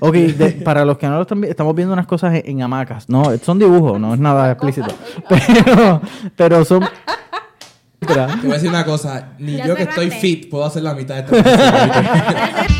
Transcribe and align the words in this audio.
Ok, 0.00 0.14
de- 0.14 0.50
para 0.64 0.84
los 0.84 0.98
que 0.98 1.06
no 1.06 1.16
lo 1.16 1.22
están 1.22 1.40
viendo, 1.40 1.50
estamos 1.52 1.74
viendo 1.74 1.92
unas 1.92 2.06
cosas 2.06 2.34
en, 2.34 2.42
en 2.46 2.62
hamacas. 2.62 3.08
No, 3.08 3.24
son 3.38 3.58
dibujos, 3.58 3.98
no 4.00 4.14
es 4.14 4.20
nada 4.20 4.52
explícito. 4.52 4.88
Pero, 5.28 6.00
pero 6.36 6.64
son... 6.64 6.86
Te 7.98 8.06
voy 8.14 8.50
a 8.50 8.54
decir 8.54 8.68
una 8.68 8.84
cosa. 8.84 9.32
Ni 9.38 9.56
Ya 9.56 9.66
yo 9.66 9.74
que 9.74 9.82
estoy 9.84 10.10
fit 10.10 10.48
puedo 10.50 10.64
hacer 10.64 10.82
la 10.82 10.94
mitad 10.94 11.14
de 11.16 11.20
esta 11.22 11.42
canción. 11.42 12.66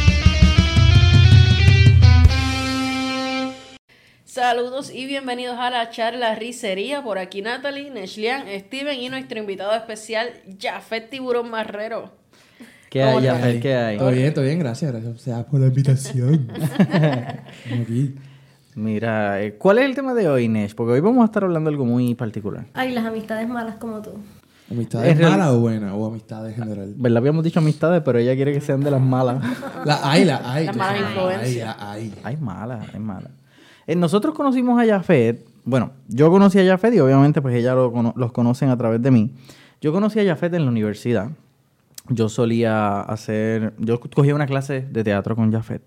Saludos 4.25 4.91
y 4.93 5.07
bienvenidos 5.07 5.57
a 5.59 5.71
la 5.71 5.89
charla 5.91 6.35
Ricería. 6.35 7.03
Por 7.03 7.19
aquí 7.19 7.41
Natalie, 7.43 7.91
Neshlian, 7.91 8.45
Steven 8.61 8.99
y 9.01 9.09
nuestro 9.09 9.39
invitado 9.39 9.73
especial, 9.75 10.29
Jafet 10.61 11.09
Tiburón 11.11 11.51
Marrero. 11.51 12.11
¿Qué 12.97 13.31
hay. 13.31 13.61
¿Qué 13.61 13.75
hay? 13.75 13.99
Todo 13.99 14.11
bien, 14.11 14.33
todo 14.35 14.45
bien, 14.45 14.59
gracias. 14.59 14.91
Gracias 14.93 15.15
o 15.15 15.19
sea, 15.19 15.45
por 15.45 15.61
la 15.61 15.67
invitación. 15.67 16.49
Aquí. 17.81 18.15
Mira, 18.75 19.43
eh, 19.43 19.55
¿cuál 19.55 19.79
es 19.79 19.87
el 19.87 19.95
tema 19.95 20.13
de 20.15 20.29
hoy, 20.29 20.49
Nesh? 20.49 20.75
Porque 20.75 20.93
hoy 20.93 21.01
vamos 21.01 21.23
a 21.23 21.27
estar 21.27 21.45
hablando 21.45 21.71
de 21.71 21.75
algo 21.75 21.87
muy 21.87 22.15
particular. 22.15 22.67
Ay, 22.75 22.93
las 22.93 23.05
amistades 23.07 23.49
malas 23.49 23.77
como 23.77 24.03
tú. 24.03 24.11
¿Amistades 24.71 25.19
malas 25.21 25.49
o 25.51 25.61
buenas? 25.61 25.93
O 25.95 26.07
amistades 26.07 26.57
en 26.59 26.65
general. 26.65 26.93
¿Verdad? 26.97 27.19
Habíamos 27.19 27.45
dicho 27.45 27.61
amistades, 27.61 28.03
pero 28.05 28.19
ella 28.19 28.35
quiere 28.35 28.53
que 28.53 28.61
sean 28.61 28.81
de 28.81 28.91
las 28.91 29.01
malas. 29.01 29.43
La 29.85 30.01
hay, 30.11 30.25
la 30.25 30.41
hay. 30.53 30.67
Las 30.67 30.77
malas 30.77 31.01
influencias. 31.01 31.77
La 31.79 31.93
hay. 31.93 32.15
Hay 32.25 32.37
malas, 32.37 32.87
hay 32.93 33.01
malas. 33.01 33.31
Eh, 33.87 33.95
nosotros 33.97 34.35
conocimos 34.35 34.83
a 34.83 34.85
Jafet. 34.87 35.47
Bueno, 35.65 35.93
yo 36.09 36.31
conocí 36.31 36.59
a 36.59 36.67
Jafet 36.67 36.95
y 36.95 37.01
obviamente 37.01 37.41
pues 37.41 37.55
ella 37.55 37.75
lo 37.75 37.93
cono- 37.93 38.13
los 38.17 38.33
conocen 38.33 38.69
a 38.69 38.77
través 38.77 39.01
de 39.01 39.11
mí. 39.11 39.31
Yo 39.81 39.93
conocí 39.93 40.19
a 40.21 40.25
Jafet 40.27 40.53
en 40.55 40.65
la 40.65 40.71
universidad. 40.71 41.31
Yo 42.09 42.29
solía 42.29 43.01
hacer... 43.01 43.73
Yo 43.79 44.01
cogía 44.01 44.35
una 44.35 44.47
clase 44.47 44.83
de 44.83 45.05
teatro 45.05 45.35
con 45.37 45.53
Jafet. 45.53 45.83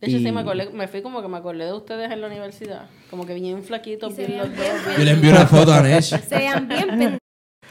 De 0.00 0.08
hecho, 0.08 0.16
Y- 0.18 0.24
sí, 0.24 0.32
me, 0.32 0.40
acordé, 0.40 0.70
me 0.70 0.88
fui 0.88 1.00
como 1.02 1.22
que 1.22 1.28
me 1.28 1.36
acordé 1.36 1.64
de 1.66 1.72
ustedes 1.72 2.10
en 2.10 2.20
la 2.20 2.26
universidad. 2.26 2.86
Como 3.10 3.24
que 3.26 3.34
bien 3.34 3.62
flaquitos, 3.62 4.16
bien 4.16 4.36
los 4.38 4.50
veían 4.50 4.56
dos. 4.56 4.64
bien 4.64 4.84
bien- 4.86 4.98
Yo 4.98 5.04
le 5.04 5.10
envío 5.12 5.30
una 5.30 5.46
foto 5.46 5.72
a 5.72 5.80
Nesh. 5.82 6.18
Se 6.28 6.36
vean 6.36 6.68
bien 6.68 6.88
pen- 6.98 7.18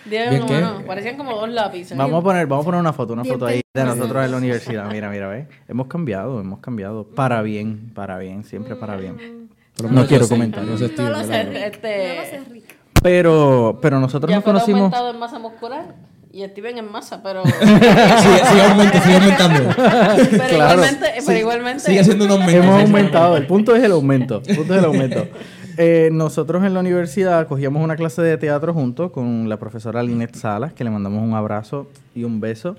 Diego, 0.06 0.30
¿Bien 0.32 0.42
como 0.42 0.54
qué? 0.54 0.62
no, 0.62 0.86
parecían 0.86 1.16
como 1.16 1.34
dos 1.34 1.48
lápices. 1.50 1.98
Vamos 1.98 2.20
a 2.20 2.24
poner, 2.24 2.46
vamos 2.48 2.64
a 2.64 2.66
poner 2.66 2.80
una 2.82 2.92
foto, 2.92 3.14
una 3.14 3.22
Bien 3.24 3.36
foto 3.36 3.46
ahí 3.46 3.62
de 3.74 3.84
nosotros 3.86 4.26
en 4.26 4.32
la 4.32 4.38
universidad. 4.38 4.92
Mira, 4.92 5.10
mira, 5.10 5.30
¿ves? 5.30 5.48
Hemos 5.68 5.88
cambiado, 5.88 6.42
hemos 6.42 6.60
cambiado. 6.60 7.06
Para 7.08 7.42
bien, 7.42 7.92
para 7.96 8.18
bien, 8.18 8.44
siempre 8.44 8.76
para 8.76 8.98
bien. 8.98 9.50
No 9.90 10.06
quiero 10.06 10.28
comentar. 10.28 10.66
yo 10.66 10.78
sé, 10.78 10.92
No 10.98 11.10
lo 11.10 11.24
sé. 11.24 11.66
Este- 11.68 12.08
No 12.08 12.22
lo 12.22 12.26
sé, 12.30 12.42
Rick. 12.52 12.76
Pero, 13.02 13.80
pero 13.82 14.00
nosotros 14.00 14.30
nos 14.34 14.44
conocimos... 14.44 14.82
aumentado 14.82 15.10
en 15.12 15.20
masa 15.20 15.40
muscular 15.40 15.96
y 16.34 16.44
Steven 16.46 16.80
en 16.80 16.92
masa, 16.92 17.22
pero, 17.24 17.44
Sigue, 17.46 17.58
sigue 17.60 18.62
aumentando, 18.70 19.02
sigue 19.04 19.16
aumentando. 19.16 19.60
pero 19.76 20.50
Claro. 20.50 20.74
igualmente, 20.74 21.08
pero 21.26 21.40
igualmente 21.40 21.80
Sigue 21.80 22.04
siendo 22.04 22.26
un 22.26 22.32
aumento. 22.32 22.52
Hemos 22.52 22.82
aumentado, 22.82 23.38
el 23.38 23.46
punto 23.46 23.76
es 23.76 23.84
el 23.84 23.92
aumento. 23.92 24.42
El 24.46 24.58
punto 24.58 24.74
es 24.74 24.80
el 24.80 24.86
aumento. 24.86 25.28
Eh, 25.76 26.10
nosotros 26.12 26.64
en 26.64 26.76
la 26.76 26.82
universidad 26.82 27.48
cogíamos 27.48 27.84
una 27.84 27.96
clase 27.96 28.22
de 28.22 28.38
teatro 28.38 28.76
juntos 28.76 29.10
con 29.10 29.50
la 29.50 29.58
profesora 29.58 30.04
Linet 30.04 30.36
Salas, 30.36 30.72
que 30.72 30.84
le 30.84 30.92
mandamos 30.92 31.24
un 31.24 31.34
abrazo 31.34 31.88
y 32.14 32.26
un 32.26 32.40
beso. 32.40 32.76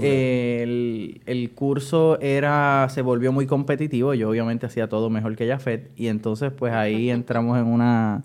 Eh, 0.00 0.58
el, 0.64 1.20
el 1.26 1.50
curso 1.52 2.18
era 2.20 2.88
se 2.90 3.02
volvió 3.02 3.30
muy 3.30 3.46
competitivo. 3.46 4.14
Yo 4.14 4.30
obviamente 4.30 4.66
hacía 4.66 4.88
todo 4.88 5.10
mejor 5.10 5.36
que 5.36 5.46
Jafet. 5.46 5.92
Y 5.96 6.08
entonces 6.08 6.50
pues 6.50 6.72
ahí 6.72 7.08
entramos 7.10 7.56
en 7.56 7.66
una 7.66 8.22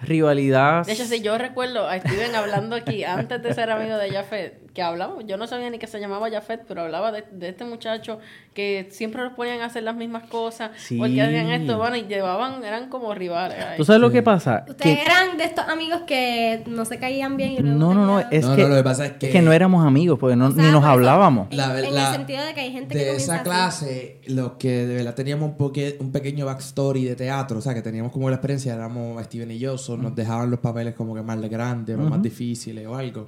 rivalidad. 0.00 0.86
De 0.86 0.92
hecho, 0.92 1.04
sí, 1.04 1.20
yo 1.20 1.38
recuerdo 1.38 1.88
a 1.88 1.98
Steven 1.98 2.34
hablando 2.34 2.76
aquí 2.76 3.04
antes 3.04 3.42
de 3.42 3.54
ser 3.54 3.70
amigo 3.70 3.96
de 3.96 4.10
Jafet, 4.10 4.67
que 4.74 4.82
hablamos, 4.82 5.24
yo 5.26 5.36
no 5.36 5.46
sabía 5.46 5.70
ni 5.70 5.78
que 5.78 5.86
se 5.86 5.98
llamaba 5.98 6.30
Jafet, 6.30 6.62
pero 6.68 6.82
hablaba 6.82 7.10
de, 7.10 7.24
de 7.32 7.48
este 7.48 7.64
muchacho 7.64 8.18
que 8.54 8.88
siempre 8.90 9.22
los 9.24 9.32
ponían 9.32 9.60
a 9.60 9.64
hacer 9.66 9.82
las 9.82 9.96
mismas 9.96 10.24
cosas, 10.28 10.70
Sí. 10.76 10.98
porque 10.98 11.20
hacían 11.22 11.48
esto, 11.50 11.78
bueno, 11.78 11.96
y 11.96 12.02
llevaban, 12.06 12.62
eran 12.64 12.88
como 12.88 13.12
rivales. 13.14 13.58
ahí. 13.64 13.76
¿Tú 13.76 13.84
sabes 13.84 14.00
lo 14.00 14.10
que 14.10 14.22
pasa? 14.22 14.64
Ustedes 14.68 14.96
Que- 14.98 15.02
eran 15.02 15.36
de 15.36 15.44
estos 15.44 15.66
amigos 15.68 16.02
que 16.06 16.62
no 16.66 16.84
se 16.84 16.98
caían 16.98 17.36
bien 17.36 17.52
y 17.52 17.58
luego 17.60 17.78
no, 17.78 17.94
no, 17.94 18.06
no, 18.06 18.20
es 18.30 18.44
No, 18.44 18.54
que, 18.56 18.62
no, 18.62 18.68
lo 18.68 18.76
que 18.76 18.82
pasa 18.84 19.06
es 19.06 19.12
que- 19.14 19.42
no 19.42 19.52
éramos 19.52 19.86
amigos, 19.86 20.18
porque 20.18 20.36
no, 20.36 20.46
O 20.48 20.50
sea, 20.52 20.62
ni 20.64 20.70
nos 20.70 20.84
hablábamos. 20.84 21.52
La- 21.54 21.78
en 21.80 21.94
la- 21.94 22.08
el 22.10 22.16
sentido 22.16 22.44
de 22.44 22.54
que 22.54 22.60
hay 22.60 22.72
gente 22.72 22.92
que 22.94 22.98
de 23.00 23.06
comienza 23.06 23.24
esa 23.24 23.34
así. 23.42 23.44
clase, 23.44 24.20
los 24.28 24.52
que 24.52 24.86
de 24.86 24.94
verdad 24.96 25.14
teníamos 25.14 25.50
un, 25.50 25.56
poque- 25.56 25.96
un 26.00 26.12
pequeño 26.12 26.46
backstory 26.46 27.04
de 27.04 27.16
teatro, 27.16 27.58
o 27.58 27.60
sea, 27.62 27.74
que 27.74 27.82
teníamos 27.82 28.12
como 28.12 28.28
la 28.28 28.36
experiencia, 28.36 28.74
éramos 28.74 29.22
Steven 29.24 29.50
y 29.50 29.58
yo, 29.58 29.78
so, 29.78 29.96
nos 29.96 30.14
dejaban 30.14 30.50
los 30.50 30.60
papeles 30.60 30.94
como 30.94 31.14
que 31.14 31.22
más 31.22 31.40
de 31.40 31.48
grandes, 31.48 31.96
o 31.96 32.00
más 32.00 32.20
difíciles 32.22 32.86
o 32.86 32.94
algo. 32.94 33.26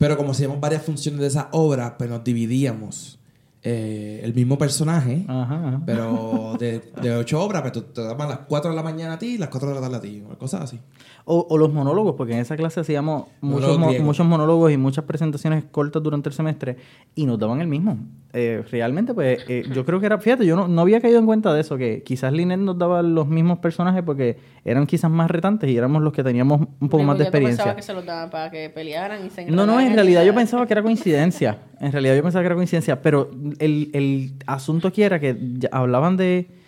Pero 0.00 0.16
como 0.16 0.30
hacíamos 0.32 0.58
varias 0.60 0.82
funciones 0.82 1.20
de 1.20 1.26
esa 1.26 1.48
obra, 1.52 1.96
pues 1.98 2.08
nos 2.08 2.24
dividíamos 2.24 3.18
eh, 3.62 4.22
el 4.24 4.32
mismo 4.32 4.56
personaje, 4.56 5.26
Ajá, 5.28 5.68
ajá. 5.68 5.82
pero 5.84 6.56
de, 6.58 6.80
de 7.02 7.14
ocho 7.16 7.42
obras, 7.42 7.60
pues 7.60 7.74
te, 7.74 7.82
te 7.82 8.00
daban 8.02 8.30
las 8.30 8.38
cuatro 8.48 8.70
de 8.70 8.76
la 8.76 8.82
mañana 8.82 9.12
a 9.14 9.18
ti 9.18 9.34
y 9.34 9.38
las 9.38 9.50
cuatro 9.50 9.68
de 9.68 9.74
la 9.74 9.82
tarde 9.82 9.96
a 9.98 10.00
ti, 10.00 10.22
o 10.26 10.38
cosas 10.38 10.62
así. 10.62 10.80
O, 11.26 11.46
o 11.50 11.58
los 11.58 11.70
monólogos, 11.70 12.14
porque 12.16 12.32
en 12.32 12.38
esa 12.38 12.56
clase 12.56 12.80
hacíamos 12.80 13.26
mo- 13.42 13.60
muchos 14.00 14.26
monólogos 14.26 14.72
y 14.72 14.78
muchas 14.78 15.04
presentaciones 15.04 15.64
cortas 15.70 16.02
durante 16.02 16.30
el 16.30 16.34
semestre 16.34 16.78
y 17.14 17.26
nos 17.26 17.38
daban 17.38 17.60
el 17.60 17.68
mismo. 17.68 17.98
Eh, 18.32 18.62
realmente, 18.70 19.12
pues 19.12 19.40
eh, 19.48 19.64
yo 19.72 19.84
creo 19.84 19.98
que 19.98 20.06
era, 20.06 20.18
fíjate, 20.18 20.46
yo 20.46 20.54
no, 20.54 20.68
no 20.68 20.82
había 20.82 21.00
caído 21.00 21.18
en 21.18 21.26
cuenta 21.26 21.52
de 21.52 21.60
eso, 21.62 21.76
que 21.76 22.02
quizás 22.04 22.32
Linet 22.32 22.60
nos 22.60 22.78
daba 22.78 23.02
los 23.02 23.26
mismos 23.26 23.58
personajes 23.58 24.04
porque 24.04 24.38
eran 24.64 24.86
quizás 24.86 25.10
más 25.10 25.28
retantes 25.30 25.68
y 25.68 25.76
éramos 25.76 26.00
los 26.02 26.12
que 26.12 26.22
teníamos 26.22 26.60
un 26.60 26.88
poco 26.88 26.98
Digo, 26.98 27.08
más 27.08 27.18
de 27.18 27.24
yo 27.24 27.30
pensaba 27.32 27.72
experiencia. 27.72 27.76
que 27.76 27.82
se 27.82 27.92
los 27.92 28.06
daban 28.06 28.30
para 28.30 28.50
que 28.50 28.70
pelearan 28.70 29.26
y 29.26 29.30
se 29.30 29.46
No, 29.50 29.66
no, 29.66 29.80
en 29.80 29.94
realidad 29.94 30.24
yo 30.24 30.32
pensaba 30.34 30.64
que 30.66 30.74
era 30.74 30.82
coincidencia. 30.82 31.58
En 31.80 31.90
realidad 31.90 32.14
yo 32.14 32.22
pensaba 32.22 32.42
que 32.42 32.46
era 32.46 32.54
coincidencia, 32.54 33.02
pero 33.02 33.30
el, 33.58 33.90
el 33.94 34.34
asunto 34.46 34.88
aquí 34.88 35.02
era 35.02 35.18
que 35.18 35.36
hablaban 35.72 36.16
de... 36.16 36.59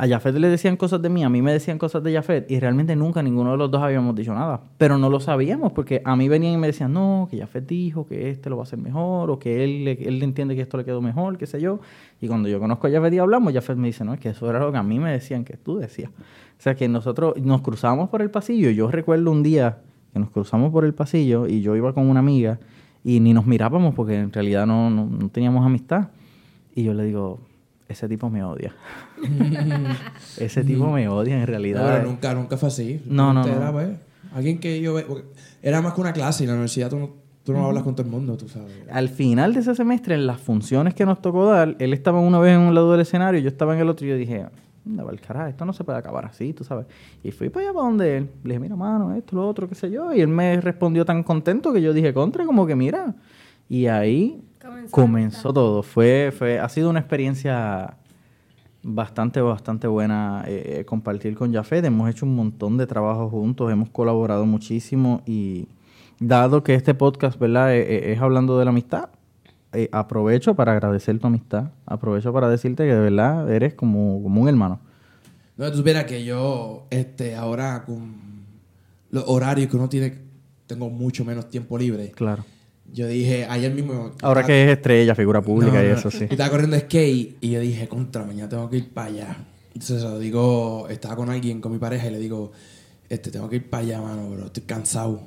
A 0.00 0.08
Jafet 0.08 0.34
le 0.36 0.48
decían 0.48 0.78
cosas 0.78 1.02
de 1.02 1.10
mí, 1.10 1.24
a 1.24 1.28
mí 1.28 1.42
me 1.42 1.52
decían 1.52 1.76
cosas 1.76 2.02
de 2.02 2.14
Jafet 2.14 2.50
y 2.50 2.58
realmente 2.58 2.96
nunca 2.96 3.22
ninguno 3.22 3.50
de 3.50 3.58
los 3.58 3.70
dos 3.70 3.82
habíamos 3.82 4.14
dicho 4.14 4.32
nada. 4.32 4.62
Pero 4.78 4.96
no 4.96 5.10
lo 5.10 5.20
sabíamos 5.20 5.72
porque 5.72 6.00
a 6.06 6.16
mí 6.16 6.26
venían 6.26 6.54
y 6.54 6.56
me 6.56 6.68
decían, 6.68 6.94
no, 6.94 7.28
que 7.30 7.36
Jafet 7.36 7.66
dijo 7.66 8.06
que 8.06 8.30
este 8.30 8.48
lo 8.48 8.56
va 8.56 8.62
a 8.62 8.64
hacer 8.64 8.78
mejor 8.78 9.30
o 9.30 9.38
que 9.38 9.62
él, 9.62 9.86
él 9.86 10.22
entiende 10.22 10.56
que 10.56 10.62
esto 10.62 10.78
le 10.78 10.86
quedó 10.86 11.02
mejor, 11.02 11.36
qué 11.36 11.46
sé 11.46 11.60
yo. 11.60 11.80
Y 12.18 12.28
cuando 12.28 12.48
yo 12.48 12.58
conozco 12.58 12.86
a 12.86 12.90
Jafet 12.90 13.12
y 13.12 13.18
hablamos, 13.18 13.52
Jafet 13.52 13.76
me 13.76 13.88
dice, 13.88 14.02
no, 14.06 14.14
es 14.14 14.20
que 14.20 14.30
eso 14.30 14.48
era 14.48 14.58
lo 14.60 14.72
que 14.72 14.78
a 14.78 14.82
mí 14.82 14.98
me 14.98 15.12
decían 15.12 15.44
que 15.44 15.58
tú 15.58 15.76
decías. 15.76 16.08
O 16.10 16.62
sea, 16.62 16.74
que 16.74 16.88
nosotros 16.88 17.34
nos 17.36 17.60
cruzamos 17.60 18.08
por 18.08 18.22
el 18.22 18.30
pasillo. 18.30 18.70
Yo 18.70 18.90
recuerdo 18.90 19.30
un 19.30 19.42
día 19.42 19.80
que 20.14 20.18
nos 20.18 20.30
cruzamos 20.30 20.72
por 20.72 20.86
el 20.86 20.94
pasillo 20.94 21.46
y 21.46 21.60
yo 21.60 21.76
iba 21.76 21.92
con 21.92 22.08
una 22.08 22.20
amiga 22.20 22.58
y 23.04 23.20
ni 23.20 23.34
nos 23.34 23.44
mirábamos 23.44 23.94
porque 23.94 24.18
en 24.18 24.32
realidad 24.32 24.66
no, 24.66 24.88
no, 24.88 25.04
no 25.04 25.28
teníamos 25.28 25.66
amistad. 25.66 26.08
Y 26.74 26.84
yo 26.84 26.94
le 26.94 27.04
digo, 27.04 27.49
ese 27.90 28.08
tipo 28.08 28.30
me 28.30 28.44
odia. 28.44 28.74
ese 30.38 30.64
tipo 30.64 30.90
me 30.90 31.08
odia 31.08 31.40
en 31.40 31.46
realidad. 31.46 31.94
pero 31.96 32.08
nunca, 32.08 32.34
nunca 32.34 32.56
fue 32.56 32.68
así. 32.68 33.02
No, 33.06 33.32
no, 33.32 33.44
no. 33.44 33.52
Era, 33.52 33.72
pues, 33.72 33.88
alguien 34.34 34.58
que 34.58 34.80
yo... 34.80 34.96
Era 35.62 35.82
más 35.82 35.94
que 35.94 36.00
una 36.00 36.12
clase 36.12 36.42
y 36.42 36.44
en 36.44 36.48
la 36.48 36.54
universidad 36.54 36.88
tú 36.88 36.98
no, 36.98 37.10
tú 37.44 37.52
no 37.52 37.66
hablas 37.66 37.82
con 37.82 37.94
todo 37.94 38.06
el 38.06 38.12
mundo, 38.12 38.36
tú 38.36 38.48
sabes. 38.48 38.72
Al 38.90 39.08
final 39.08 39.52
de 39.54 39.60
ese 39.60 39.74
semestre, 39.74 40.14
en 40.14 40.26
las 40.26 40.40
funciones 40.40 40.94
que 40.94 41.04
nos 41.04 41.20
tocó 41.20 41.46
dar, 41.46 41.76
él 41.78 41.92
estaba 41.92 42.20
una 42.20 42.38
vez 42.38 42.54
en 42.54 42.60
un 42.60 42.74
lado 42.74 42.92
del 42.92 43.00
escenario 43.00 43.40
y 43.40 43.42
yo 43.42 43.48
estaba 43.48 43.74
en 43.74 43.80
el 43.80 43.88
otro 43.88 44.06
y 44.06 44.10
yo 44.10 44.16
dije, 44.16 44.46
anda, 44.86 45.04
el 45.10 45.20
carajo, 45.20 45.48
esto 45.48 45.64
no 45.64 45.72
se 45.72 45.84
puede 45.84 45.98
acabar 45.98 46.24
así, 46.24 46.52
tú 46.52 46.64
sabes. 46.64 46.86
Y 47.22 47.30
fui 47.32 47.48
para 47.48 47.66
allá 47.66 47.74
para 47.74 47.86
donde 47.86 48.16
él. 48.16 48.30
Le 48.44 48.50
dije, 48.50 48.60
mira, 48.60 48.76
mano, 48.76 49.14
esto, 49.14 49.36
lo 49.36 49.48
otro, 49.48 49.68
qué 49.68 49.74
sé 49.74 49.90
yo. 49.90 50.12
Y 50.12 50.20
él 50.20 50.28
me 50.28 50.60
respondió 50.60 51.04
tan 51.04 51.22
contento 51.22 51.72
que 51.72 51.82
yo 51.82 51.92
dije, 51.92 52.14
contra, 52.14 52.46
como 52.46 52.66
que 52.66 52.76
mira. 52.76 53.14
Y 53.68 53.86
ahí 53.86 54.42
Comenzó 54.88 54.90
comenzó 54.90 55.52
todo. 55.52 55.82
Fue, 55.82 56.32
fue, 56.36 56.58
ha 56.58 56.68
sido 56.68 56.90
una 56.90 57.00
experiencia 57.00 57.96
bastante, 58.82 59.40
bastante 59.40 59.86
buena 59.86 60.44
eh, 60.46 60.80
eh, 60.80 60.84
compartir 60.84 61.34
con 61.34 61.52
Jafet. 61.52 61.84
Hemos 61.84 62.08
hecho 62.08 62.26
un 62.26 62.34
montón 62.34 62.76
de 62.76 62.86
trabajo 62.86 63.28
juntos, 63.28 63.70
hemos 63.70 63.90
colaborado 63.90 64.46
muchísimo 64.46 65.22
y 65.26 65.68
dado 66.20 66.62
que 66.62 66.74
este 66.74 66.94
podcast, 66.94 67.38
¿verdad? 67.38 67.74
Eh, 67.74 67.80
eh, 67.80 68.12
es 68.12 68.20
hablando 68.20 68.58
de 68.58 68.64
la 68.64 68.70
amistad, 68.70 69.08
eh, 69.72 69.88
aprovecho 69.90 70.54
para 70.54 70.72
agradecer 70.72 71.18
tu 71.18 71.26
amistad. 71.26 71.70
Aprovecho 71.86 72.32
para 72.32 72.48
decirte 72.48 72.84
que 72.84 72.94
de 72.94 73.00
verdad 73.00 73.50
eres 73.50 73.74
como, 73.74 74.22
como 74.22 74.42
un 74.42 74.48
hermano. 74.48 74.80
No, 75.56 75.70
tú 75.70 75.78
supieras 75.78 76.04
que 76.04 76.24
yo, 76.24 76.86
este, 76.90 77.34
ahora 77.34 77.84
con 77.84 78.14
los 79.10 79.24
horarios 79.26 79.68
que 79.68 79.76
uno 79.76 79.88
tiene, 79.88 80.18
tengo 80.66 80.88
mucho 80.88 81.24
menos 81.24 81.50
tiempo 81.50 81.76
libre. 81.76 82.12
Claro. 82.12 82.44
Yo 82.92 83.06
dije, 83.06 83.46
ayer 83.48 83.72
mismo... 83.72 84.12
Ahora 84.22 84.44
que 84.44 84.64
es 84.64 84.70
estrella, 84.70 85.14
figura 85.14 85.40
pública 85.40 85.80
No, 85.80 85.84
y 85.84 85.90
eso, 85.90 86.10
sí. 86.10 86.26
y 86.28 86.32
Estaba 86.32 86.50
corriendo 86.50 86.78
skate 86.78 87.36
y 87.40 87.50
yo 87.50 87.60
dije, 87.60 87.88
contra, 87.88 88.24
mañana 88.24 88.48
tengo 88.48 88.68
que 88.68 88.78
ir 88.78 88.90
para 88.92 89.08
allá. 89.08 89.36
Entonces 89.72 90.02
lo 90.02 90.18
digo, 90.18 90.88
estaba 90.88 91.16
con 91.16 91.30
alguien, 91.30 91.60
con 91.60 91.72
mi 91.72 91.78
pareja, 91.78 92.08
y 92.08 92.10
le 92.10 92.18
digo, 92.18 92.50
este, 93.08 93.30
tengo 93.30 93.48
que 93.48 93.56
ir 93.56 93.70
para 93.70 93.82
allá, 93.84 94.00
mano, 94.00 94.30
bro, 94.30 94.46
estoy 94.46 94.64
cansado. 94.64 95.20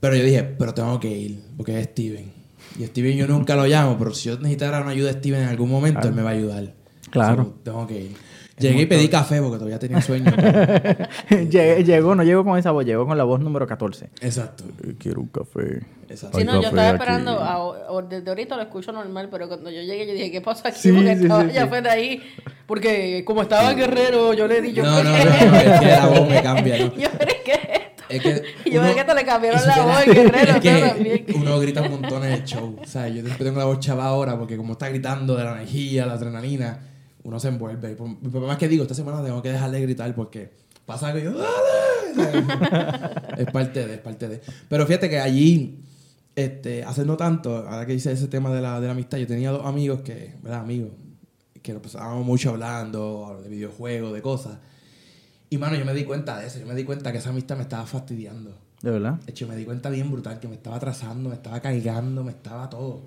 Pero 0.00 0.16
yo 0.16 0.24
dije, 0.24 0.42
pero 0.44 0.72
tengo 0.72 0.98
que 0.98 1.10
ir, 1.10 1.42
porque 1.56 1.78
es 1.78 1.86
Steven. 1.88 2.32
Y 2.78 2.84
Steven 2.86 3.16
yo 3.16 3.26
nunca 3.26 3.56
lo 3.56 3.66
llamo, 3.66 3.96
pero 3.98 4.14
si 4.14 4.28
yo 4.28 4.36
necesitara 4.38 4.80
una 4.80 4.90
ayuda 4.90 5.12
de 5.12 5.18
Steven 5.18 5.42
en 5.42 5.48
algún 5.48 5.70
momento, 5.70 6.08
él 6.08 6.14
me 6.14 6.22
va 6.22 6.30
a 6.30 6.34
ayudar. 6.34 6.74
Claro. 7.10 7.44
So, 7.44 7.54
tengo 7.62 7.86
que 7.86 8.00
ir. 8.00 8.27
Llegué 8.58 8.82
y 8.82 8.86
pedí 8.86 9.08
café 9.08 9.40
porque 9.40 9.56
todavía 9.56 9.78
tenía 9.78 10.00
sueño. 10.02 10.30
Llegué- 11.30 11.84
llegó, 11.84 12.14
no 12.14 12.22
llegó 12.22 12.44
con 12.44 12.58
esa 12.58 12.70
voz, 12.70 12.84
llegó 12.84 13.06
con 13.06 13.16
la 13.18 13.24
voz 13.24 13.40
número 13.40 13.66
14. 13.66 14.08
Exacto. 14.20 14.64
quiero 14.98 15.20
un 15.20 15.28
café. 15.28 15.82
Exacto. 16.08 16.38
Sí, 16.38 16.44
no, 16.44 16.60
yo 16.60 16.68
estaba 16.68 16.90
esperando, 16.90 17.32
a- 17.38 17.62
o- 17.92 18.02
desde 18.02 18.28
ahorita 18.28 18.56
lo 18.56 18.62
escucho 18.62 18.92
normal, 18.92 19.28
pero 19.30 19.48
cuando 19.48 19.70
yo 19.70 19.82
llegué 19.82 20.06
yo 20.06 20.12
dije, 20.14 20.30
¿qué 20.30 20.40
pasó 20.40 20.66
aquí? 20.68 20.78
Sí, 20.80 20.92
Porque 20.92 21.16
sí, 21.16 21.22
estaba 21.22 21.44
sí, 21.44 21.50
ya 21.52 21.62
sí. 21.62 21.68
fue 21.68 21.82
de 21.82 21.90
ahí 21.90 22.22
Porque 22.66 23.24
como 23.26 23.42
estaba 23.42 23.72
Guerrero, 23.74 24.34
yo 24.34 24.46
le 24.46 24.60
di 24.62 24.72
yo. 24.72 24.84
No, 24.84 25.02
no, 25.02 25.10
no, 25.10 25.16
es 25.16 25.80
que 25.80 25.86
la 25.86 26.06
voz 26.06 26.28
me 26.28 26.42
cambia, 26.42 26.78
¿no? 26.78 26.94
yo 26.96 27.08
pero 27.18 27.32
¿qué 27.44 27.52
es 27.52 27.58
esto? 27.58 28.04
Es 28.08 28.22
que 28.22 28.42
Y 28.64 28.70
yo 28.72 28.80
uno- 28.80 28.94
que 28.94 29.04
te 29.04 29.14
le 29.14 29.24
cambiaron 29.24 29.60
y 29.62 29.66
la 29.66 29.82
voz, 29.84 30.04
Guerrero, 30.06 30.52
es 30.52 30.60
que 30.60 30.80
también. 30.80 31.24
Uno 31.36 31.60
grita 31.60 31.82
un 31.82 31.90
montón 31.90 32.24
en 32.24 32.32
el 32.32 32.44
show. 32.44 32.76
O 32.82 32.86
sea, 32.86 33.06
yo 33.08 33.22
siempre 33.22 33.44
tengo 33.44 33.58
la 33.58 33.66
voz 33.66 33.80
chava 33.80 34.06
ahora 34.06 34.38
porque 34.38 34.56
como 34.56 34.72
está 34.72 34.88
gritando 34.88 35.36
de 35.36 35.44
la 35.44 35.52
energía, 35.52 36.06
la 36.06 36.14
adrenalina, 36.14 36.78
uno 37.28 37.38
se 37.40 37.48
envuelve. 37.48 37.92
Y 37.92 37.94
por, 37.94 38.18
por- 38.18 38.30
por 38.32 38.42
más 38.46 38.58
que 38.58 38.68
digo, 38.68 38.82
esta 38.82 38.94
semana 38.94 39.22
tengo 39.22 39.40
que 39.42 39.50
dejar 39.52 39.70
de 39.70 39.80
gritar 39.82 40.14
porque 40.14 40.50
pasa 40.86 41.12
que 41.12 41.24
yo, 41.24 41.32
¡dale! 41.32 42.46
es 43.42 43.50
parte 43.50 43.86
de, 43.86 43.94
es 43.94 44.00
parte 44.00 44.28
de. 44.28 44.40
Pero 44.68 44.86
fíjate 44.86 45.08
que 45.08 45.18
allí, 45.20 45.80
este, 46.34 46.84
hace 46.84 47.04
no 47.04 47.16
tanto, 47.16 47.56
ahora 47.68 47.86
que 47.86 47.94
hice 47.94 48.12
ese 48.12 48.28
tema 48.28 48.52
de 48.54 48.60
la, 48.60 48.80
de 48.80 48.86
la 48.86 48.92
amistad, 48.92 49.18
yo 49.18 49.26
tenía 49.26 49.50
dos 49.50 49.64
amigos 49.66 50.00
que, 50.00 50.34
¿verdad? 50.42 50.60
Amigos, 50.60 50.90
que 51.62 51.72
nos 51.72 51.82
pasábamos 51.82 52.24
mucho 52.24 52.50
hablando 52.50 53.40
de 53.42 53.48
videojuegos, 53.48 54.12
de 54.12 54.22
cosas. 54.22 54.58
Y 55.50 55.58
mano, 55.58 55.76
yo 55.76 55.84
me 55.84 55.94
di 55.94 56.04
cuenta 56.04 56.38
de 56.38 56.46
eso, 56.46 56.58
yo 56.58 56.66
me 56.66 56.74
di 56.74 56.84
cuenta 56.84 57.10
que 57.12 57.18
esa 57.18 57.30
amistad 57.30 57.56
me 57.56 57.62
estaba 57.62 57.86
fastidiando. 57.86 58.56
¿De 58.82 58.90
verdad? 58.90 59.14
De 59.24 59.32
hecho, 59.32 59.46
me 59.48 59.56
di 59.56 59.64
cuenta 59.64 59.90
bien 59.90 60.10
brutal 60.10 60.38
que 60.40 60.46
me 60.48 60.54
estaba 60.54 60.76
atrasando, 60.76 61.28
me 61.30 61.34
estaba 61.34 61.60
cargando, 61.60 62.22
me 62.22 62.30
estaba 62.30 62.68
todo. 62.70 63.02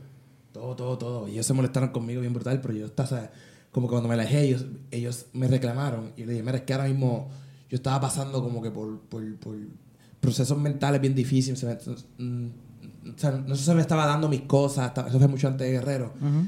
Todo, 0.52 0.76
todo, 0.76 0.98
todo. 0.98 1.28
Y 1.30 1.34
ellos 1.34 1.46
se 1.46 1.54
molestaron 1.54 1.90
conmigo 1.90 2.20
bien 2.22 2.34
brutal, 2.34 2.60
pero 2.62 2.74
yo 2.74 2.86
estaba, 2.88 3.08
o 3.08 3.10
sea, 3.10 3.32
como 3.72 3.88
que 3.88 3.92
cuando 3.92 4.10
me 4.10 4.16
alejé, 4.16 4.42
ellos, 4.44 4.66
ellos 4.92 5.26
me 5.34 5.48
reclamaron. 5.48 6.12
Y 6.18 6.26
le 6.26 6.34
dije, 6.34 6.44
mira, 6.44 6.58
es 6.58 6.64
que 6.64 6.74
ahora 6.74 6.88
mismo 6.88 7.30
yo 7.70 7.76
estaba 7.78 8.02
pasando 8.02 8.44
como 8.44 8.62
que 8.62 8.70
por, 8.72 9.00
por, 9.02 9.36
por 9.38 9.56
procesos 10.20 10.58
mentales 10.58 11.00
bien 11.02 11.16
difíciles. 11.16 11.60
Se 11.60 11.66
me- 11.66 11.78
mm, 12.18 12.50
o 13.16 13.18
sea, 13.18 13.32
no 13.32 13.56
sé 13.56 13.62
si 13.62 13.66
se 13.66 13.74
me 13.76 13.82
estaba 13.82 14.06
dando 14.06 14.28
mis 14.30 14.42
cosas, 14.42 14.88
estaba- 14.88 15.08
eso 15.08 15.18
fue 15.18 15.28
mucho 15.28 15.48
antes 15.48 15.66
de 15.68 15.74
Guerrero. 15.74 16.14
Ujú. 16.18 16.48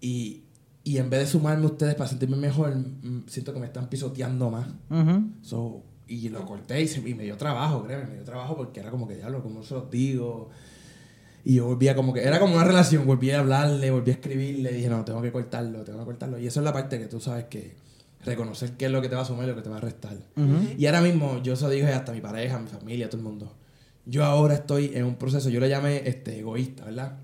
Y, 0.00 0.42
y 0.84 0.98
en 0.98 1.10
vez 1.10 1.20
de 1.20 1.26
sumarme 1.26 1.64
a 1.64 1.66
ustedes 1.66 1.94
para 1.94 2.08
sentirme 2.08 2.36
mejor, 2.36 2.74
mm, 2.76 3.24
siento 3.26 3.52
que 3.52 3.60
me 3.60 3.66
están 3.66 3.88
pisoteando 3.88 4.50
más. 4.50 4.68
Ujú. 4.90 5.30
So, 5.42 5.82
y 6.06 6.28
lo 6.30 6.46
corté 6.46 6.80
y, 6.82 6.88
se- 6.88 7.06
y 7.06 7.14
me 7.14 7.24
dio 7.24 7.36
trabajo, 7.36 7.82
créeme, 7.84 8.06
me 8.06 8.14
dio 8.14 8.24
trabajo 8.24 8.56
porque 8.56 8.80
era 8.80 8.90
como 8.90 9.06
que, 9.08 9.16
diablo, 9.16 9.42
como 9.42 9.62
se 9.62 9.74
los 9.74 9.90
digo. 9.90 10.48
Y 11.48 11.54
yo 11.54 11.64
volvía 11.64 11.96
como 11.96 12.12
que, 12.12 12.22
era 12.22 12.38
como 12.38 12.56
una 12.56 12.64
relación, 12.64 13.06
volví 13.06 13.30
a 13.30 13.38
hablarle, 13.38 13.90
volví 13.90 14.10
a 14.10 14.14
escribirle, 14.14 14.70
dije, 14.70 14.90
no, 14.90 15.02
tengo 15.02 15.22
que 15.22 15.32
cortarlo, 15.32 15.82
tengo 15.82 16.00
que 16.00 16.04
cortarlo. 16.04 16.38
Y 16.38 16.46
eso 16.46 16.60
es 16.60 16.64
la 16.64 16.74
parte 16.74 16.98
que 16.98 17.06
tú 17.06 17.20
sabes 17.20 17.46
que 17.46 17.74
reconocer 18.22 18.72
qué 18.72 18.84
es 18.84 18.90
lo 18.90 19.00
que 19.00 19.08
te 19.08 19.14
va 19.14 19.22
a 19.22 19.24
sumar 19.24 19.46
y 19.46 19.48
lo 19.48 19.56
que 19.56 19.62
te 19.62 19.70
va 19.70 19.78
a 19.78 19.80
restar. 19.80 20.14
Y 20.76 20.84
ahora 20.84 21.00
mismo, 21.00 21.42
yo 21.42 21.54
eso 21.54 21.70
dije 21.70 21.86
hasta 21.86 22.12
a 22.12 22.14
mi 22.14 22.20
pareja, 22.20 22.56
a 22.56 22.58
mi 22.58 22.68
familia, 22.68 23.06
a 23.06 23.08
todo 23.08 23.22
el 23.22 23.24
mundo. 23.24 23.50
Yo 24.04 24.26
ahora 24.26 24.56
estoy 24.56 24.92
en 24.94 25.06
un 25.06 25.14
proceso, 25.14 25.48
yo 25.48 25.58
le 25.58 25.70
llamé 25.70 26.06
este, 26.06 26.38
egoísta, 26.38 26.84
¿verdad? 26.84 27.16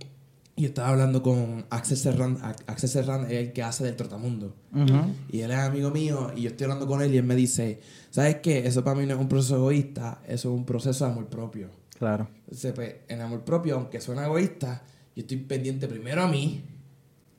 Y 0.56 0.64
estaba 0.64 0.88
hablando 0.88 1.22
con 1.22 1.66
Axel 1.68 1.98
Serran, 1.98 2.38
Axel 2.66 2.88
Serran 2.88 3.26
es 3.26 3.32
el 3.32 3.52
que 3.52 3.62
hace 3.62 3.84
del 3.84 3.94
Trotamundo. 3.94 4.54
Ujú. 4.72 5.12
Y 5.28 5.40
él 5.40 5.50
es 5.50 5.58
amigo 5.58 5.90
mío 5.90 6.32
y 6.34 6.42
yo 6.42 6.48
estoy 6.48 6.64
hablando 6.64 6.86
con 6.86 7.02
él 7.02 7.12
y 7.12 7.18
él 7.18 7.24
me 7.24 7.36
dice, 7.36 7.80
¿sabes 8.08 8.36
qué? 8.36 8.66
Eso 8.66 8.82
para 8.82 8.98
mí 8.98 9.04
no 9.04 9.12
es 9.12 9.20
un 9.20 9.28
proceso 9.28 9.56
egoísta, 9.56 10.22
eso 10.26 10.48
es 10.48 10.56
un 10.56 10.64
proceso 10.64 11.04
de 11.04 11.10
amor 11.10 11.26
propio. 11.26 11.83
Claro. 11.98 12.28
Entonces, 12.44 12.72
pues, 12.72 12.94
en 13.08 13.20
amor 13.20 13.44
propio, 13.44 13.76
aunque 13.76 14.00
suena 14.00 14.24
egoísta, 14.26 14.82
yo 15.16 15.22
estoy 15.22 15.36
pendiente 15.38 15.86
primero 15.88 16.22
a 16.22 16.28
mí, 16.28 16.64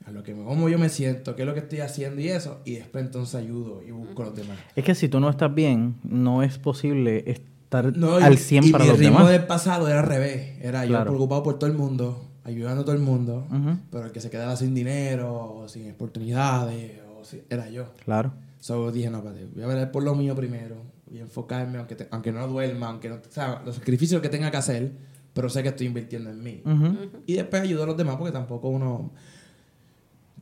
a 0.05 0.11
lo 0.11 0.23
que 0.23 0.33
me, 0.33 0.43
cómo 0.43 0.69
yo 0.69 0.77
me 0.79 0.89
siento, 0.89 1.35
qué 1.35 1.41
es 1.41 1.45
lo 1.47 1.53
que 1.53 1.59
estoy 1.61 1.79
haciendo 1.79 2.21
y 2.21 2.29
eso, 2.29 2.59
y 2.63 2.75
después 2.75 3.03
entonces 3.05 3.35
ayudo 3.35 3.81
y 3.85 3.91
busco 3.91 4.21
a 4.23 4.25
los 4.27 4.35
demás. 4.35 4.57
Es 4.75 4.83
que 4.85 4.95
si 4.95 5.09
tú 5.09 5.19
no 5.19 5.29
estás 5.29 5.53
bien, 5.53 5.95
no 6.03 6.43
es 6.43 6.57
posible 6.59 7.23
estar 7.29 7.95
No, 7.97 8.19
y- 8.19 8.23
al 8.23 8.37
100 8.37 8.63
y 8.65 8.71
para 8.71 8.83
mi 8.85 8.89
los 8.91 8.99
ritmo 8.99 9.17
demás. 9.19 9.31
del 9.31 9.45
pasado 9.45 9.87
era 9.89 9.99
al 10.01 10.05
revés. 10.05 10.57
Era 10.61 10.85
yo 10.85 11.01
preocupado 11.03 11.43
por 11.43 11.59
todo 11.59 11.69
el 11.69 11.75
mundo, 11.75 12.23
ayudando 12.43 12.81
a 12.81 12.85
todo 12.85 12.95
el 12.95 13.01
mundo, 13.01 13.45
Ujú. 13.49 13.77
pero 13.91 14.05
el 14.05 14.11
que 14.11 14.21
se 14.21 14.29
quedaba 14.29 14.55
sin 14.55 14.73
dinero, 14.75 15.33
o 15.57 15.67
sin 15.67 15.91
oportunidades, 15.91 17.01
o 17.19 17.23
si- 17.25 17.41
era 17.49 17.69
yo. 17.69 17.85
Claro. 18.05 18.31
So 18.59 18.91
dije, 18.91 19.09
no, 19.09 19.17
espérate, 19.17 19.45
voy 19.53 19.63
a 19.63 19.67
ver 19.67 19.91
por 19.91 20.03
lo 20.03 20.15
mío 20.15 20.35
primero. 20.35 20.75
Voy 21.07 21.19
a 21.19 21.21
enfocarme, 21.21 21.77
aunque, 21.77 21.95
te- 21.95 22.07
aunque 22.11 22.31
no 22.31 22.47
duerma, 22.47 22.87
aunque 22.89 23.09
no. 23.09 23.15
O 23.15 23.19
sea, 23.29 23.61
los 23.65 23.75
sacrificios 23.75 24.21
que 24.21 24.29
tenga 24.29 24.49
que 24.51 24.57
hacer, 24.57 24.91
pero 25.33 25.49
sé 25.49 25.61
que 25.63 25.69
estoy 25.69 25.87
invirtiendo 25.87 26.29
en 26.31 26.41
mí. 26.43 26.61
Ujú. 26.65 26.95
Y 27.25 27.33
después 27.33 27.61
ayudo 27.61 27.83
a 27.83 27.85
los 27.87 27.97
demás, 27.97 28.15
porque 28.17 28.31
tampoco 28.31 28.69
uno. 28.69 29.11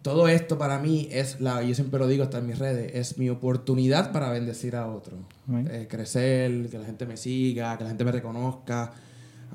Todo 0.02 0.28
esto 0.28 0.58
para 0.58 0.80
mí 0.80 1.08
es 1.12 1.40
la. 1.40 1.64
Yo 1.64 1.74
siempre 1.76 1.98
lo 2.00 2.08
digo 2.08 2.24
hasta 2.24 2.40
en 2.40 2.48
mis 2.48 2.60
redes, 2.60 2.92
es 2.94 3.18
mi 3.18 3.30
oportunidad 3.30 4.12
para 4.12 4.30
bendecir 4.32 4.76
a 4.76 4.88
otros. 4.88 5.18
Right. 5.48 5.68
Eh, 5.70 5.88
crecer, 5.90 6.70
que 6.70 6.78
la 6.78 6.86
gente 6.86 7.06
me 7.06 7.16
siga, 7.16 7.78
que 7.78 7.84
la 7.86 7.90
gente 7.90 8.04
me 8.04 8.12
reconozca. 8.12 8.92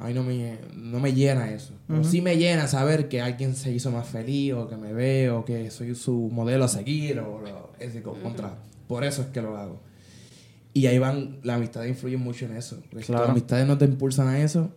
A 0.00 0.06
mí 0.06 0.14
no 0.14 0.22
me, 0.22 0.56
no 0.76 1.00
me 1.00 1.12
llena 1.12 1.50
eso. 1.50 1.74
Pero 1.88 2.04
sí 2.04 2.22
me 2.22 2.36
llena 2.36 2.66
saber 2.68 3.08
que 3.08 3.20
alguien 3.20 3.54
se 3.56 3.72
hizo 3.72 3.90
más 3.90 4.06
feliz, 4.08 4.52
o 4.54 4.68
que 4.68 4.76
me 4.76 4.92
ve, 4.92 5.28
o 5.28 5.44
que 5.44 5.70
soy 5.70 5.94
su 5.96 6.30
modelo 6.32 6.64
a 6.64 6.68
seguir, 6.68 7.18
o 7.18 7.40
lo- 7.40 7.72
es 7.80 7.88
decir, 7.88 8.02
contra. 8.02 8.54
Por 8.86 9.02
eso 9.04 9.22
es 9.22 9.28
que 9.28 9.42
lo 9.42 9.56
hago. 9.56 9.80
Y 10.78 10.86
ahí 10.86 10.98
van, 10.98 11.38
las 11.42 11.56
amistades 11.56 11.90
influyen 11.90 12.20
mucho 12.20 12.44
en 12.46 12.56
eso. 12.56 12.76
Porque 12.90 13.04
si 13.04 13.06
Claro. 13.12 13.24
tus 13.24 13.30
amistades 13.32 13.66
no 13.66 13.76
te 13.78 13.84
impulsan 13.84 14.28
a 14.28 14.38
eso, 14.38 14.70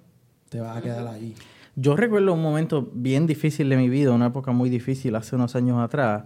te 0.49 0.59
vas 0.59 0.75
a 0.77 0.81
quedar 0.81 1.05
ahí. 1.07 1.35
Yo 1.75 1.95
recuerdo 1.95 2.33
un 2.33 2.41
momento 2.41 2.89
bien 2.93 3.27
difícil 3.27 3.69
de 3.69 3.77
mi 3.77 3.87
vida, 3.87 4.11
una 4.11 4.27
época 4.27 4.51
muy 4.51 4.69
difícil 4.69 5.15
hace 5.15 5.35
unos 5.35 5.55
años 5.55 5.79
atrás. 5.79 6.23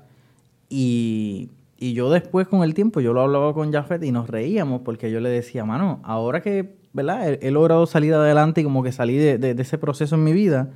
Y, 0.70 1.50
y 1.78 1.94
yo 1.94 2.10
después 2.10 2.48
con 2.48 2.64
el 2.64 2.74
tiempo, 2.74 3.02
yo 3.02 3.12
lo 3.14 3.22
hablaba 3.22 3.54
con 3.54 3.72
Jafet 3.72 4.04
y 4.04 4.12
nos 4.12 4.30
reíamos 4.30 4.82
porque 4.82 5.12
yo 5.12 5.20
le 5.20 5.30
decía, 5.30 5.66
mano, 5.66 6.00
ahora 6.04 6.42
que, 6.42 6.78
¿verdad? 6.94 7.30
He, 7.34 7.48
he 7.48 7.52
logrado 7.52 7.86
salir 7.86 8.14
adelante 8.14 8.62
y 8.62 8.64
como 8.64 8.82
que 8.82 8.92
salí 8.92 9.18
de, 9.18 9.38
de- 9.38 9.54
de 9.56 9.62
ese 9.62 9.78
proceso 9.78 10.16
en 10.16 10.24
mi 10.24 10.34
vida, 10.34 10.70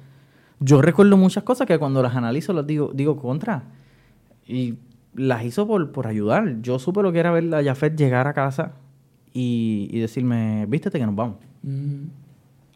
yo 0.60 0.82
recuerdo 0.82 1.16
muchas 1.18 1.44
cosas 1.44 1.66
que 1.68 1.80
cuando 1.80 2.04
las 2.04 2.16
analizo 2.16 2.52
las 2.54 2.68
digo, 2.68 2.92
digo 2.94 3.16
contra. 3.18 3.64
Y 4.46 4.76
las 5.16 5.44
hizo 5.46 5.66
por, 5.66 5.92
por 5.92 6.06
ayudar. 6.06 6.62
Yo 6.62 6.78
supe 6.80 7.02
lo 7.02 7.12
que 7.12 7.20
era 7.20 7.32
ver 7.32 7.54
a 7.56 7.64
Jafet 7.64 7.96
llegar 7.98 8.28
a 8.28 8.34
casa 8.34 8.74
y, 9.34 9.90
y 9.92 10.00
decirme, 10.00 10.66
vístete 10.68 11.00
que 11.00 11.06
nos 11.06 11.16
vamos. 11.16 11.38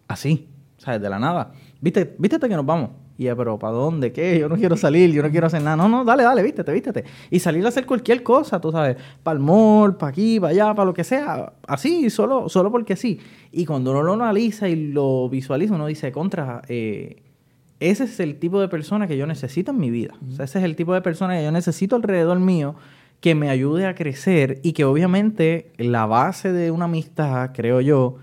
Así, 0.08 0.48
¿sabes? 0.78 1.02
De 1.02 1.10
la 1.10 1.20
nada. 1.20 1.52
¿Viste, 1.82 2.16
vístete 2.18 2.48
que 2.48 2.56
nos 2.56 2.66
vamos. 2.66 2.92
Y 3.18 3.26
ya, 3.26 3.36
pero 3.36 3.60
¿para 3.60 3.74
dónde? 3.74 4.12
¿Qué? 4.12 4.40
Yo 4.40 4.50
no 4.50 4.56
quiero 4.56 4.76
salir, 4.76 5.12
yo 5.12 5.22
no 5.22 5.30
quiero 5.30 5.48
hacer 5.48 5.62
nada. 5.62 5.76
No, 5.76 5.88
no, 5.88 6.04
dale, 6.04 6.24
dale, 6.24 6.42
vístete, 6.42 6.72
vístete. 6.72 7.04
Y 7.30 7.40
salir 7.40 7.64
a 7.66 7.70
hacer 7.70 7.86
cualquier 7.86 8.24
cosa, 8.24 8.60
tú 8.60 8.72
sabes, 8.72 8.98
para 9.22 9.38
el 9.38 9.44
mall, 9.44 9.96
para 9.98 10.10
aquí, 10.10 10.40
para 10.40 10.52
allá, 10.52 10.74
para 10.74 10.86
lo 10.86 10.94
que 10.94 11.04
sea. 11.04 11.54
Así, 11.68 12.10
solo, 12.10 12.50
solo 12.50 12.72
porque 12.72 12.96
sí. 12.96 13.20
Y 13.52 13.66
cuando 13.66 13.92
uno 13.92 14.02
lo 14.02 14.14
analiza 14.14 14.68
y 14.68 14.76
lo 14.76 15.30
visualiza, 15.30 15.76
uno 15.76 15.86
dice, 15.86 16.12
contra, 16.12 16.64
eh, 16.68 17.22
ese 17.80 18.06
es 18.06 18.20
el 18.20 18.40
tipo 18.40 18.60
de 18.60 18.68
persona 18.68 19.08
que 19.08 19.16
yo 19.16 19.28
necesito 19.28 19.72
en 19.72 19.80
mi 19.80 19.92
vida. 19.92 20.16
O 20.28 20.32
sea, 20.32 20.46
ese 20.46 20.58
es 20.58 20.66
el 20.66 20.76
tipo 20.76 20.94
de 20.94 21.02
persona 21.02 21.36
que 21.36 21.44
yo 21.44 21.52
necesito 21.52 21.96
alrededor 21.96 22.40
mío 22.40 22.76
que 23.24 23.36
me 23.36 23.50
ayude 23.50 23.86
a 23.86 23.96
crecer 23.96 24.60
y 24.64 24.74
que 24.74 24.84
obviamente 24.84 25.72
la 25.78 26.06
base 26.06 26.52
de 26.52 26.72
una 26.72 26.86
amistad, 26.86 27.52
creo 27.54 27.80
yo, 27.80 28.18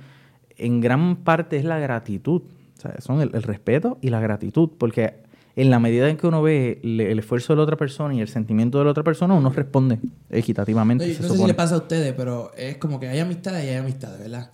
en 0.59 0.83
gran 0.83 1.17
parte 1.17 1.57
es 1.57 1.65
la 1.65 1.79
gratitud. 1.79 2.43
O 2.77 2.81
sea, 2.83 3.01
son 3.01 3.23
el, 3.23 3.31
el 3.35 3.43
respeto 3.43 3.97
y 4.03 4.11
la 4.11 4.21
gratitud, 4.21 4.69
porque 4.77 5.15
en 5.57 5.71
la 5.71 5.79
medida 5.79 6.11
en 6.11 6.19
que 6.19 6.27
uno 6.27 6.43
ve 6.43 6.81
le- 6.83 7.11
el 7.13 7.19
esfuerzo 7.19 7.55
de 7.55 7.57
la 7.57 7.63
otra 7.63 7.77
persona 7.79 8.13
y 8.15 8.21
el 8.21 8.29
sentimiento 8.29 8.77
de 8.77 8.85
la 8.85 8.91
otra 8.91 9.03
persona, 9.03 9.33
uno 9.33 9.49
responde 9.49 9.99
equitativamente. 10.29 11.07
No, 11.07 11.15
se 11.15 11.23
no 11.23 11.29
sé 11.29 11.35
si 11.35 11.47
le 11.47 11.55
pasa 11.55 11.77
a 11.77 11.79
ustedes, 11.79 12.13
pero 12.13 12.53
es 12.55 12.77
como 12.77 13.01
que 13.01 13.09
hay 13.09 13.21
amistades 13.21 13.65
y 13.65 13.69
hay 13.69 13.77
amistades, 13.77 14.19
¿verdad? 14.21 14.51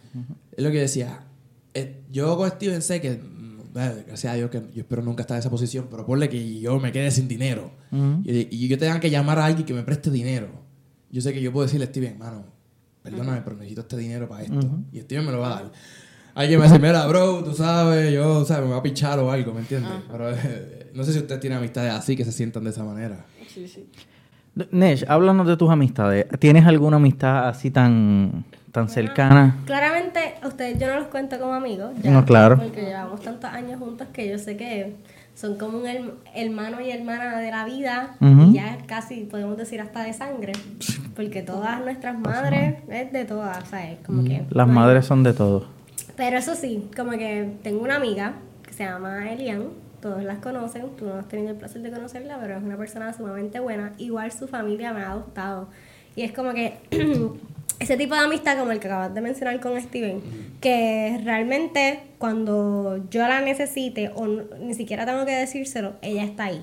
Es 0.56 0.62
lo 0.62 0.70
que 0.70 0.78
decía. 0.78 1.24
Eh, 1.74 2.02
yo 2.12 2.36
con 2.36 2.48
Steven 2.50 2.82
sé 2.82 3.00
que, 3.00 3.20
gracias 3.76 4.32
a 4.32 4.36
Dios, 4.36 4.50
que 4.50 4.62
yo 4.74 4.82
espero 4.82 5.02
nunca 5.02 5.22
estar 5.22 5.36
en 5.36 5.40
esa 5.40 5.50
posición, 5.50 5.86
pero 5.90 6.04
ponle 6.04 6.28
que 6.28 6.60
yo 6.60 6.78
me 6.80 6.92
quede 6.92 7.10
sin 7.10 7.28
dinero 7.28 7.70
y, 8.24 8.54
y 8.56 8.68
yo 8.68 8.78
tenga 8.78 8.98
que 9.00 9.10
llamar 9.10 9.38
a 9.38 9.46
alguien 9.46 9.66
que 9.66 9.74
me 9.74 9.82
preste 9.82 10.10
dinero. 10.10 10.48
Yo 11.10 11.20
sé 11.20 11.32
que 11.32 11.40
yo 11.40 11.52
puedo 11.52 11.66
decirle 11.66 11.86
a 11.86 11.88
Steven, 11.88 12.18
mano, 12.18 12.44
perdóname, 13.02 13.40
pero 13.42 13.56
necesito 13.56 13.82
este 13.82 13.96
dinero 13.96 14.28
para 14.28 14.42
esto. 14.42 14.80
Y 14.92 15.00
Steven 15.00 15.26
me 15.26 15.32
lo 15.32 15.40
va 15.40 15.46
a 15.46 15.62
dar. 15.62 15.72
Alguien 16.34 16.60
me 16.60 16.66
dice, 16.66 16.78
mira, 16.78 17.06
bro, 17.06 17.42
tú 17.42 17.54
sabes, 17.54 18.12
yo, 18.12 18.44
¿sabes? 18.44 18.66
Me 18.66 18.72
va 18.72 18.78
a 18.78 18.82
pichar 18.82 19.18
o 19.20 19.30
algo, 19.30 19.54
¿me 19.54 19.60
entiendes? 19.60 19.92
Pero 20.10 20.30
eh, 20.30 20.90
no 20.94 21.02
sé 21.02 21.12
si 21.14 21.18
usted 21.20 21.40
tiene 21.40 21.56
amistades 21.56 21.92
así 21.92 22.14
que 22.14 22.24
se 22.24 22.32
sientan 22.32 22.64
de 22.64 22.70
esa 22.70 22.84
manera. 22.84 23.24
Sí, 23.48 23.66
sí. 23.66 23.88
Nesh, 24.70 25.04
háblanos 25.08 25.46
de 25.46 25.56
tus 25.56 25.70
amistades. 25.70 26.26
¿Tienes 26.38 26.66
alguna 26.66 26.96
amistad 26.96 27.48
así 27.48 27.70
tan, 27.70 28.44
tan 28.76 28.88
cercana? 28.90 29.56
Claramente, 29.64 30.34
a 30.42 30.48
ustedes 30.48 30.78
yo 30.78 30.86
no 30.86 30.96
los 30.96 31.06
cuento 31.08 31.38
como 31.40 31.54
amigos. 31.54 31.92
No, 32.04 32.24
claro. 32.26 32.58
Porque 32.58 32.82
llevamos 32.82 33.22
tantos 33.22 33.50
años 33.50 33.78
juntos 33.80 34.06
que 34.12 34.28
yo 34.28 34.38
sé 34.38 34.56
que 34.58 34.94
son 35.34 35.56
como 35.56 35.78
un 35.78 35.84
herm- 35.86 36.12
hermano 36.34 36.80
y 36.82 36.90
hermana 36.90 37.38
de 37.40 37.50
la 37.50 37.64
vida. 37.64 38.16
Y 38.20 38.52
ya 38.52 38.76
casi 38.86 39.24
podemos 39.24 39.56
decir 39.56 39.80
hasta 39.80 40.02
de 40.02 40.12
sangre. 40.12 40.52
Porque 41.14 41.40
todas 41.40 41.80
nuestras 41.80 42.18
madres 42.18 42.76
es 42.90 43.10
de 43.12 43.24
todas, 43.24 43.66
¿sabes? 43.68 43.96
Como 44.04 44.22
que. 44.24 44.44
Las 44.50 44.68
madres 44.68 45.06
son 45.06 45.22
de 45.22 45.32
todo. 45.32 45.66
Pero 46.14 46.36
eso 46.36 46.54
sí, 46.54 46.90
como 46.94 47.12
que 47.12 47.54
tengo 47.62 47.82
una 47.82 47.96
amiga 47.96 48.34
que 48.62 48.72
se 48.74 48.84
llama 48.84 49.30
Elian, 49.32 49.64
todos 50.02 50.22
las 50.22 50.38
conocen, 50.38 50.86
tú 50.98 51.06
no 51.06 51.14
has 51.14 51.28
tenido 51.28 51.50
el 51.52 51.56
placer 51.56 51.80
de 51.80 51.90
conocerla, 51.90 52.38
pero 52.40 52.58
es 52.58 52.62
una 52.62 52.76
persona 52.76 53.12
sumamente 53.14 53.58
buena. 53.58 53.92
Igual 53.96 54.30
su 54.32 54.46
familia 54.48 54.92
me 54.92 55.00
ha 55.00 55.12
adoptado. 55.12 55.68
Y 56.14 56.22
es 56.22 56.32
como 56.32 56.52
que 56.54 56.76
ese 57.78 57.96
tipo 57.96 58.14
de 58.14 58.20
amistad 58.22 58.58
como 58.58 58.72
el 58.72 58.80
que 58.80 58.86
acabas 58.88 59.14
de 59.14 59.20
mencionar 59.20 59.60
con 59.60 59.80
Steven, 59.80 60.20
que 60.60 61.20
realmente 61.24 62.00
cuando 62.18 63.04
yo 63.10 63.26
la 63.28 63.40
necesite 63.40 64.10
o 64.14 64.26
ni 64.26 64.74
siquiera 64.74 65.04
tengo 65.06 65.24
que 65.26 65.32
decírselo, 65.32 65.94
ella 66.02 66.24
está 66.24 66.44
ahí. 66.44 66.62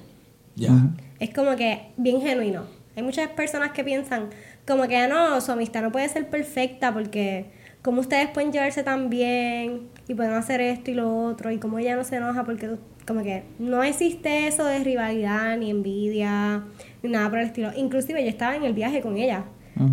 Ya. 0.55 0.71
Es 1.19 1.31
como 1.33 1.55
que 1.55 1.87
bien 1.97 2.21
genuino. 2.21 2.63
Hay 2.95 3.03
muchas 3.03 3.27
personas 3.29 3.71
que 3.71 3.83
piensan 3.83 4.29
como 4.67 4.87
que 4.87 4.97
"Ah, 4.97 5.07
no, 5.07 5.39
su 5.41 5.51
amistad 5.51 5.81
no 5.81 5.91
puede 5.91 6.07
ser 6.09 6.29
perfecta 6.29 6.93
porque 6.93 7.45
como 7.81 8.01
ustedes 8.01 8.29
pueden 8.29 8.51
llevarse 8.51 8.83
tan 8.83 9.09
bien 9.09 9.89
y 10.07 10.13
pueden 10.13 10.33
hacer 10.33 10.61
esto 10.61 10.91
y 10.91 10.93
lo 10.93 11.25
otro 11.25 11.51
y 11.51 11.57
como 11.57 11.79
ella 11.79 11.95
no 11.95 12.03
se 12.03 12.15
enoja 12.17 12.43
porque 12.45 12.67
tú- 12.67 12.79
como 13.05 13.21
que 13.23 13.43
no 13.59 13.83
existe 13.83 14.47
eso 14.47 14.63
de 14.65 14.79
rivalidad 14.79 15.57
ni 15.57 15.69
envidia 15.69 16.63
ni 17.01 17.09
nada 17.09 17.29
por 17.29 17.39
el 17.39 17.47
estilo. 17.47 17.71
Inclusive 17.75 18.23
yo 18.23 18.29
estaba 18.29 18.55
en 18.55 18.63
el 18.63 18.73
viaje 18.73 19.01
con 19.01 19.17
ella, 19.17 19.43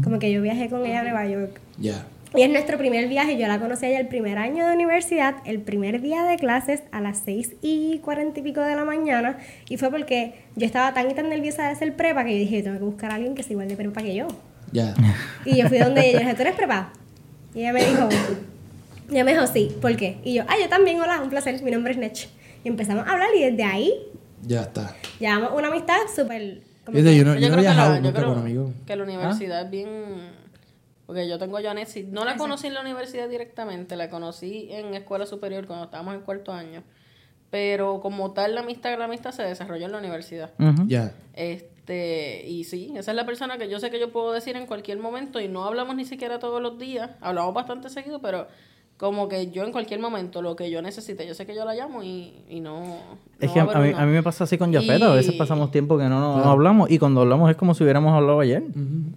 como 0.04 0.18
que 0.18 0.30
yo 0.32 0.42
viajé 0.42 0.68
con 0.68 0.84
ella 0.86 1.00
a 1.00 1.02
Nueva 1.02 1.26
York. 1.26 1.60
Ya. 1.78 2.06
Y 2.36 2.42
es 2.42 2.50
nuestro 2.50 2.78
primer 2.78 3.08
viaje, 3.08 3.36
yo 3.36 3.48
la 3.48 3.58
conocí 3.58 3.86
allá 3.86 3.98
el 3.98 4.06
primer 4.06 4.38
año 4.38 4.64
de 4.66 4.72
universidad, 4.74 5.36
el 5.46 5.60
primer 5.60 6.00
día 6.00 6.22
de 6.22 6.36
clases 6.36 6.84
a 6.92 7.00
las 7.00 7.18
6 7.24 7.56
y 7.60 7.98
40 7.98 8.38
y 8.38 8.42
pico 8.44 8.60
de 8.60 8.76
la 8.76 8.84
mañana. 8.84 9.38
Y 9.68 9.78
fue 9.78 9.90
porque 9.90 10.34
yo 10.54 10.64
estaba 10.64 10.94
tan 10.94 11.10
y 11.10 11.14
tan 11.14 11.28
nerviosa 11.28 11.64
de 11.64 11.70
hacer 11.70 11.96
prepa 11.96 12.24
que 12.24 12.32
yo 12.34 12.38
dije, 12.38 12.62
tengo 12.62 12.78
que 12.78 12.84
buscar 12.84 13.10
a 13.10 13.14
alguien 13.16 13.34
que 13.34 13.42
sea 13.42 13.52
igual 13.54 13.66
de 13.68 13.74
prepa 13.76 14.00
que 14.02 14.14
yo. 14.14 14.28
Ya. 14.70 14.94
Y 15.44 15.56
yo 15.56 15.68
fui 15.68 15.78
donde 15.78 16.02
ella 16.08 16.18
y 16.20 16.22
dije, 16.22 16.34
¿tú 16.34 16.42
eres 16.42 16.54
prepa? 16.54 16.92
Y 17.52 17.60
ella 17.62 17.72
me 17.72 17.84
dijo, 17.84 18.08
ella 19.10 19.24
me 19.24 19.32
dijo, 19.32 19.46
sí, 19.48 19.74
¿por 19.82 19.96
qué? 19.96 20.18
Y 20.22 20.34
yo, 20.34 20.44
ah, 20.46 20.54
yo 20.62 20.68
también, 20.68 21.00
hola, 21.00 21.20
un 21.20 21.30
placer, 21.30 21.60
mi 21.64 21.72
nombre 21.72 21.92
es 21.94 21.98
Nech. 21.98 22.28
Y 22.62 22.68
empezamos 22.68 23.08
a 23.08 23.10
hablar 23.10 23.30
y 23.36 23.42
desde 23.42 23.64
ahí 23.64 23.92
Ya 24.46 24.60
está. 24.62 24.94
llevamos 25.18 25.50
una 25.56 25.66
amistad 25.66 25.96
súper... 26.14 26.60
Fíjate, 26.86 27.16
yo 27.16 27.24
no, 27.24 27.34
Yo 27.34 27.40
yo 27.40 27.48
no 27.48 27.54
he 27.54 27.56
que 27.56 27.60
viajado 27.62 27.90
la- 27.90 27.96
yo 27.98 28.02
nunca 28.02 28.24
con 28.24 28.38
amigos. 28.38 28.70
que 28.86 28.96
la 28.96 29.02
universidad 29.04 29.62
es 29.62 29.70
bien... 29.70 29.88
Porque 31.06 31.28
yo 31.28 31.38
tengo 31.38 31.56
a 31.58 31.62
Janessi. 31.62 32.04
No 32.04 32.24
la 32.24 32.36
conocí 32.36 32.68
en 32.68 32.74
la 32.74 32.80
universidad 32.82 33.28
directamente, 33.28 33.96
la 33.96 34.08
conocí 34.10 34.68
en 34.70 34.94
escuela 34.94 35.26
superior 35.26 35.66
cuando 35.66 35.86
estábamos 35.86 36.14
en 36.14 36.20
cuarto 36.20 36.52
año. 36.52 36.82
Pero 37.50 38.00
como 38.00 38.30
tal, 38.32 38.54
la 38.54 38.60
amistad, 38.60 38.96
la 38.96 39.06
amistad 39.06 39.32
se 39.32 39.42
desarrolló 39.42 39.86
en 39.86 39.92
la 39.92 39.98
universidad. 39.98 40.52
Ujú. 40.60 40.86
Ya. 40.86 41.12
Este, 41.34 42.44
y 42.46 42.62
sí, 42.62 42.92
esa 42.96 43.10
es 43.10 43.16
la 43.16 43.26
persona 43.26 43.58
que 43.58 43.68
yo 43.68 43.80
sé 43.80 43.90
que 43.90 43.98
yo 43.98 44.12
puedo 44.12 44.30
decir 44.30 44.54
en 44.56 44.66
cualquier 44.66 44.98
momento 44.98 45.40
y 45.40 45.48
no 45.48 45.64
hablamos 45.64 45.96
ni 45.96 46.04
siquiera 46.04 46.38
todos 46.38 46.62
los 46.62 46.78
días, 46.78 47.10
hablamos 47.20 47.54
bastante 47.54 47.88
seguido, 47.88 48.20
pero 48.20 48.46
como 49.00 49.28
que 49.30 49.50
yo 49.50 49.64
en 49.64 49.72
cualquier 49.72 49.98
momento 49.98 50.42
lo 50.42 50.54
que 50.54 50.70
yo 50.70 50.82
necesite, 50.82 51.26
yo 51.26 51.32
sé 51.34 51.46
que 51.46 51.54
yo 51.54 51.64
la 51.64 51.74
llamo 51.74 52.02
y, 52.02 52.34
y 52.50 52.60
no... 52.60 52.98
Es 53.38 53.48
no 53.48 53.54
que 53.54 53.60
a, 53.60 53.62
a 53.62 53.80
mí, 53.80 53.92
a 53.96 54.04
mí 54.04 54.12
me 54.12 54.22
pasa 54.22 54.44
así 54.44 54.58
con 54.58 54.74
Jafet, 54.74 55.00
a 55.02 55.14
veces 55.14 55.34
pasamos 55.36 55.70
tiempo 55.70 55.96
que 55.96 56.04
no, 56.04 56.20
no, 56.20 56.36
no 56.44 56.50
hablamos 56.50 56.90
y 56.90 56.98
cuando 56.98 57.22
hablamos 57.22 57.50
es 57.50 57.56
como 57.56 57.72
si 57.72 57.82
hubiéramos 57.82 58.12
hablado 58.12 58.40
ayer. 58.40 58.62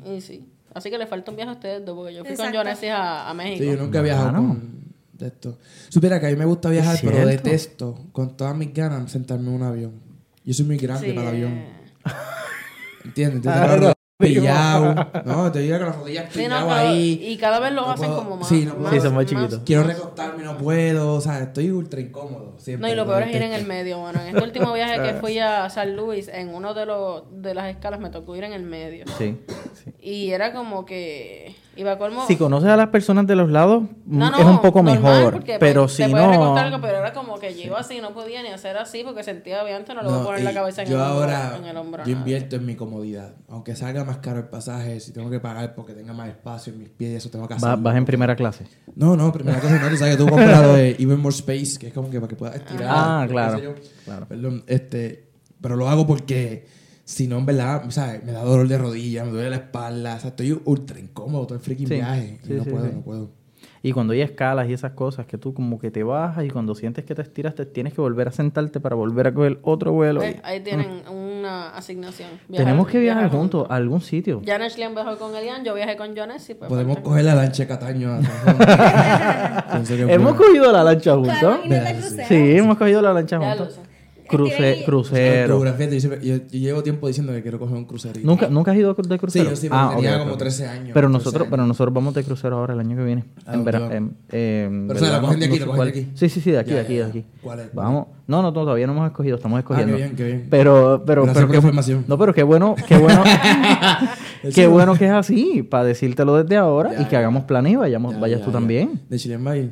Y 0.06 0.22
sí, 0.22 0.48
así 0.74 0.90
que 0.90 0.98
le 0.98 1.06
falta 1.06 1.32
un 1.32 1.36
viaje 1.36 1.50
a 1.52 1.54
ustedes 1.56 1.86
dos, 1.86 1.98
porque 1.98 2.14
yo 2.14 2.22
fui 2.24 2.32
Exacto. 2.32 2.54
con 2.58 2.64
Jonesy 2.66 2.88
a, 2.88 3.30
a 3.30 3.34
México. 3.34 3.58
Sí, 3.62 3.66
yo 3.72 3.76
nunca 3.76 4.00
he 4.00 4.04
viajado 4.04 4.32
con 4.36 4.84
de 5.12 5.28
esto. 5.28 5.58
Supiera 5.90 6.18
que 6.18 6.28
a 6.28 6.30
mí 6.30 6.38
me 6.38 6.46
gusta 6.46 6.70
viajar, 6.70 6.98
pero 7.04 7.28
detesto 7.28 8.00
con 8.14 8.38
todas 8.38 8.56
mis 8.56 8.74
ganas 8.74 9.12
sentarme 9.12 9.50
en 9.50 9.54
un 9.56 9.64
avión. 9.64 9.92
Yo 10.46 10.54
soy 10.54 10.66
muy 10.66 10.78
grande 10.78 11.10
Sí, 11.10 11.14
para 11.14 11.30
el 11.32 11.36
avión. 11.36 11.52
eh. 11.58 11.74
¿Entiendes? 13.04 13.46
Entonces, 13.46 13.62
Ah, 13.70 13.78
no. 13.78 13.93
Pillado. 14.18 14.96
No, 15.26 15.52
te 15.52 15.60
digo 15.60 15.78
que 15.80 15.84
las 15.86 15.96
rodillas 15.96 16.26
Sí, 16.34 16.48
no, 16.48 16.72
ahí. 16.74 17.20
y 17.26 17.38
cada 17.38 17.60
vez 17.60 17.72
lo 17.72 17.82
No 17.82 17.92
hacen 17.92 18.08
puedo- 18.10 18.24
como 18.24 18.38
más. 18.38 18.48
sí, 18.48 18.66
no 18.66 18.76
puedo- 18.76 18.92
Sí, 18.92 19.00
son 19.02 19.16
más 19.16 19.26
chiquitos. 19.26 19.62
Quiero 19.66 19.84
recostarme, 19.84 20.44
no 20.44 20.58
puedo. 20.58 21.14
O 21.16 21.22
sea, 21.22 21.40
estoy 21.40 21.72
ultra 21.72 22.00
incómodo. 22.00 22.56
Siempre, 22.58 22.88
No, 22.88 22.94
y 22.94 22.96
lo 22.96 23.06
peor 23.06 23.24
es 23.24 23.36
ir 23.36 23.42
en 23.42 23.54
el 23.54 23.66
medio, 23.66 24.00
bueno. 24.00 24.22
En 24.22 24.28
este 24.36 24.44
último 24.44 24.74
viaje 24.74 25.02
que 25.02 25.14
fui 25.20 25.40
a 25.40 25.70
San 25.70 25.96
Luis, 25.96 26.28
en 26.28 26.50
uno 26.54 26.74
de 26.74 26.86
los 26.86 27.24
de 27.32 27.54
las 27.54 27.70
escalas 27.70 28.00
me 28.00 28.10
tocó 28.10 28.36
ir 28.36 28.44
en 28.44 28.54
el 28.54 28.64
medio. 28.64 29.06
Sí, 29.18 29.38
sí. 29.84 29.92
Y 30.02 30.32
era 30.32 30.54
como 30.54 30.86
que 30.86 31.56
iba 31.76 31.98
colmo. 31.98 32.26
Si 32.28 32.36
conoces 32.38 32.70
a 32.70 32.78
las 32.78 32.90
personas 32.90 33.26
de 33.28 33.36
los 33.36 33.50
lados, 33.50 33.84
No, 34.06 34.30
no, 34.32 34.38
es 34.38 34.46
un 34.46 34.62
poco 34.62 34.84
normal, 34.84 35.16
mejor. 35.18 35.34
porque, 35.34 35.58
Pero 35.60 35.82
pues, 35.84 35.94
si 35.94 36.08
no. 36.08 36.56
algo, 36.58 36.80
pero 36.82 36.98
era 37.00 37.14
como 37.14 37.40
que 37.40 37.54
yo 37.56 37.62
iba 37.64 37.80
así, 37.80 38.00
no 38.02 38.14
podía 38.14 38.42
ni 38.44 38.50
hacer 38.50 38.78
así 38.78 39.04
porque 39.04 39.24
sentía 39.24 39.64
obviamente 39.64 39.94
no 39.94 40.02
le 40.04 40.10
voy 40.10 40.20
a 40.20 40.24
poner 40.24 40.44
la 40.44 40.52
y 40.52 40.54
cabeza 40.54 40.82
en 40.84 40.90
yo 40.90 40.96
el 40.96 41.02
hombro. 41.02 41.16
ahora 41.22 41.58
en 41.58 41.66
el 41.66 41.78
hombro, 41.78 42.04
yo 42.06 42.12
invierto 42.12 42.56
en 42.56 42.66
mi 42.66 42.76
comodidad. 42.76 43.34
Aunque 43.50 43.76
salga 43.76 44.04
más 44.04 44.18
caro 44.18 44.40
el 44.40 44.46
pasaje, 44.50 45.00
si 45.00 45.12
tengo 45.14 45.30
que 45.30 45.40
pagar 45.40 45.74
porque 45.76 45.94
tenga 45.94 46.14
más 46.14 46.30
espacio 46.30 46.74
en 46.74 46.80
mis 46.80 46.90
pies, 46.90 47.14
eso 47.18 47.30
tengo 47.30 47.48
que 47.48 47.56
hacerlo. 47.56 47.76
Va- 47.78 47.82
vas 47.82 47.96
en 47.98 48.06
primera 48.06 48.36
clase. 48.36 48.66
No, 48.96 49.16
no, 49.16 49.32
primera 49.32 49.60
cosa 49.60 49.80
no, 49.80 49.90
tú 49.90 49.98
sabes 49.98 50.16
que 50.18 50.24
tú 50.24 50.30
compras 50.30 50.62
lo 50.62 50.74
de 50.74 50.92
Even 51.00 51.20
More 51.20 51.36
Space, 51.36 51.78
que 51.80 51.88
es 51.88 51.94
como 51.94 52.10
que 52.10 52.20
para 52.20 52.30
que 52.30 52.36
puedas 52.36 52.56
estirar. 52.56 52.88
Ah, 52.90 53.26
claro, 53.30 53.76
claro. 54.06 54.26
Perdón, 54.28 54.64
este, 54.68 55.30
pero 55.62 55.76
lo 55.76 55.90
hago 55.90 56.06
porque 56.06 56.68
si 57.14 57.28
no, 57.28 57.38
en 57.38 57.46
verdad, 57.46 57.84
¿sabes? 57.90 58.24
Me 58.24 58.32
da 58.32 58.44
dolor 58.44 58.68
de 58.68 58.78
rodilla, 58.78 59.24
me 59.24 59.32
duele 59.32 59.50
la 59.52 59.56
espalda, 59.58 60.16
o 60.16 60.20
sea, 60.20 60.30
estoy 60.32 60.60
ultra 60.66 61.00
incómodo 61.00 61.46
todo 61.48 61.56
el 61.58 61.62
freaking 61.64 61.88
Sí, 61.88 61.94
viaje. 61.96 62.40
y 62.44 62.48
sí, 62.48 62.54
no 62.54 62.64
sí, 62.64 62.70
puedo, 62.70 62.86
sí. 62.86 62.92
no 62.96 63.02
puedo. 63.02 63.30
Y 63.86 63.92
cuando 63.92 64.14
hay 64.14 64.22
escalas 64.22 64.70
y 64.70 64.74
esas 64.74 64.92
cosas, 64.94 65.26
que 65.26 65.38
tú 65.38 65.54
como 65.54 65.78
que 65.78 65.92
te 65.92 66.04
bajas 66.04 66.46
y 66.46 66.50
cuando 66.50 66.74
sientes 66.74 67.04
que 67.04 67.14
te 67.16 67.22
estiras, 67.22 67.54
te 67.54 67.66
tienes 67.66 67.94
que 67.94 68.00
volver 68.00 68.30
a 68.30 68.32
sentarte 68.32 68.80
para 68.80 68.96
volver 68.96 69.28
a 69.28 69.34
coger 69.34 69.60
otro 69.62 69.92
vuelo. 69.92 70.22
Pues, 70.22 70.36
y- 70.36 70.40
ahí 70.44 70.62
tienen 70.62 71.02
una 71.12 71.70
asignación. 71.76 72.30
Viajar- 72.48 72.66
Tenemos 72.66 72.88
que 72.88 73.00
viajar 73.00 73.24
viajar 73.24 73.38
juntos 73.38 73.68
a 73.70 73.76
algún 73.76 74.00
sitio. 74.00 74.42
Janet 74.46 74.78
Lian 74.78 74.96
viajó 74.96 75.18
con 75.18 75.36
Elian, 75.36 75.66
yo 75.66 75.74
viajé 75.76 75.98
con 75.98 76.16
Jones 76.16 76.50
y 76.50 76.54
pues. 76.54 76.70
Podemos 76.70 76.96
parte- 76.96 77.10
coger 77.10 77.26
la 77.26 77.36
lancha 77.36 77.64
de 77.64 77.68
Cataño. 77.68 78.20
Hemos 80.10 80.36
cogido 80.36 80.72
la 80.72 80.84
lancha 80.84 81.14
juntos. 81.16 81.36
Claro, 81.40 81.60
y 81.66 82.24
sí. 82.28 82.36
hemos 82.58 82.78
cogido 82.78 83.02
la 83.02 83.14
lancha 83.14 83.38
juntos. 83.38 83.80
Cruce, 84.28 84.84
crucero. 84.86 85.60
Pero, 85.60 85.74
fíjate, 85.76 85.94
yo, 85.96 86.00
siempre- 86.00 86.26
yo- 86.28 86.36
yo 86.38 86.60
llevo 86.60 86.84
tiempo 86.84 87.08
diciendo 87.08 87.34
que 87.34 87.42
quiero 87.42 87.60
coger 87.60 87.76
un 87.78 87.86
crucerito. 87.86 88.26
¿Nunca, 88.28 88.48
¿Nunca 88.48 88.72
has 88.72 88.78
ido 88.78 88.94
de 88.94 89.18
crucero? 89.18 89.46
Sí, 89.46 89.50
yo 89.50 89.56
sí, 89.56 89.70
pero 89.70 89.82
Ah, 89.82 89.92
tenía 89.96 90.14
ok, 90.16 90.20
como 90.20 90.32
ok. 90.34 90.40
13 90.40 90.68
años. 90.68 90.92
Pero 90.94 91.08
13 91.08 91.12
nosotros, 91.12 91.42
años. 91.42 91.52
pero 91.52 91.68
nosotros 91.68 91.94
vamos 91.94 92.14
de 92.14 92.24
crucero 92.24 92.58
ahora 92.58 92.74
el 92.74 92.80
año 92.80 92.96
que 92.98 93.04
viene. 93.04 93.26
¿A 93.46 93.52
En 93.54 93.58
dónde 93.64 93.72
vera- 93.72 93.80
van? 93.80 93.92
en- 93.92 94.16
en 94.32 94.88
Pero, 94.88 95.00
o 95.00 95.04
sea, 95.04 95.22
cogen 95.22 95.40
de 95.40 95.46
aquí, 95.46 95.54
sé 95.56 95.60
la 95.60 95.66
cogen 95.66 95.78
cuál. 95.78 95.92
de 95.94 96.00
aquí. 96.00 96.12
Sí, 96.16 96.30
sí, 96.30 96.42
sí, 96.42 96.52
de 96.52 96.60
aquí, 96.60 96.70
Ya, 96.72 96.76
de 96.78 96.82
aquí, 96.82 96.96
ya, 96.96 97.04
de 97.04 97.10
aquí. 97.10 97.26
¿Cuál 97.42 97.60
es? 97.60 97.74
Vamos. 97.74 98.08
No, 98.28 98.42
no, 98.42 98.54
todavía 98.54 98.88
no 98.88 98.94
hemos 98.94 99.08
escogido, 99.08 99.36
estamos 99.36 99.60
escogiendo. 99.60 99.94
Ah, 99.94 99.98
qué 99.98 100.04
bien, 100.04 100.16
qué 100.16 100.24
bien. 100.26 100.48
Pero, 100.50 101.04
pero, 101.06 101.24
Gracias 101.24 101.34
pero 101.34 101.34
por 101.34 101.42
la 101.42 101.52
qué- 101.52 101.58
información. 101.58 102.06
No, 102.08 102.18
pero 102.18 102.34
qué 102.34 102.44
bueno, 102.44 102.76
qué 102.88 102.98
bueno, 102.98 103.24
qué 104.42 104.48
Eso- 104.64 104.72
bueno 104.72 104.96
que 104.96 105.06
es 105.06 105.12
así, 105.12 105.64
para 105.64 105.84
decírtelo 105.84 106.42
desde 106.42 106.56
ahora 106.58 106.94
Ya, 106.94 107.02
y 107.02 107.06
que 107.06 107.12
ya. 107.12 107.20
hagamos 107.20 107.44
planes 107.44 107.74
y 107.74 107.76
vayamos, 107.76 108.14
Ya, 108.14 108.20
vayas 108.20 108.40
ya, 108.40 108.46
tú 108.46 108.52
ya. 108.52 108.58
también. 108.58 109.02
¿De 109.10 109.18
Chilean 109.18 109.44
Bay? 109.44 109.72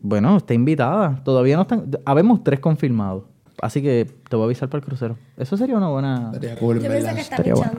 Bueno, 0.00 0.36
está 0.36 0.52
invitada. 0.54 1.22
Todavía 1.24 1.54
no 1.54 1.62
están. 1.62 1.84
Habemos 2.04 2.42
tres 2.42 2.58
confirmados. 2.58 3.22
Así 3.60 3.82
que 3.82 4.06
te 4.28 4.36
voy 4.36 4.44
a 4.44 4.46
avisar 4.46 4.68
para 4.68 4.80
el 4.80 4.84
crucero. 4.84 5.16
Eso 5.36 5.56
sería 5.56 5.76
una 5.76 5.88
buena. 5.88 6.30
Estaría 6.32 6.56
cool, 6.56 6.80
Yo 6.80 6.88
verdad. 6.88 7.14
que 7.14 7.20
Estaría 7.20 7.54
bueno. 7.54 7.72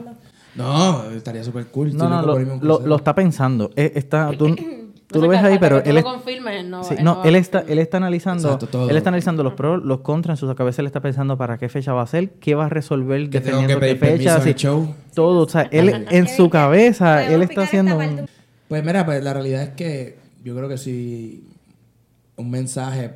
No, 0.54 1.10
estaría 1.10 1.42
súper 1.42 1.66
cool. 1.66 1.96
No, 1.96 2.08
no, 2.08 2.22
lo, 2.22 2.80
lo, 2.86 2.96
está 2.96 3.14
pensando. 3.14 3.70
Eh, 3.74 3.92
está, 3.96 4.30
tú 4.38 4.54
tú 5.06 5.18
No 5.18 5.26
lo 5.26 5.28
ves 5.28 5.42
ahí, 5.42 5.58
pero 5.60 5.82
él 5.84 5.98
es- 5.98 6.04
no, 6.64 6.82
Sí, 6.84 6.94
él 6.98 7.04
no, 7.04 7.18
va 7.18 7.24
él 7.24 7.34
está, 7.36 7.64
él 7.68 7.78
está 7.78 7.98
analizando, 7.98 8.48
Exacto, 8.48 8.66
todo. 8.68 8.88
él 8.90 8.96
está 8.96 9.10
analizando 9.10 9.42
los 9.42 9.52
pros, 9.54 9.82
los 9.84 10.00
contras 10.00 10.40
en 10.42 10.48
su 10.48 10.54
cabeza, 10.54 10.80
él 10.82 10.86
está 10.86 11.00
pensando 11.00 11.36
para 11.36 11.58
qué 11.58 11.68
fecha 11.68 11.92
va 11.92 12.02
a 12.02 12.06
ser, 12.06 12.30
qué 12.40 12.54
va 12.54 12.66
a 12.66 12.68
resolver 12.68 13.28
Que 13.30 13.40
tengo 13.40 13.58
dependiendo 13.58 13.80
que 13.80 13.98
qué 13.98 14.16
fecha, 14.16 14.36
así, 14.36 14.54
show. 14.54 14.94
todo, 15.14 15.42
o 15.44 15.48
sea, 15.48 15.68
él 15.72 16.06
en 16.10 16.26
su 16.28 16.48
cabeza, 16.48 17.26
él 17.26 17.42
está 17.42 17.62
haciendo 17.62 17.98
un- 17.98 18.26
Pues 18.68 18.84
mira, 18.84 19.04
pues 19.04 19.22
la 19.22 19.34
realidad 19.34 19.62
es 19.62 19.68
que 19.70 20.18
yo 20.42 20.56
creo 20.56 20.68
que 20.68 20.78
si 20.78 21.44
un 22.36 22.50
mensaje 22.50 23.10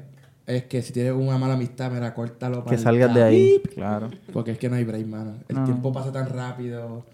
es 0.48 0.64
que 0.64 0.82
si 0.82 0.92
tienes 0.92 1.12
una 1.12 1.38
mala 1.38 1.54
amistad, 1.54 1.90
mira, 1.90 2.12
córtalo 2.14 2.64
para 2.64 2.76
que 2.76 2.82
salgas 2.82 3.14
de 3.14 3.22
ahí, 3.22 3.62
claro. 3.74 4.10
Porque 4.32 4.50
es 4.52 4.58
que 4.58 4.68
no 4.68 4.76
hay 4.76 4.84
break, 4.84 5.06
mano. 5.06 5.34
El 5.48 5.56
No. 5.56 5.64
tiempo 5.64 5.92
pasa 5.92 6.10
tan 6.10 6.28
rápido. 6.28 7.04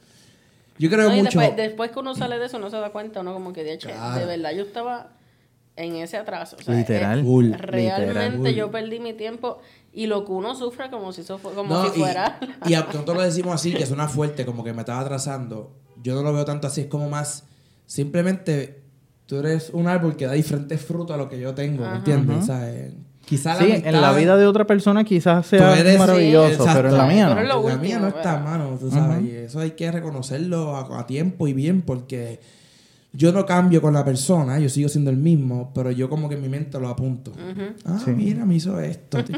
Yo 0.78 0.88
creo 0.90 1.08
No, 1.08 1.14
y 1.16 1.22
mucho... 1.22 1.38
después, 1.38 1.56
después 1.56 1.90
que 1.90 1.98
uno 2.00 2.14
sale 2.14 2.38
de 2.38 2.46
eso, 2.46 2.56
uno 2.56 2.70
se 2.70 2.76
da 2.76 2.90
cuenta, 2.90 3.20
uno 3.20 3.32
como 3.34 3.52
que, 3.52 3.62
de 3.64 3.74
hecho, 3.74 3.88
Claro. 3.88 4.18
de 4.20 4.26
verdad, 4.26 4.52
yo 4.52 4.62
estaba 4.62 5.10
en 5.76 5.96
ese 5.96 6.16
atraso. 6.16 6.56
O 6.58 6.62
sea, 6.62 6.74
Literal. 6.74 7.22
Full, 7.22 7.52
realmente 7.52 8.30
literal. 8.38 8.54
yo 8.54 8.70
perdí 8.70 9.00
mi 9.00 9.12
tiempo 9.12 9.58
y 9.92 10.06
lo 10.06 10.24
que 10.24 10.32
uno 10.32 10.54
sufre 10.54 10.88
como 10.90 11.12
si 11.12 11.20
eso 11.22 11.38
fue, 11.38 11.52
como 11.54 11.74
No, 11.74 11.90
si 11.92 11.98
y- 11.98 12.00
fuera. 12.02 12.38
Y, 12.66 12.74
aunque 12.74 12.92
nosotros 12.94 13.16
lo 13.16 13.22
decimos 13.24 13.54
así, 13.54 13.74
que 13.74 13.84
suena 13.86 14.08
fuerte, 14.08 14.44
como 14.46 14.62
que 14.64 14.72
me 14.72 14.80
estaba 14.82 15.00
atrasando, 15.00 15.76
yo 16.02 16.14
no 16.14 16.22
lo 16.22 16.32
veo 16.32 16.44
tanto 16.44 16.66
así, 16.68 16.82
es 16.82 16.86
como 16.88 17.08
más, 17.08 17.44
simplemente 17.86 18.82
tú 19.26 19.38
eres 19.38 19.70
un 19.70 19.86
árbol 19.88 20.16
que 20.16 20.26
da 20.26 20.32
diferentes 20.32 20.80
frutos 20.80 21.14
a 21.14 21.16
lo 21.16 21.28
que 21.28 21.40
yo 21.40 21.54
tengo, 21.54 21.88
¿me 21.88 21.96
entiendes? 21.96 22.36
O 22.38 22.42
sea, 22.42 22.68
quizás 23.26 23.58
Sí, 23.58 23.70
en 23.84 24.00
la 24.00 24.12
vida 24.12 24.36
de 24.36 24.46
otra 24.46 24.66
persona 24.66 25.04
quizás 25.04 25.46
sea 25.46 25.74
Tú 25.74 25.80
eres- 25.80 25.98
maravilloso, 25.98 26.64
sí, 26.64 26.70
pero 26.74 26.88
en 26.90 26.96
la 26.98 27.06
mía 27.06 27.26
Pero 27.28 27.34
no. 27.36 27.42
es 27.42 27.48
lo 27.48 27.68
la 27.68 27.76
mía 27.76 27.98
no 27.98 28.08
está, 28.08 28.34
¿verdad? 28.36 28.44
mano, 28.44 28.76
tú 28.80 28.90
sabes, 28.90 29.22
y 29.24 29.30
eso 29.30 29.60
hay 29.60 29.72
que 29.72 29.90
reconocerlo 29.90 30.76
a, 30.76 31.00
a 31.00 31.06
tiempo 31.06 31.46
y 31.48 31.52
bien, 31.52 31.82
porque 31.82 32.40
yo 33.16 33.30
no 33.32 33.46
cambio 33.46 33.80
con 33.80 33.94
la 33.94 34.04
persona, 34.04 34.58
yo 34.58 34.68
sigo 34.68 34.88
siendo 34.88 35.08
el 35.10 35.16
mismo, 35.16 35.70
pero 35.72 35.92
yo 35.92 36.08
como 36.10 36.28
que 36.28 36.34
en 36.34 36.42
mi 36.42 36.48
mente 36.48 36.80
lo 36.80 36.88
apunto. 36.88 37.30
Ah, 37.86 37.98
mira, 38.08 38.44
me 38.44 38.56
hizo 38.56 38.80
esto. 38.80 39.18
yo 39.24 39.34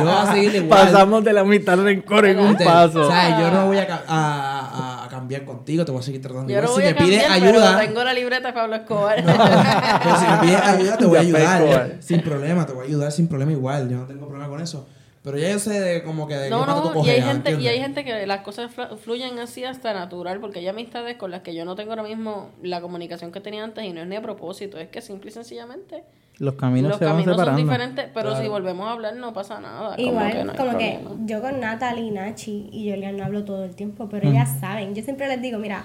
voy 0.00 0.08
a 0.08 0.32
seguir 0.32 0.54
igual. 0.56 0.68
Pasamos 0.68 1.22
de 1.24 1.32
la 1.32 1.44
mitad 1.44 1.78
al 1.78 1.84
rencor 1.84 2.26
en 2.26 2.40
un 2.40 2.56
paso. 2.56 3.02
O 3.06 3.10
sea, 3.10 3.40
yo 3.40 3.50
no 3.52 3.66
voy 3.68 3.78
a, 3.78 4.02
a- 4.08 4.99
a 4.99 4.99
cambiar 5.20 5.44
contigo, 5.44 5.84
te 5.84 5.92
voy 5.92 6.00
a 6.00 6.02
seguir 6.02 6.20
tratando 6.22 6.48
Yo 6.52 6.58
igual. 6.58 6.64
no 6.70 6.76
Si 6.76 6.82
me 6.82 6.94
pides 6.94 7.22
pero 7.22 7.34
ayuda, 7.34 7.80
tengo 7.80 8.04
la 8.04 8.12
libreta 8.12 8.48
de 8.48 8.52
Pablo 8.52 8.76
Escobar. 8.76 9.16
pero 9.24 10.16
si 10.16 10.26
me 10.26 10.38
pides 10.38 10.60
ayuda, 10.64 10.96
te 10.96 11.06
voy 11.06 11.16
a 11.18 11.20
ayudar. 11.20 11.96
Sin 12.00 12.22
problema, 12.22 12.66
te 12.66 12.72
voy 12.72 12.84
a 12.84 12.88
ayudar 12.88 13.12
sin 13.12 13.28
problema 13.28 13.52
igual. 13.52 13.88
Yo 13.88 13.96
no 13.98 14.06
tengo 14.06 14.26
problema 14.26 14.48
con 14.48 14.60
eso. 14.60 14.86
Pero 15.22 15.36
ya 15.36 15.50
yo 15.50 15.58
sé 15.58 15.78
de 15.78 16.02
como 16.02 16.26
que 16.26 16.34
de 16.34 16.48
No, 16.48 16.60
qué 16.60 16.66
pato 16.66 16.84
no, 16.84 16.92
tú 17.02 17.06
y 17.06 17.10
hay, 17.10 17.20
gente, 17.20 17.52
y 17.60 17.68
hay 17.68 17.78
gente 17.78 18.04
que 18.06 18.26
las 18.26 18.40
cosas 18.40 18.74
flu- 18.74 18.96
fluyen 18.96 19.38
así 19.38 19.64
hasta 19.64 19.92
natural, 19.92 20.40
porque 20.40 20.60
hay 20.60 20.68
amistades 20.68 21.16
con 21.18 21.30
las 21.30 21.42
que 21.42 21.54
yo 21.54 21.66
no 21.66 21.74
tengo 21.76 21.90
ahora 21.90 22.02
mismo 22.04 22.48
la 22.62 22.80
comunicación 22.80 23.30
que 23.30 23.40
tenía 23.42 23.62
antes 23.62 23.84
y 23.84 23.92
no 23.92 24.00
es 24.00 24.06
ni 24.06 24.16
a 24.16 24.22
propósito, 24.22 24.78
es 24.78 24.88
que 24.88 25.02
simple 25.02 25.30
y 25.30 25.34
sencillamente 25.34 26.04
Los 26.40 26.54
caminos 26.54 26.88
Los 26.88 26.98
se 26.98 27.04
van 27.04 27.14
caminos 27.16 27.36
son 27.36 27.44
separando. 27.44 27.70
diferentes, 27.70 28.08
pero 28.14 28.34
si 28.40 28.48
volvemos 28.48 28.88
a 28.88 28.92
hablar 28.92 29.14
no 29.14 29.32
pasa 29.34 29.60
nada. 29.60 29.94
Igual, 30.00 30.14
como 30.16 30.30
que, 30.32 30.44
no 30.44 30.50
hay 30.52 30.56
como 30.56 30.78
que 30.78 30.98
problema. 31.02 31.26
yo 31.26 31.40
con 31.42 31.60
Natalie, 31.60 32.10
Nachi 32.10 32.70
y 32.72 32.90
Julian 32.90 33.18
no 33.18 33.24
hablo 33.24 33.44
todo 33.44 33.64
el 33.64 33.74
tiempo, 33.74 34.08
pero 34.08 34.26
ellas 34.26 34.48
saben. 34.58 34.94
Yo 34.94 35.02
siempre 35.02 35.28
les 35.28 35.42
digo, 35.42 35.58
mira, 35.58 35.84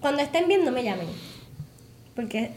cuando 0.00 0.20
estén 0.22 0.48
bien 0.48 0.64
no 0.66 0.70
me 0.70 0.84
llamen. 0.84 1.08
Porque 2.14 2.50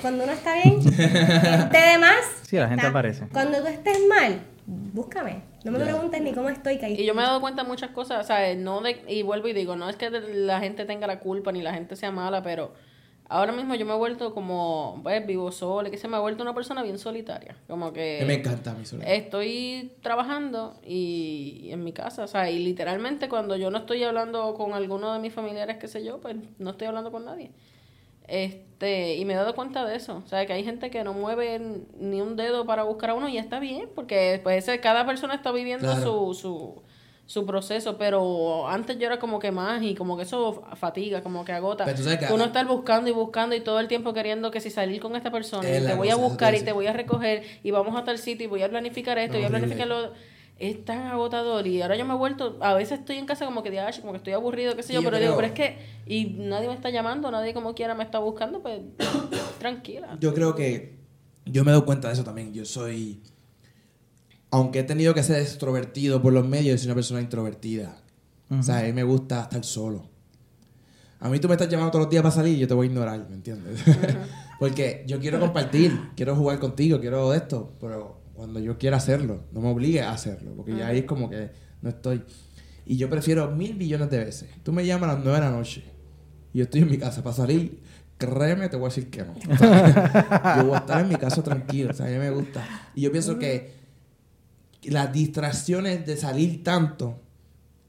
cuando 0.00 0.24
uno 0.24 0.32
está 0.32 0.54
bien, 0.54 0.82
gente 0.82 0.96
de 1.78 1.98
más. 1.98 2.16
Sí, 2.42 2.56
la 2.56 2.68
gente 2.68 2.80
está. 2.80 2.88
aparece. 2.88 3.26
Cuando 3.30 3.58
tú 3.58 3.66
estés 3.66 3.98
mal, 4.08 4.40
búscame. 4.66 5.42
No 5.64 5.72
me 5.72 5.80
preguntes 5.80 6.22
ni 6.22 6.32
cómo 6.32 6.48
estoy, 6.48 6.78
que 6.78 6.88
Y 6.90 7.04
yo 7.04 7.14
me 7.14 7.22
he 7.22 7.26
dado 7.26 7.42
cuenta 7.42 7.62
de 7.62 7.68
muchas 7.68 7.90
cosas, 7.90 8.24
o 8.24 8.26
sea, 8.26 8.54
no 8.54 8.80
de, 8.80 9.02
y 9.06 9.22
vuelvo 9.22 9.48
y 9.48 9.52
digo, 9.52 9.76
no 9.76 9.90
es 9.90 9.96
que 9.96 10.08
la 10.10 10.60
gente 10.60 10.86
tenga 10.86 11.06
la 11.06 11.18
culpa 11.20 11.52
ni 11.52 11.60
la 11.60 11.74
gente 11.74 11.94
sea 11.94 12.10
mala, 12.10 12.42
pero 12.42 12.72
ahora 13.28 13.52
mismo 13.52 13.74
yo 13.74 13.84
me 13.86 13.92
he 13.92 13.96
vuelto 13.96 14.32
como, 14.34 15.00
pues, 15.02 15.26
vivo 15.26 15.52
sola, 15.52 15.90
que 15.90 15.98
se 15.98 16.08
me 16.08 16.16
ha 16.16 16.20
vuelto 16.20 16.42
una 16.42 16.54
persona 16.54 16.82
bien 16.82 16.98
solitaria, 16.98 17.56
como 17.68 17.92
que... 17.92 18.22
me 18.26 18.34
encanta 18.34 18.72
mí 18.74 18.84
soledad. 18.86 19.12
Estoy 19.12 19.92
trabajando 20.02 20.74
y, 20.84 21.60
y 21.64 21.72
en 21.72 21.84
mi 21.84 21.92
casa, 21.92 22.24
o 22.24 22.28
sea, 22.28 22.50
y 22.50 22.58
literalmente 22.58 23.28
cuando 23.28 23.56
yo 23.56 23.70
no 23.70 23.78
estoy 23.78 24.02
hablando 24.02 24.54
con 24.54 24.72
alguno 24.72 25.12
de 25.12 25.18
mis 25.18 25.32
familiares, 25.32 25.76
qué 25.78 25.88
sé 25.88 26.04
yo, 26.04 26.20
pues 26.20 26.36
no 26.58 26.70
estoy 26.70 26.86
hablando 26.88 27.10
con 27.12 27.24
nadie. 27.24 27.50
Este, 28.26 29.16
y 29.16 29.24
me 29.24 29.32
he 29.32 29.36
dado 29.36 29.54
cuenta 29.54 29.86
de 29.86 29.96
eso, 29.96 30.22
o 30.24 30.28
sea, 30.28 30.44
que 30.44 30.52
hay 30.52 30.62
gente 30.62 30.90
que 30.90 31.02
no 31.02 31.14
mueve 31.14 31.60
ni 31.98 32.20
un 32.20 32.36
dedo 32.36 32.66
para 32.66 32.82
buscar 32.82 33.10
a 33.10 33.14
uno 33.14 33.26
y 33.28 33.38
está 33.38 33.58
bien, 33.58 33.88
porque 33.94 34.38
pues 34.42 34.66
cada 34.82 35.06
persona 35.06 35.34
está 35.34 35.50
viviendo 35.50 35.86
Claro. 35.90 36.34
su, 36.34 36.34
su, 36.34 36.82
su 37.28 37.44
proceso, 37.44 37.98
pero 37.98 38.66
antes 38.68 38.98
yo 38.98 39.06
era 39.06 39.18
como 39.18 39.38
que 39.38 39.52
más 39.52 39.82
y 39.82 39.94
como 39.94 40.16
que 40.16 40.22
eso 40.22 40.62
fatiga, 40.76 41.22
como 41.22 41.44
que 41.44 41.52
agota. 41.52 41.84
Pero 41.84 41.98
tú 41.98 42.02
sabes 42.04 42.20
que- 42.20 42.32
Uno 42.32 42.44
estar 42.46 42.66
buscando 42.66 43.10
y 43.10 43.12
buscando 43.12 43.54
y 43.54 43.60
todo 43.60 43.78
el 43.80 43.86
tiempo 43.86 44.14
queriendo 44.14 44.50
que 44.50 44.60
si 44.62 44.70
salir 44.70 44.98
con 45.00 45.14
esta 45.14 45.30
persona, 45.30 45.68
Es 45.68 45.82
y 45.82 45.86
te 45.86 45.94
voy 45.94 46.08
a 46.08 46.14
cosa, 46.14 46.26
buscar 46.26 46.54
y 46.54 46.62
te 46.62 46.72
voy 46.72 46.86
a 46.86 46.92
recoger 46.94 47.42
y 47.62 47.70
vamos 47.70 47.94
a 48.00 48.02
tal 48.04 48.16
sitio 48.18 48.46
y 48.46 48.48
voy 48.48 48.62
a 48.62 48.70
planificar 48.70 49.18
esto 49.18 49.36
y 49.36 49.40
voy 49.40 49.46
a 49.46 49.50
planificar 49.50 49.86
lo 49.86 50.12
es 50.58 50.84
tan 50.84 51.02
agotador 51.06 51.66
y 51.68 51.82
ahora 51.82 51.96
yo 51.96 52.04
me 52.04 52.14
he 52.14 52.16
vuelto 52.16 52.56
a 52.60 52.74
veces 52.74 52.98
estoy 53.00 53.16
en 53.18 53.26
casa 53.26 53.44
como 53.44 53.62
que 53.62 53.70
de 53.70 53.78
"Ay, 53.78 53.92
como 54.00 54.10
que 54.12 54.16
estoy 54.16 54.32
aburrido 54.32 54.74
qué 54.74 54.82
sé 54.82 54.92
yo 54.92 55.00
yo 55.02 55.04
pero 55.04 55.18
digo 55.20 55.36
pero 55.36 55.46
es 55.46 55.52
que 55.54 55.78
y 56.04 56.24
nadie 56.36 56.66
me 56.66 56.74
está 56.74 56.90
llamando 56.90 57.30
nadie 57.30 57.54
como 57.54 57.74
quiera 57.76 57.94
me 57.94 58.02
está 58.02 58.18
buscando 58.18 58.60
pues 58.60 58.80
tranquila 59.60 60.16
Yo 60.20 60.34
creo 60.34 60.54
que 60.54 60.96
yo 61.44 61.62
me 61.64 61.72
doy 61.72 61.82
cuenta 61.82 62.08
de 62.08 62.14
eso 62.14 62.24
también. 62.24 62.52
Yo 62.52 62.64
soy, 62.64 63.20
aunque 64.50 64.80
he 64.80 64.84
tenido 64.84 65.14
que 65.14 65.22
ser 65.22 65.40
extrovertido 65.40 66.22
por 66.22 66.32
los 66.32 66.46
medios, 66.46 66.72
yo 66.72 66.78
soy 66.78 66.86
una 66.86 66.94
persona 66.94 67.20
introvertida. 67.20 67.96
O 68.50 68.62
sea, 68.62 68.78
a 68.78 68.82
mí 68.82 68.92
me 68.92 69.02
gusta 69.02 69.42
estar 69.42 69.64
solo. 69.64 70.08
A 71.20 71.28
mí 71.28 71.38
tú 71.38 71.48
me 71.48 71.54
estás 71.54 71.68
llamando 71.68 71.90
todos 71.90 72.04
los 72.04 72.10
días 72.10 72.22
para 72.22 72.34
salir 72.34 72.56
y 72.56 72.60
yo 72.60 72.68
te 72.68 72.74
voy 72.74 72.86
a 72.86 72.90
ignorar, 72.90 73.26
¿me 73.28 73.34
entiendes? 73.34 73.82
Porque 74.58 75.04
yo 75.06 75.18
quiero 75.18 75.40
compartir, 75.40 75.98
quiero 76.16 76.34
jugar 76.36 76.58
contigo, 76.58 77.00
quiero 77.00 77.34
esto, 77.34 77.76
pero 77.80 78.20
cuando 78.34 78.60
yo 78.60 78.78
quiera 78.78 78.96
hacerlo, 78.96 79.44
no 79.52 79.60
me 79.60 79.68
obligue 79.68 80.00
a 80.00 80.12
hacerlo, 80.12 80.54
porque 80.54 80.76
ya 80.76 80.86
ahí 80.86 80.98
es 80.98 81.04
como 81.04 81.28
que 81.28 81.50
no 81.82 81.90
estoy. 81.90 82.22
Y 82.86 82.96
yo 82.96 83.10
prefiero 83.10 83.50
mil 83.50 83.74
billones 83.74 84.10
de 84.10 84.18
veces. 84.18 84.48
Tú 84.62 84.72
me 84.72 84.86
llamas 84.86 85.10
a 85.10 85.14
las 85.14 85.24
nueve 85.24 85.40
de 85.40 85.44
la 85.44 85.50
noche 85.50 85.84
y 86.52 86.58
yo 86.58 86.64
estoy 86.64 86.82
en 86.82 86.90
mi 86.90 86.98
casa 86.98 87.22
para 87.22 87.34
salir, 87.34 87.80
créeme, 88.16 88.68
te 88.68 88.76
voy 88.76 88.86
a 88.86 88.88
decir 88.88 89.10
que 89.10 89.24
no. 89.24 89.34
O 89.52 89.56
sea, 89.56 90.56
yo 90.58 90.66
voy 90.66 90.74
a 90.74 90.78
estar 90.78 91.00
en 91.00 91.08
mi 91.08 91.16
casa 91.16 91.42
tranquilo, 91.42 91.90
o 91.90 91.94
sea, 91.94 92.06
a 92.06 92.10
mí 92.10 92.18
me 92.18 92.30
gusta. 92.30 92.64
Y 92.94 93.02
yo 93.02 93.10
pienso 93.10 93.38
que 93.40 93.77
las 94.84 95.12
distracciones 95.12 96.06
de 96.06 96.16
salir 96.16 96.62
tanto 96.62 97.20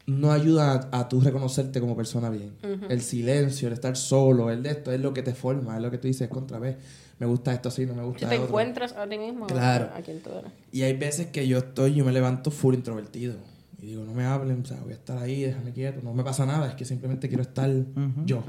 no 0.07 0.31
ayudan 0.31 0.87
a, 0.91 0.99
a 0.99 1.09
tú 1.09 1.21
reconocerte 1.21 1.79
como 1.79 1.95
persona 1.95 2.29
bien. 2.29 2.53
El 2.89 3.01
silencio, 3.01 3.67
el 3.67 3.75
estar 3.75 3.95
solo, 3.95 4.49
el 4.49 4.63
de 4.63 4.71
esto 4.71 4.91
es 4.91 4.99
lo 4.99 5.13
que 5.13 5.21
te 5.21 5.35
forma, 5.35 5.75
es 5.75 5.81
lo 5.83 5.91
que 5.91 5.99
tú 5.99 6.07
dices 6.07 6.27
contra 6.29 6.57
vez. 6.57 6.77
Me 7.19 7.27
gusta 7.27 7.53
esto 7.53 7.69
así, 7.69 7.85
no 7.85 7.93
me 7.93 8.03
gusta 8.03 8.21
si 8.21 8.25
te 8.25 8.35
otro. 8.35 8.47
encuentras 8.47 8.93
a 8.93 9.07
ti 9.07 9.17
mismo 9.17 9.45
Claro. 9.45 9.89
a, 9.93 10.01
quien 10.01 10.21
tú 10.21 10.29
eres 10.31 10.51
Y 10.71 10.81
hay 10.83 10.93
veces 10.97 11.27
que 11.27 11.47
yo 11.47 11.59
estoy, 11.59 11.93
yo 11.93 12.05
me 12.05 12.11
levanto 12.11 12.49
full 12.49 12.73
introvertido. 12.75 13.35
Y 13.81 13.87
digo, 13.87 14.03
no 14.03 14.13
me 14.13 14.25
hablen, 14.25 14.61
o 14.61 14.65
sea, 14.65 14.77
voy 14.81 14.91
a 14.93 14.95
estar 14.95 15.17
ahí, 15.17 15.43
déjame 15.43 15.71
quieto, 15.71 16.01
no 16.01 16.13
me 16.13 16.23
pasa 16.23 16.45
nada, 16.45 16.67
es 16.69 16.75
que 16.75 16.85
simplemente 16.85 17.27
quiero 17.27 17.43
estar 17.43 17.69
yo. 18.25 18.43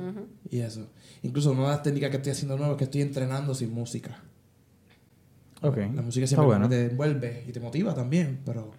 Y 0.51 0.61
eso. 0.61 0.87
Incluso 1.23 1.53
una 1.53 1.63
de 1.63 1.69
las 1.69 1.83
técnicas 1.83 2.11
que 2.11 2.17
estoy 2.17 2.33
haciendo 2.33 2.57
nuevo 2.57 2.73
es 2.73 2.79
que 2.79 2.85
estoy 2.85 3.03
entrenando 3.03 3.55
sin 3.55 3.73
música. 3.73 4.19
Ok. 5.63 5.77
La 5.95 6.03
música 6.03 6.27
siempre 6.27 6.47
bueno. 6.47 6.69
te 6.69 6.91
envuelve 6.91 7.45
y 7.47 7.53
te 7.53 7.61
motiva 7.61 7.95
también, 7.95 8.41
pero 8.45 8.71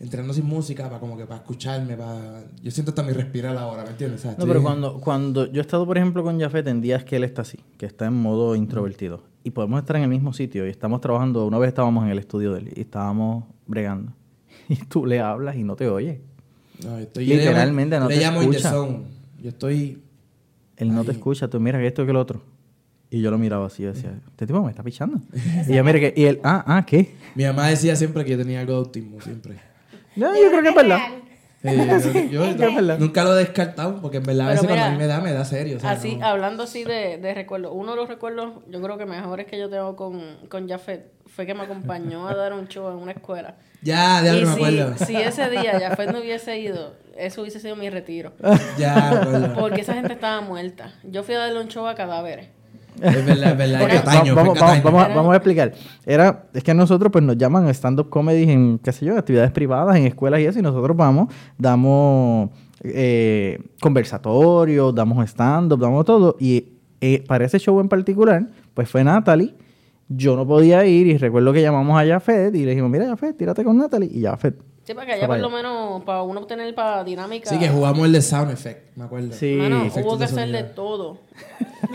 entrenando 0.00 0.32
sin 0.32 0.46
música 0.46 0.84
para 0.84 0.98
como 0.98 1.16
que 1.16 1.26
para 1.26 1.40
escucharme, 1.40 1.94
para... 1.94 2.42
Yo 2.62 2.70
siento 2.70 2.90
hasta 2.90 3.02
mi 3.02 3.12
respirar 3.12 3.56
ahora, 3.56 3.84
¿me 3.84 3.90
entiendes? 3.90 4.20
O 4.20 4.22
sea, 4.22 4.34
No, 4.38 4.46
pero 4.46 4.62
cuando, 4.62 4.98
cuando 4.98 5.46
yo 5.52 5.60
he 5.60 5.64
estado, 5.64 5.86
por 5.86 5.98
ejemplo, 5.98 6.24
con 6.24 6.40
Jafet 6.40 6.66
en 6.68 6.80
días 6.80 7.04
que 7.04 7.16
él 7.16 7.24
está 7.24 7.42
así, 7.42 7.58
que 7.76 7.84
está 7.84 8.06
en 8.06 8.14
modo 8.14 8.56
introvertido, 8.56 9.22
y 9.44 9.50
podemos 9.50 9.78
estar 9.78 9.96
en 9.96 10.02
el 10.02 10.08
mismo 10.08 10.32
sitio 10.32 10.66
y 10.66 10.70
estamos 10.70 11.02
trabajando, 11.02 11.46
una 11.46 11.58
vez 11.58 11.68
estábamos 11.68 12.04
en 12.04 12.10
el 12.10 12.18
estudio 12.18 12.52
de 12.54 12.60
él 12.60 12.72
y 12.74 12.80
estábamos 12.80 13.44
bregando, 13.66 14.12
y 14.68 14.76
tú 14.76 15.04
le 15.04 15.20
hablas 15.20 15.56
y 15.56 15.64
no 15.64 15.76
te 15.76 15.88
oye. 15.88 16.22
No, 16.82 16.96
estoy, 16.96 17.26
Literalmente 17.26 17.96
yo 17.96 18.00
no 18.00 18.08
le 18.08 18.14
te 18.16 18.20
llamo 18.22 18.42
in 18.42 18.50
the 18.50 18.56
escucha. 18.56 18.74
Yo 19.42 19.48
estoy... 19.50 20.02
Él 20.78 20.94
no 20.94 21.04
te 21.04 21.12
escucha, 21.12 21.48
tú 21.48 21.60
mira 21.60 21.78
que 21.78 21.86
esto 21.86 22.06
que 22.06 22.10
el 22.10 22.16
otro. 22.16 22.40
Y 23.10 23.20
yo 23.20 23.30
lo 23.30 23.38
miraba 23.38 23.66
así, 23.66 23.82
yo 23.82 23.92
decía, 23.92 24.12
este 24.28 24.46
tipo 24.46 24.62
me 24.62 24.70
está 24.70 24.82
pichando. 24.84 25.18
y 25.68 25.74
yo, 25.74 25.82
mira 25.84 25.98
que, 25.98 26.14
y 26.16 26.24
él, 26.26 26.40
ah, 26.44 26.62
ah, 26.66 26.86
¿qué? 26.86 27.14
Mi 27.34 27.44
mamá 27.44 27.68
decía 27.68 27.96
siempre 27.96 28.24
que 28.24 28.30
yo 28.32 28.38
tenía 28.38 28.60
algo 28.60 28.72
de 28.74 28.78
autismo, 28.78 29.20
siempre. 29.20 29.56
No, 30.16 30.32
yo 30.34 30.48
creo 30.50 30.62
que 30.62 30.68
es 30.68 30.74
verdad. 30.74 30.98
Eh, 31.62 32.28
yo, 32.30 32.30
yo- 32.30 32.44
Es 32.68 32.74
verdad. 32.74 32.98
nunca 32.98 33.22
lo 33.24 33.34
he 33.36 33.40
descartado, 33.40 34.00
porque 34.00 34.16
en 34.18 34.22
verdad 34.22 34.46
a 34.46 34.50
veces 34.52 34.66
cuando 34.66 34.84
a 34.86 34.90
mí 34.92 34.96
me 34.96 35.06
da, 35.06 35.20
me 35.20 35.32
da 35.32 35.44
serio. 35.44 35.76
o 35.76 35.80
sea, 35.80 35.90
así 35.90 36.16
no- 36.16 36.26
hablando 36.26 36.62
así 36.62 36.84
de, 36.84 37.18
de 37.18 37.34
recuerdos 37.34 37.72
uno 37.74 37.90
de 37.90 37.96
los 37.98 38.08
recuerdos 38.08 38.62
yo 38.70 38.80
creo 38.80 38.96
que 38.96 39.04
mejores 39.04 39.46
que 39.46 39.58
yo 39.58 39.68
tengo 39.68 39.94
con 39.94 40.22
con 40.48 40.66
Jafet 40.68 41.12
fue 41.26 41.44
que 41.44 41.52
me 41.52 41.64
acompañó 41.64 42.26
a 42.28 42.34
dar 42.34 42.54
un 42.54 42.66
show 42.68 42.88
en 42.90 42.96
una 42.96 43.12
escuela 43.12 43.56
Ya, 43.82 44.22
ya 44.24 44.34
y 44.38 44.40
no 44.42 44.48
me 44.48 44.54
si, 44.54 44.64
acuerdo. 44.64 45.04
si 45.04 45.16
ese 45.16 45.50
día 45.50 45.78
Jafet 45.78 46.10
no 46.12 46.20
hubiese 46.20 46.58
ido 46.58 46.94
eso 47.18 47.42
hubiese 47.42 47.60
sido 47.60 47.76
mi 47.76 47.90
retiro 47.90 48.32
Ya, 48.78 49.52
porque 49.54 49.82
esa 49.82 49.92
gente 49.92 50.14
estaba 50.14 50.40
muerta 50.40 50.94
yo 51.04 51.22
fui 51.24 51.34
a 51.34 51.40
darle 51.40 51.60
un 51.60 51.68
show 51.68 51.86
a 51.86 51.94
cadáveres 51.94 52.48
Es 53.00 53.26
verdad, 53.26 53.52
es 53.52 53.58
verdad. 53.58 53.80
Porque 53.80 53.96
es 53.96 54.02
Cataño, 54.02 54.34
vamos, 54.34 54.58
fue 54.58 54.66
vamos, 54.68 54.76
Cataño. 54.76 54.82
vamos, 54.84 55.02
a- 55.02 55.14
vamos 55.14 55.32
a 55.32 55.36
explicar. 55.36 55.72
Era, 56.06 56.44
es 56.52 56.62
que 56.62 56.74
nosotros 56.74 57.10
pues 57.12 57.24
nos 57.24 57.36
llaman 57.38 57.68
stand-up 57.68 58.08
comedy 58.10 58.50
en, 58.50 58.78
qué 58.78 58.92
sé 58.92 59.06
yo, 59.06 59.16
actividades 59.16 59.50
privadas, 59.52 59.96
en 59.96 60.06
escuelas 60.06 60.40
y 60.40 60.44
eso, 60.46 60.58
y 60.58 60.62
nosotros 60.62 60.96
vamos, 60.96 61.32
damos 61.58 62.50
eh, 62.82 63.58
conversatorios, 63.80 64.94
damos 64.94 65.24
stand-up, 65.28 65.78
damos 65.80 66.04
todo. 66.04 66.36
Y 66.40 66.64
eh, 67.00 67.24
para 67.26 67.44
ese 67.44 67.58
show 67.58 67.80
en 67.80 67.88
particular, 67.88 68.46
pues 68.74 68.88
fue 68.88 69.04
Natalie. 69.04 69.54
Yo 70.08 70.34
no 70.34 70.44
podía 70.46 70.84
ir 70.86 71.06
y 71.06 71.16
recuerdo 71.18 71.52
que 71.52 71.62
llamamos 71.62 72.00
a 72.00 72.04
Jafet 72.06 72.54
y 72.54 72.64
le 72.64 72.70
dijimos, 72.70 72.90
mira 72.90 73.06
Jafet, 73.06 73.36
tírate 73.36 73.62
con 73.64 73.76
Natalie. 73.76 74.10
Y 74.12 74.22
Jafet. 74.22 74.56
Sí 74.84 74.94
para 74.94 75.06
que 75.06 75.12
allá 75.14 75.26
por 75.26 75.38
lo 75.38 75.50
menos 75.50 76.02
para 76.04 76.22
uno 76.22 76.40
obtener 76.40 76.74
para 76.74 77.04
dinámica 77.04 77.48
Sí, 77.50 77.58
que 77.58 77.68
jugamos 77.68 78.04
el 78.06 78.12
de 78.12 78.22
Sound 78.22 78.50
Effect, 78.50 78.96
me 78.96 79.04
acuerdo. 79.04 79.32
Sí. 79.32 79.54
Mano, 79.54 79.84
hubo 79.94 80.12
que 80.12 80.18
de 80.18 80.24
hacerle 80.24 80.58
sonido. 80.58 80.74
todo. 80.74 81.18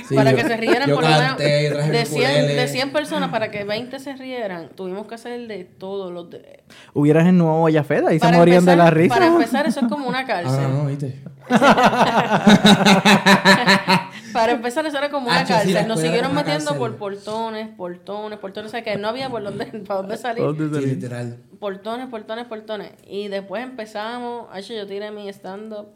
Sí, 0.08 0.16
para 0.16 0.32
yo- 0.32 0.38
que 0.38 0.44
se 0.44 0.58
rieran 0.58 0.90
yo 0.90 0.96
por 0.96 1.04
lo 1.04 1.10
menos 1.10 1.38
de 1.38 1.72
mi 1.72 2.06
100, 2.06 2.32
ukulele. 2.32 2.56
de 2.56 2.68
100 2.68 2.92
personas 2.92 3.30
para 3.30 3.52
que 3.52 3.64
20 3.64 4.00
se 4.00 4.16
rieran. 4.16 4.70
Tuvimos 4.76 5.08
que 5.08 5.16
hacer 5.16 5.48
de 5.48 5.64
todo. 5.64 6.12
Los 6.12 6.30
de... 6.30 6.64
Hubieras 6.94 7.28
en 7.28 7.38
nuevo 7.38 7.68
a 7.68 7.72
Jafet, 7.72 8.06
ahí 8.08 8.20
se 8.20 8.32
morían 8.32 8.66
de 8.66 8.76
la 8.76 8.90
risa. 8.90 9.14
Para 9.14 9.28
empezar, 9.28 9.66
eso 9.68 9.82
es 9.82 9.88
como 9.88 10.08
una 10.10 10.26
cárcel. 10.26 10.60
Ah, 10.60 10.68
no, 10.68 10.86
viste. 10.88 11.22
Para 14.36 14.52
empezar, 14.52 14.86
eso 14.86 14.98
era 14.98 15.10
como 15.10 15.28
una 15.28 15.40
Ah, 15.40 15.46
sí, 15.46 15.54
cárcel. 15.54 15.88
Nos 15.88 16.00
siguieron 16.00 16.32
una 16.32 16.42
metiendo 16.42 16.66
cárcel. 16.72 16.78
por 16.80 16.98
portones, 16.98 17.70
portones, 17.70 18.38
portones. 18.40 18.70
O 18.70 18.72
sea, 18.72 18.84
que 18.84 18.98
no 18.98 19.08
había 19.08 19.30
por 19.30 19.44
dónde, 19.44 19.66
para 19.88 20.02
dónde 20.02 20.18
salir. 20.18 20.44
¿Dónde 20.44 20.68
Sí, 20.68 20.74
salí? 20.76 20.86
literal. 20.96 21.38
Portones, 21.60 22.08
portones, 22.08 22.46
portones. 22.46 22.92
Y 23.08 23.28
después 23.30 23.64
empezamos. 23.64 24.48
Ay, 24.52 24.62
yo 24.64 24.86
tiré 24.86 25.10
mi 25.12 25.30
stand-up. 25.30 25.88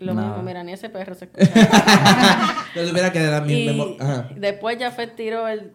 Lo 0.00 0.14
mismo, 0.14 0.42
mira, 0.42 0.64
ni 0.64 0.72
ese 0.72 0.88
perro 0.90 1.14
se 1.14 1.24
escucha. 1.32 1.46
Yo 2.74 2.86
supiera 2.88 3.12
que 3.12 3.20
era 3.20 3.40
mi 3.40 3.96
después 4.34 4.76
ya 4.78 4.90
fue 4.90 5.06
tiró 5.06 5.46
el. 5.46 5.72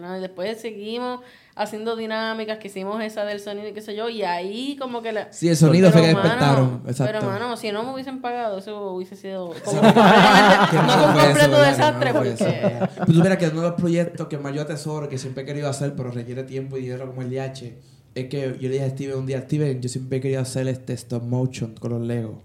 Nada, 0.00 0.18
y 0.18 0.20
después 0.20 0.60
seguimos 0.60 1.20
haciendo 1.54 1.96
dinámicas, 1.96 2.58
que 2.58 2.68
hicimos 2.68 3.02
esa 3.02 3.24
del 3.24 3.40
sonido 3.40 3.68
y 3.68 3.72
qué 3.72 3.82
sé 3.82 3.94
yo, 3.94 4.08
y 4.08 4.22
ahí 4.22 4.76
como 4.78 5.02
que 5.02 5.12
la... 5.12 5.32
Sí, 5.32 5.48
el 5.48 5.56
sonido 5.56 5.90
fue 5.90 6.00
que 6.00 6.14
mano, 6.14 6.22
despertaron. 6.22 6.82
Exacto. 6.86 7.12
Pero, 7.12 7.18
hermano, 7.18 7.56
si 7.56 7.72
no 7.72 7.82
me 7.82 7.92
hubiesen 7.92 8.20
pagado, 8.20 8.58
eso 8.58 8.92
hubiese 8.92 9.16
sido 9.16 9.52
como 9.64 9.80
Que 9.82 9.88
no 9.88 9.92
fue 9.92 11.06
un 11.08 11.18
eso, 11.18 11.24
completo 11.24 11.62
desastre, 11.62 12.12
no 12.12 12.18
porque... 12.18 12.78
Pues 12.96 13.06
tú 13.06 13.22
verás 13.22 13.38
que 13.38 13.48
uno 13.48 13.62
de 13.62 13.68
los 13.68 13.76
proyectos 13.76 14.26
que 14.28 14.38
más 14.38 14.54
yo 14.54 14.62
atesoro, 14.62 15.08
que 15.08 15.18
siempre 15.18 15.42
he 15.42 15.46
querido 15.46 15.68
hacer, 15.68 15.94
pero 15.94 16.10
requiere 16.10 16.44
tiempo 16.44 16.76
y 16.78 16.82
dinero 16.82 17.06
como 17.06 17.22
el 17.22 17.30
DH, 17.30 17.72
es 18.14 18.28
que 18.28 18.56
yo 18.60 18.68
le 18.68 18.74
dije 18.74 18.84
a 18.84 18.90
Steven 18.90 19.18
un 19.18 19.26
día, 19.26 19.40
Steven, 19.42 19.80
yo 19.80 19.88
siempre 19.88 20.18
he 20.18 20.20
querido 20.20 20.40
hacer 20.40 20.68
este 20.68 20.92
stop 20.94 21.22
motion 21.22 21.74
con 21.74 21.92
los 21.92 22.02
Legos. 22.02 22.36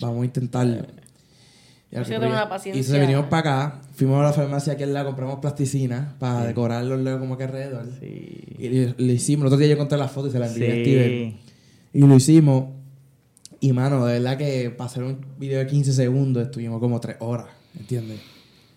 Vamos 0.00 0.22
a 0.22 0.24
intentarlo. 0.24 0.86
Y 1.92 2.04
sí 2.04 2.14
una 2.14 2.44
Y 2.44 2.48
paciencia. 2.48 2.80
entonces 2.80 3.00
venimos 3.00 3.26
para 3.26 3.40
acá, 3.40 3.80
fuimos 3.94 4.18
a 4.20 4.22
la 4.24 4.32
farmacia 4.32 4.72
al 4.84 4.94
lado, 4.94 5.06
compramos 5.06 5.40
plasticina 5.40 6.14
para 6.18 6.46
decorar 6.46 6.84
los 6.84 6.98
Legos 7.00 7.20
como 7.20 7.36
que 7.36 7.44
alrededor. 7.44 7.86
Sí. 8.00 8.38
Y 8.58 8.68
le, 8.68 8.94
le 8.96 9.12
hicimos, 9.12 9.42
el 9.42 9.46
otro 9.48 9.58
día 9.58 9.68
yo 9.68 9.74
encontré 9.74 9.98
la 9.98 10.08
foto 10.08 10.28
y 10.28 10.30
se 10.30 10.38
la 10.38 10.46
envié 10.46 10.70
a 10.70 10.74
Sí. 10.74 10.80
Steven. 10.82 11.36
Y 11.92 12.00
lo 12.06 12.16
hicimos. 12.16 12.64
Y 13.60 13.72
mano, 13.72 14.06
de 14.06 14.14
verdad 14.14 14.38
que 14.38 14.70
para 14.70 14.88
hacer 14.88 15.02
un 15.02 15.18
video 15.38 15.58
de 15.60 15.66
15 15.66 15.92
segundos 15.92 16.42
estuvimos 16.44 16.80
como 16.80 16.98
3 16.98 17.16
horas, 17.20 17.48
¿entiendes? 17.78 18.20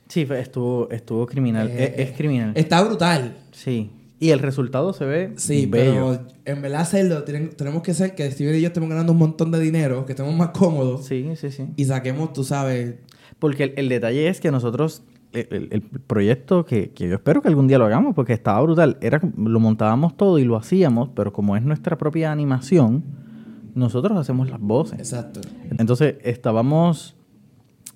Sí, 0.09 0.27
estuvo, 0.37 0.89
estuvo 0.91 1.25
criminal. 1.25 1.69
Eh, 1.69 1.93
es, 1.97 2.09
es 2.09 2.17
criminal. 2.17 2.51
Está 2.53 2.83
brutal. 2.83 3.37
Sí. 3.51 3.89
Y 4.19 4.29
el 4.29 4.39
resultado 4.39 4.93
se 4.93 5.03
ve 5.05 5.33
Sí, 5.35 5.65
bello. 5.65 6.17
pero 6.17 6.27
en 6.45 6.61
verdad 6.61 6.81
hacerlo, 6.81 7.23
tienen- 7.23 7.49
tenemos 7.49 7.81
que 7.83 7.93
ser 7.93 8.15
que 8.15 8.29
Steven 8.31 8.55
y 8.55 8.61
yo 8.61 8.67
estemos 8.67 8.87
ganando 8.89 9.11
un 9.11 9.17
montón 9.19 9.51
de 9.51 9.59
dinero, 9.59 10.05
que 10.05 10.13
estemos 10.13 10.33
más 10.35 10.49
cómodos 10.49 11.05
Sí, 11.05 11.27
sí, 11.35 11.51
sí. 11.51 11.65
y 11.75 11.85
saquemos, 11.85 12.31
tú 12.33 12.43
sabes, 12.43 12.95
Porque 13.39 13.65
el, 13.65 13.73
el 13.75 13.89
detalle 13.89 14.29
es 14.29 14.39
que 14.39 14.51
nosotros, 14.51 15.03
el, 15.33 15.47
el- 15.51 15.67
el 15.71 15.81
proyecto 15.81 16.63
que, 16.65 16.91
que 16.91 17.09
yo 17.09 17.15
espero 17.15 17.41
que 17.41 17.49
algún 17.49 17.67
día 17.67 17.77
lo 17.77 17.85
hagamos, 17.85 18.15
porque 18.15 18.31
estaba 18.31 18.61
brutal, 18.61 18.97
era 19.01 19.19
lo 19.37 19.59
montábamos 19.59 20.15
todo 20.15 20.39
y 20.39 20.45
lo 20.45 20.55
hacíamos, 20.55 21.09
pero 21.13 21.33
como 21.33 21.57
es 21.57 21.63
nuestra 21.63 21.97
propia 21.97 22.31
animación, 22.31 23.03
nosotros 23.75 24.17
hacemos 24.17 24.49
las 24.49 24.61
voces. 24.61 24.97
exacto. 24.99 25.41
Entonces 25.77 26.15
estábamos 26.23 27.17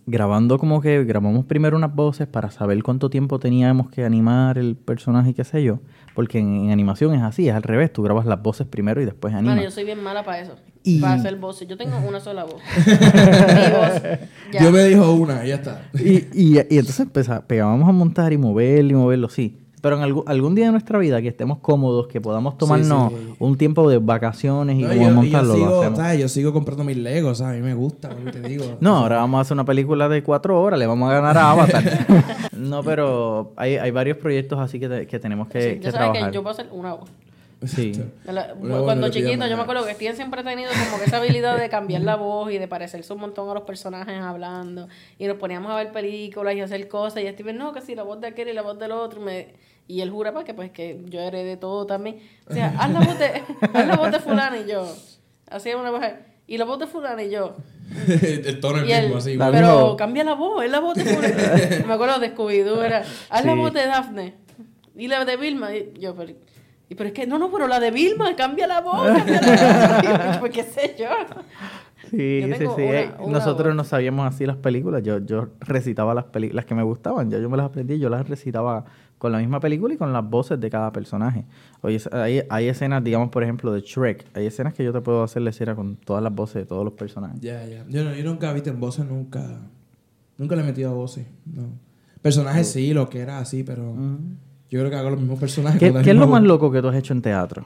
grabando 0.05 0.57
como 0.57 0.81
que 0.81 1.03
grabamos 1.03 1.45
primero 1.45 1.77
unas 1.77 1.93
voces 1.93 2.27
para 2.27 2.49
saber 2.49 2.81
cuánto 2.83 3.09
tiempo 3.09 3.39
teníamos 3.39 3.89
que 3.89 4.03
animar 4.03 4.57
el 4.57 4.75
personaje 4.75 5.29
y 5.29 5.33
qué 5.35 5.43
sé 5.43 5.63
yo, 5.63 5.79
porque 6.19 6.37
en, 6.39 6.65
en 6.65 6.71
animación 6.71 7.13
es 7.15 7.21
así, 7.21 7.47
es 7.47 7.55
al 7.55 7.63
revés, 7.63 7.93
tú 7.93 8.03
grabas 8.03 8.25
las 8.25 8.41
voces 8.43 8.67
primero 8.67 9.01
y 9.01 9.05
después 9.05 9.33
animas. 9.33 9.55
Bueno, 9.55 9.69
yo 9.69 9.71
soy 9.73 9.85
bien 9.85 10.03
mala 10.03 10.25
para 10.25 10.41
eso. 10.41 10.55
Y- 10.83 10.99
Para 10.99 11.13
hacer 11.13 11.37
voces. 11.37 11.65
Yo 11.65 11.77
tengo 11.77 11.97
una 12.05 12.19
sola 12.19 12.43
voz. 12.43 12.61
Yo 14.61 14.69
me 14.71 14.83
dijo 14.83 15.13
una 15.13 15.45
y 15.45 15.49
ya 15.49 15.55
está. 15.55 15.89
Y, 15.93 16.09
y, 16.33 16.57
y 16.69 16.77
entonces 16.77 16.99
empeza- 17.07 17.45
pegábamos 17.47 17.87
a 17.87 17.93
montar 17.93 18.33
y 18.33 18.37
moverlo 18.37 18.91
y 18.91 18.95
moverlo, 18.95 19.29
sí. 19.29 19.57
Pero 19.81 19.95
en 19.97 20.01
algún, 20.03 20.23
algún 20.27 20.55
día 20.55 20.65
de 20.65 20.71
nuestra 20.71 20.99
vida 20.99 21.21
que 21.21 21.29
estemos 21.29 21.59
cómodos, 21.59 22.07
que 22.07 22.19
podamos 22.19 22.57
tomarnos 22.57 23.11
sí. 23.13 23.33
un 23.39 23.57
tiempo 23.57 23.89
de 23.89 23.97
vacaciones 23.99 24.77
y 24.77 24.81
No, 24.81 24.89
como 24.89 25.01
yo, 25.01 25.07
yo 25.09 25.15
montarlo, 25.15 25.47
lo 25.47 25.53
sigo, 25.55 25.79
hacemos. 25.81 25.99
¿sabes? 25.99 26.19
yo 26.19 26.27
sigo 26.27 26.51
comprando 26.53 26.83
mis 26.83 26.97
Legos, 26.97 27.37
¿sabes? 27.37 27.53
A 27.53 27.61
mí 27.61 27.65
me 27.65 27.73
gusta, 27.73 28.09
como 28.09 28.29
te 28.31 28.41
digo. 28.41 28.65
No, 28.81 28.97
ahora 28.97 29.17
vamos 29.17 29.37
a 29.37 29.41
hacer 29.41 29.53
una 29.55 29.65
película 29.65 30.09
de 30.09 30.21
cuatro 30.23 30.61
horas, 30.61 30.79
le 30.79 30.85
vamos 30.87 31.09
a 31.09 31.13
ganar 31.13 31.37
a 31.37 31.51
Avatar. 31.51 31.83
no, 32.57 32.83
pero 32.83 33.53
hay, 33.55 33.77
hay 33.77 33.91
varios 33.91 34.17
proyectos 34.17 34.59
así 34.59 34.79
que, 34.79 34.89
te- 34.89 35.07
que 35.07 35.19
tenemos 35.19 35.47
que, 35.47 35.61
Sí, 35.75 35.79
que 35.79 35.91
trabajar. 35.91 36.29
que 36.29 36.35
yo 36.35 36.41
puedo 36.43 36.53
hacer 36.53 36.67
una 36.71 36.93
voz. 36.95 37.09
Sí. 37.65 37.91
La- 38.25 38.53
cuando 38.55 39.09
chiquito, 39.09 39.45
yo 39.47 39.57
me 39.57 39.63
acuerdo 39.63 39.85
que 39.85 39.93
Steven 39.93 40.15
siempre 40.15 40.41
ha 40.41 40.43
tenido 40.43 40.69
como 40.85 40.97
que 40.99 41.05
esa 41.05 41.17
habilidad 41.17 41.57
de 41.57 41.67
cambiar 41.69 42.01
la 42.03 42.15
voz 42.15 42.51
y 42.51 42.57
de 42.57 42.67
parecerse 42.69 43.11
un 43.11 43.19
montón 43.19 43.49
a 43.49 43.53
los 43.53 43.63
personajes 43.63 44.19
hablando. 44.21 44.87
Y 45.17 45.25
nos 45.27 45.37
poníamos 45.37 45.69
a 45.71 45.75
ver 45.75 45.91
películas 45.91 46.55
y 46.55 46.61
a 46.61 46.65
hacer 46.65 46.87
cosas. 46.87 47.21
Y 47.23 47.27
Steven, 47.27 47.57
no, 47.57 47.73
que 47.73 47.81
si 47.81 47.95
la 47.95 48.03
voz 48.03 48.21
de 48.21 48.27
aquel 48.27 48.47
y 48.47 48.53
la 48.53 48.61
voz 48.61 48.79
del 48.79 48.91
otro. 48.93 49.19
Y, 49.21 49.25
me- 49.25 49.47
y 49.87 50.01
él 50.01 50.09
jura 50.09 50.31
para 50.31 50.45
que 50.45 50.53
pues 50.53 50.71
que 50.71 51.01
yo 51.09 51.19
heredé 51.19 51.57
todo 51.57 51.85
también. 51.85 52.19
O 52.49 52.53
sea, 52.53 52.73
haz 52.79 52.91
la 52.91 52.99
voz 53.01 53.19
de, 53.19 53.25
haz 53.73 53.87
la 53.87 53.95
voz 53.97 54.11
de 54.11 54.19
fulano 54.19 54.55
y 54.55 54.65
yo. 54.69 54.87
Hacía 55.49 55.75
una 55.77 55.91
voz. 55.91 56.01
Y 56.47 56.57
la 56.57 56.65
voz 56.65 56.79
de 56.79 56.87
fulano 56.87 57.21
y 57.21 57.29
yo. 57.29 57.55
el 58.07 58.59
tono 58.59 58.83
es 58.83 58.89
el 58.89 59.01
mismo, 59.05 59.17
así. 59.17 59.37
Pero 59.37 59.95
cambia 59.97 60.23
la 60.23 60.35
voz, 60.35 60.63
es 60.63 60.71
la 60.71 60.79
voz 60.79 60.95
de 60.95 61.03
fulano. 61.03 61.35
me 61.87 61.93
acuerdo 61.93 62.19
de 62.19 62.33
Scooby-Doo, 62.35 62.83
era, 62.83 63.03
haz 63.29 63.45
la 63.45 63.53
voz 63.55 63.73
de 63.73 63.85
Daphne. 63.85 64.35
Y 64.95 65.07
la 65.07 65.25
de 65.25 65.37
Vilma. 65.37 65.75
Y 65.75 65.93
yo, 65.99 66.15
pero, 66.15 66.33
y, 66.89 66.95
pero 66.95 67.07
es 67.09 67.13
que, 67.13 67.27
no, 67.27 67.37
no, 67.39 67.51
pero 67.51 67.67
la 67.67 67.79
de 67.79 67.91
Vilma, 67.91 68.35
cambia 68.35 68.65
la 68.67 68.81
voz, 68.81 69.05
cambia 69.07 69.41
la 69.41 70.25
voz. 70.27 70.37
pues 70.39 70.51
qué 70.51 70.63
sé 70.63 70.95
yo. 70.99 71.05
Sí, 72.09 72.41
Yo 72.41 72.55
sí, 72.55 72.65
sí. 72.75 72.81
una- 72.81 72.99
eh, 73.01 73.11
una 73.19 73.33
Nosotros 73.39 73.67
voz. 73.67 73.75
no 73.75 73.83
sabíamos 73.83 74.25
así 74.27 74.45
las 74.45 74.57
películas. 74.57 75.03
Yo, 75.03 75.19
yo 75.19 75.49
recitaba 75.59 76.13
las 76.15 76.23
películas, 76.25 76.55
las 76.63 76.65
que 76.65 76.73
me 76.75 76.81
gustaban. 76.83 77.29
Ya 77.29 77.37
yo 77.37 77.49
me 77.49 77.57
las 77.57 77.67
aprendí. 77.67 77.99
Yo 77.99 78.09
las 78.09 78.27
recitaba 78.27 78.85
con 79.19 79.31
la 79.31 79.37
misma 79.37 79.59
película 79.59 79.93
y 79.93 79.97
con 79.97 80.11
las 80.13 80.27
voces 80.27 80.59
de 80.59 80.69
cada 80.71 80.91
personaje. 80.91 81.45
Oye, 81.81 81.99
hay, 82.11 82.41
hay 82.49 82.67
escenas, 82.69 83.03
digamos, 83.03 83.29
por 83.29 83.43
ejemplo, 83.43 83.71
de 83.71 83.81
Shrek. 83.81 84.25
Hay 84.33 84.47
escenas 84.47 84.73
que 84.73 84.83
yo 84.83 84.91
te 84.91 85.01
puedo 85.01 85.21
hacer 85.23 85.41
la 85.43 85.51
escena 85.51 85.75
con 85.75 85.97
todas 85.97 86.23
las 86.23 86.33
voces 86.33 86.55
de 86.55 86.65
todos 86.65 86.83
los 86.83 86.93
personajes. 86.93 87.39
Ya, 87.41 87.63
ya. 87.65 87.85
Yo, 87.89 88.03
no- 88.03 88.15
yo 88.15 88.23
nunca, 88.23 88.51
viste, 88.53 88.69
en 88.71 88.79
voces 88.79 89.05
nunca... 89.05 89.59
Nunca 90.37 90.55
le 90.55 90.61
he 90.61 90.65
metido 90.65 90.89
a 90.89 90.93
voces, 90.93 91.27
no. 91.45 91.67
Personajes 92.21 92.71
sí, 92.71 92.93
lo 92.93 93.09
que 93.09 93.19
era 93.19 93.39
así, 93.39 93.63
pero... 93.63 93.93
Yo 94.69 94.79
creo 94.79 94.89
que 94.89 94.95
hago 94.97 95.09
los 95.09 95.19
mismos 95.19 95.39
personajes. 95.39 95.79
¿Qué, 95.79 95.91
la 95.91 96.01
qué 96.03 96.11
es 96.11 96.15
lo 96.15 96.27
más 96.27 96.43
loco 96.43 96.71
que 96.71 96.81
tú 96.81 96.89
has 96.89 96.95
hecho 96.95 97.13
en 97.13 97.21
teatro? 97.21 97.65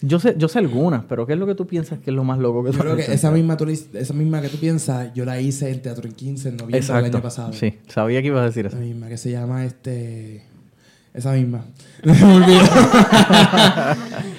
Yo 0.00 0.20
sé, 0.20 0.36
yo 0.38 0.46
sé 0.48 0.60
algunas, 0.60 1.04
pero 1.04 1.26
¿qué 1.26 1.32
es 1.32 1.38
lo 1.38 1.46
que 1.46 1.56
tú 1.56 1.66
piensas 1.66 1.98
que 1.98 2.10
es 2.10 2.16
lo 2.16 2.22
más 2.22 2.38
loco 2.38 2.62
que 2.62 2.70
tú 2.70 2.76
Yo 2.76 2.80
has 2.80 2.84
creo 2.84 2.96
que 2.96 3.02
hecho 3.02 3.10
en 3.10 3.16
esa 3.16 3.30
misma, 3.32 3.56
tú 3.56 3.66
esa 3.68 4.14
misma 4.14 4.40
que 4.40 4.48
tú 4.48 4.58
piensas, 4.58 5.12
yo 5.12 5.24
la 5.24 5.40
hice 5.40 5.70
en 5.70 5.82
Teatro 5.82 6.06
en 6.06 6.14
15 6.14 6.50
en 6.50 6.56
noviembre 6.56 6.94
del 6.94 7.04
año 7.04 7.22
pasado. 7.22 7.52
Sí, 7.52 7.78
sabía 7.88 8.20
que 8.20 8.28
ibas 8.28 8.42
a 8.42 8.46
decir 8.46 8.66
eso. 8.66 8.76
Esa 8.76 8.84
misma, 8.84 9.08
que 9.08 9.16
se 9.16 9.32
llama 9.32 9.64
este... 9.64 10.44
Esa 11.14 11.32
misma. 11.32 11.64
Me. 12.04 12.14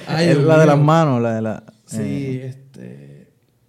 Ay, 0.07 0.29
es 0.29 0.37
la 0.37 0.59
de 0.59 0.65
las 0.65 0.79
manos, 0.79 1.21
la 1.21 1.33
de 1.33 1.41
la... 1.41 1.63
Sí, 1.85 1.97
eh, 1.97 2.47
este... 2.47 3.27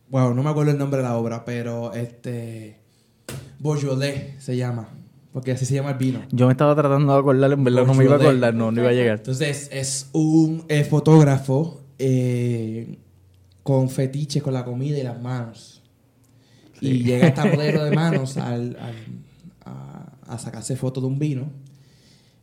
Bueno, 0.09 0.35
no 0.35 0.45
me 0.45 0.51
acuerdo 0.51 0.71
el 0.71 0.79
nombre 0.79 0.99
de 0.99 1.05
la 1.05 1.17
obra, 1.17 1.45
pero 1.45 1.93
este... 1.95 2.79
Beaujolais 3.59 4.35
se 4.39 4.57
llama. 4.57 4.89
Porque 5.33 5.53
así 5.53 5.65
se 5.65 5.75
llama 5.75 5.91
el 5.93 5.97
vino. 5.99 6.23
yo 6.33 6.47
me 6.47 6.53
estaba 6.53 6.75
tratando 6.75 7.13
de 7.13 7.19
acordar, 7.21 7.53
en 7.53 7.63
verdad 7.63 7.87
no 7.87 7.95
me 7.95 8.05
iba 8.05 8.15
a 8.15 8.19
acordar, 8.19 8.53
no, 8.55 8.73
no 8.73 8.81
iba 8.81 8.91
a 8.91 8.93
llegar. 8.93 9.19
Entonces, 9.19 9.69
es 9.73 10.09
un 10.13 10.65
eh, 10.69 10.83
fotógrafo 10.85 11.81
eh, 11.99 12.99
con 13.63 13.89
fetiches 13.89 14.43
con 14.43 14.55
la 14.55 14.65
comida 14.65 14.99
y 14.99 15.03
las 15.05 15.21
manos. 15.23 15.83
Y 16.81 17.05
llega 17.05 17.29
esta 17.29 17.45
modelo 17.55 17.85
de 17.85 17.93
manos 17.93 18.37
al, 18.39 18.77
al- 18.81 18.95
a, 19.65 20.13
a 20.27 20.39
sacarse 20.39 20.75
fotos 20.77 21.03
de 21.03 21.09
un 21.09 21.19
vino. 21.19 21.49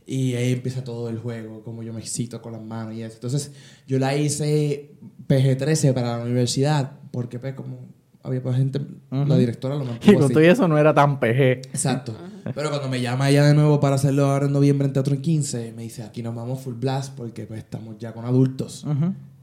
Y 0.06 0.36
ahí 0.36 0.54
empieza 0.54 0.82
todo 0.86 1.10
el 1.10 1.17
juego, 1.19 1.63
como 1.63 1.84
yo 1.84 1.91
me 1.91 2.00
excito 2.00 2.41
con 2.41 2.54
las 2.54 2.62
manos 2.62 2.93
y 2.95 3.02
eso. 3.04 3.15
Entonces, 3.15 3.52
yo 3.86 4.00
la 4.00 4.15
hice 4.15 4.91
PG-13 5.28 5.93
para 5.93 6.17
la 6.19 6.23
universidad, 6.23 6.93
porque 7.12 7.39
pues 7.39 7.54
como 7.56 7.80
había 8.27 8.43
pues, 8.43 8.55
gente, 8.55 8.81
la 9.09 9.37
directora 9.37 9.75
lo 9.75 9.83
Y 9.83 9.87
mantuvo 9.87 10.13
con 10.13 10.23
así. 10.25 10.33
todo 10.33 10.43
eso 10.43 10.67
no 10.67 10.77
era 10.77 10.93
tan 10.93 11.19
PG. 11.19 11.67
Exacto. 11.67 12.15
Pero 12.53 12.69
cuando 12.69 12.89
me 12.89 13.01
llama 13.01 13.29
ella 13.29 13.45
de 13.45 13.53
nuevo 13.53 13.79
para 13.79 13.95
hacerlo 13.95 14.25
ahora 14.25 14.45
en 14.45 14.53
noviembre 14.53 14.87
en 14.87 14.93
Teatro 14.93 15.15
en 15.15 15.21
15, 15.21 15.73
me 15.75 15.83
dice, 15.83 16.03
aquí 16.03 16.21
nos 16.21 16.35
vamos 16.35 16.61
full 16.61 16.75
blast 16.75 17.15
porque 17.15 17.45
pues 17.45 17.59
estamos 17.59 17.97
ya 17.97 18.13
con 18.13 18.25
adultos. 18.25 18.85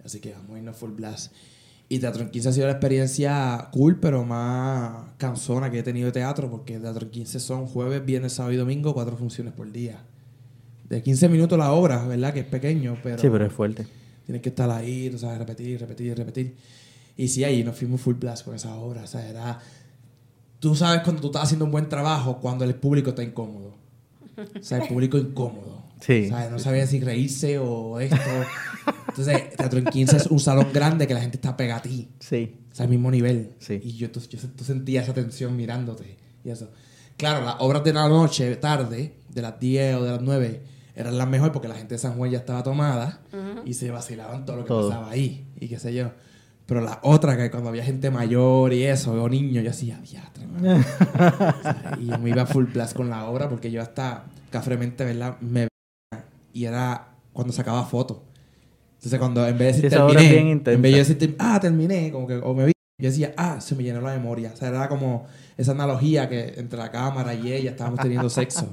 Así 0.05 0.21
que 0.21 0.33
vamos 0.33 0.57
a 0.57 0.59
irnos 0.59 0.77
full 0.77 0.93
blast. 0.93 1.33
Y 1.89 1.99
Teatro 1.99 2.23
en 2.23 2.31
15 2.31 2.49
ha 2.49 2.53
sido 2.53 2.67
la 2.67 2.73
experiencia 2.73 3.69
cool, 3.73 3.99
pero 4.01 4.25
más 4.25 5.11
cansona 5.19 5.71
que 5.71 5.81
he 5.81 5.83
tenido 5.83 6.07
de 6.07 6.13
teatro, 6.13 6.51
porque 6.51 6.79
Teatro 6.79 7.05
en 7.05 7.11
15 7.11 7.41
son 7.41 7.67
jueves, 7.67 8.05
viernes, 8.05 8.33
sábado 8.33 8.55
y 8.55 8.57
domingo, 8.57 8.95
cuatro 8.95 9.17
funciones 9.17 9.53
por 9.53 9.71
día. 9.71 9.99
De 10.89 11.03
15 11.03 11.29
minutos 11.29 11.59
la 11.59 11.73
obra, 11.73 12.05
¿verdad? 12.07 12.33
Que 12.33 12.41
es 12.41 12.47
pequeño, 12.47 12.97
pero... 13.03 13.19
Sí, 13.19 13.29
pero 13.31 13.45
es 13.47 13.53
fuerte. 13.53 13.87
Tienes 14.25 14.41
que 14.43 14.49
estar 14.49 14.71
ahí, 14.71 15.11
tú 15.11 15.19
sabes, 15.19 15.39
repetir, 15.39 15.79
repetir, 15.79 16.17
repetir. 16.17 16.57
Y 17.17 17.29
sí, 17.29 17.45
ahí 17.45 17.63
nos 17.63 17.77
fuimos 17.77 18.01
full 18.01 18.15
blast 18.15 18.45
con 18.45 18.55
esa 18.55 18.75
obra. 18.77 19.03
O 19.03 19.07
sea, 19.07 19.29
era... 19.29 19.59
Tú 20.59 20.75
sabes 20.75 21.03
cuando 21.03 21.21
tú 21.21 21.29
estás 21.29 21.45
haciendo 21.45 21.65
un 21.67 21.71
buen 21.71 21.89
trabajo, 21.89 22.39
cuando 22.41 22.65
el 22.65 22.75
público 22.75 23.11
está 23.11 23.23
incómodo. 23.23 23.75
O 24.59 24.63
sea, 24.63 24.79
el 24.79 24.89
público 24.89 25.19
incómodo. 25.19 25.85
Sí. 26.01 26.27
O 26.27 26.29
sea, 26.29 26.51
no 26.51 26.59
sabía 26.59 26.87
si 26.87 27.01
reírse 27.01 27.59
o 27.59 28.01
esto. 28.01 28.17
Entonces, 29.09 29.57
Teatro 29.57 29.79
en 29.79 29.85
15 29.85 30.17
es 30.17 30.27
un 30.27 30.41
salón 30.41 30.69
grande 30.73 31.07
que 31.07 31.15
la 31.15 31.21
gente 31.21 31.37
está 31.37 31.57
pegada 31.57 31.81
a 31.81 31.83
ti. 31.83 32.09
Sí. 32.19 32.57
O 32.73 32.75
sea, 32.75 32.85
al 32.85 32.91
mismo 32.91 33.11
nivel. 33.11 33.53
Sí. 33.59 33.81
Y 33.83 33.93
yo, 33.93 34.11
tú, 34.11 34.21
yo 34.21 34.39
tú 34.57 34.65
sentías 34.65 35.05
esa 35.05 35.15
tensión 35.15 35.57
mirándote 35.57 36.17
y 36.45 36.51
eso. 36.51 36.71
Claro, 37.17 37.45
las 37.45 37.57
obras 37.61 37.85
de 37.85 37.93
la 37.93 38.09
noche, 38.09 38.57
tarde, 38.57 39.15
de 39.31 39.43
las 39.43 39.61
10 39.61 39.97
o 39.97 40.03
de 40.03 40.11
las 40.13 40.21
9, 40.21 40.63
eran 40.97 41.17
las 41.17 41.29
mejores 41.29 41.53
porque 41.53 41.69
la 41.69 41.77
gente 41.77 41.95
de 41.95 41.99
San 41.99 42.15
Juan 42.15 42.31
ya 42.31 42.39
estaba 42.39 42.63
tomada 42.63 43.21
y 43.65 43.75
se 43.75 43.91
vacilaban 43.91 44.45
todo 44.45 44.57
lo 44.57 44.63
que 44.65 44.69
Todo. 44.69 44.89
pasaba 44.89 45.11
ahí 45.11 45.47
y 45.61 45.69
qué 45.69 45.79
sé 45.79 45.95
yo. 45.95 46.11
Pero 46.67 46.81
la 46.81 46.99
otra, 47.03 47.37
que 47.37 47.51
cuando 47.51 47.69
había 47.69 47.85
gente 47.85 48.11
mayor 48.11 48.73
y 48.73 48.85
eso, 48.85 49.13
o 49.23 49.29
niños, 49.29 49.65
yo 49.65 49.71
hacía, 49.71 49.99
diastre, 49.99 50.47
mano". 50.47 50.77
O 51.19 51.63
sea, 51.63 51.99
Y 52.01 52.07
yo 52.07 52.19
me 52.19 52.31
iba 52.31 52.47
full 52.47 52.65
blast 52.65 52.97
con 52.97 53.11
la 53.11 53.25
obra 53.29 53.49
porque 53.49 53.71
yo 53.71 53.83
hasta 53.83 54.25
cafremente, 54.51 55.05
¿verdad? 55.05 55.37
Me 55.41 55.69
veía 56.13 56.25
y 56.53 56.65
era 56.65 57.09
cuando 57.33 57.53
sacaba 57.53 57.85
fotos. 57.85 58.19
Entonces, 58.95 59.19
cuando 59.19 59.47
en 59.47 59.59
vez 59.59 59.69
de 59.69 59.75
Sí, 59.75 59.83
decir 59.83 59.99
es 59.99 60.07
terminé, 60.07 60.51
en 60.51 60.83
vez 60.83 60.93
de 60.93 61.15
decir, 61.15 61.37
ah, 61.39 61.61
terminé, 61.61 62.11
como 62.11 62.27
que, 62.27 62.37
o 62.37 62.55
me 62.55 62.67
vi, 62.67 62.73
yo 62.99 63.09
decía, 63.11 63.35
ah, 63.37 63.61
se 63.61 63.75
me 63.75 63.83
llenó 63.83 64.01
la 64.01 64.13
memoria. 64.13 64.53
O 64.55 64.57
sea, 64.57 64.69
era 64.69 64.89
como 64.89 65.27
esa 65.59 65.73
analogía 65.73 66.29
que 66.29 66.55
entre 66.57 66.79
la 66.79 66.91
cámara 66.91 67.35
y 67.35 67.53
ella 67.53 67.73
estábamos 67.73 68.01
teniendo 68.01 68.31
sexo. 68.31 68.73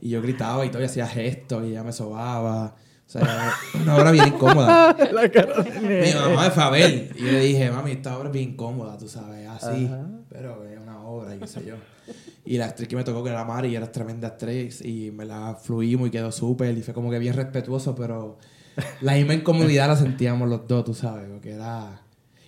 Y 0.00 0.08
yo 0.08 0.20
gritaba 0.20 0.66
y 0.66 0.70
todo, 0.70 0.82
y 0.82 0.86
hacía 0.86 1.06
gestos 1.06 1.64
y 1.64 1.68
ella 1.70 1.84
me 1.84 1.92
sobaba. 1.92 2.74
O 3.06 3.10
sea, 3.12 3.52
una 3.74 3.96
obra 3.96 4.10
bien 4.10 4.28
incómoda. 4.28 4.96
La 5.12 5.30
cara 5.30 5.62
de 5.62 6.02
Mi 6.06 6.14
mamá 6.14 6.46
a 6.46 6.70
ver 6.70 7.10
y 7.14 7.20
yo 7.20 7.32
le 7.32 7.40
dije, 7.40 7.70
mami, 7.70 7.92
esta 7.92 8.16
obra 8.16 8.28
es 8.28 8.32
bien 8.32 8.50
incómoda, 8.50 8.96
tú 8.96 9.08
sabes, 9.08 9.46
así. 9.48 9.90
Pero 10.30 10.64
es 10.64 10.78
una 10.78 11.04
obra 11.04 11.34
y 11.34 11.38
qué 11.38 11.46
sé 11.46 11.64
yo. 11.66 11.74
Y 12.44 12.58
la 12.58 12.66
actriz 12.66 12.88
que 12.88 12.96
me 12.96 13.04
tocó, 13.04 13.22
que 13.22 13.30
era 13.30 13.44
Mari, 13.44 13.76
era 13.76 13.90
tremenda 13.92 14.28
actriz 14.28 14.84
y 14.84 15.10
me 15.10 15.24
la 15.24 15.54
fluimos 15.54 16.08
y 16.08 16.10
quedó 16.10 16.32
súper 16.32 16.76
y 16.76 16.82
fue 16.82 16.94
como 16.94 17.10
que 17.10 17.18
bien 17.18 17.34
respetuoso, 17.34 17.94
pero 17.94 18.38
la 19.00 19.14
misma 19.14 19.34
incomodidad 19.34 19.88
la 19.88 19.96
sentíamos 19.96 20.48
los 20.48 20.66
dos, 20.66 20.84
tú 20.84 20.94
sabes, 20.94 21.28
porque 21.30 21.52
era... 21.52 22.00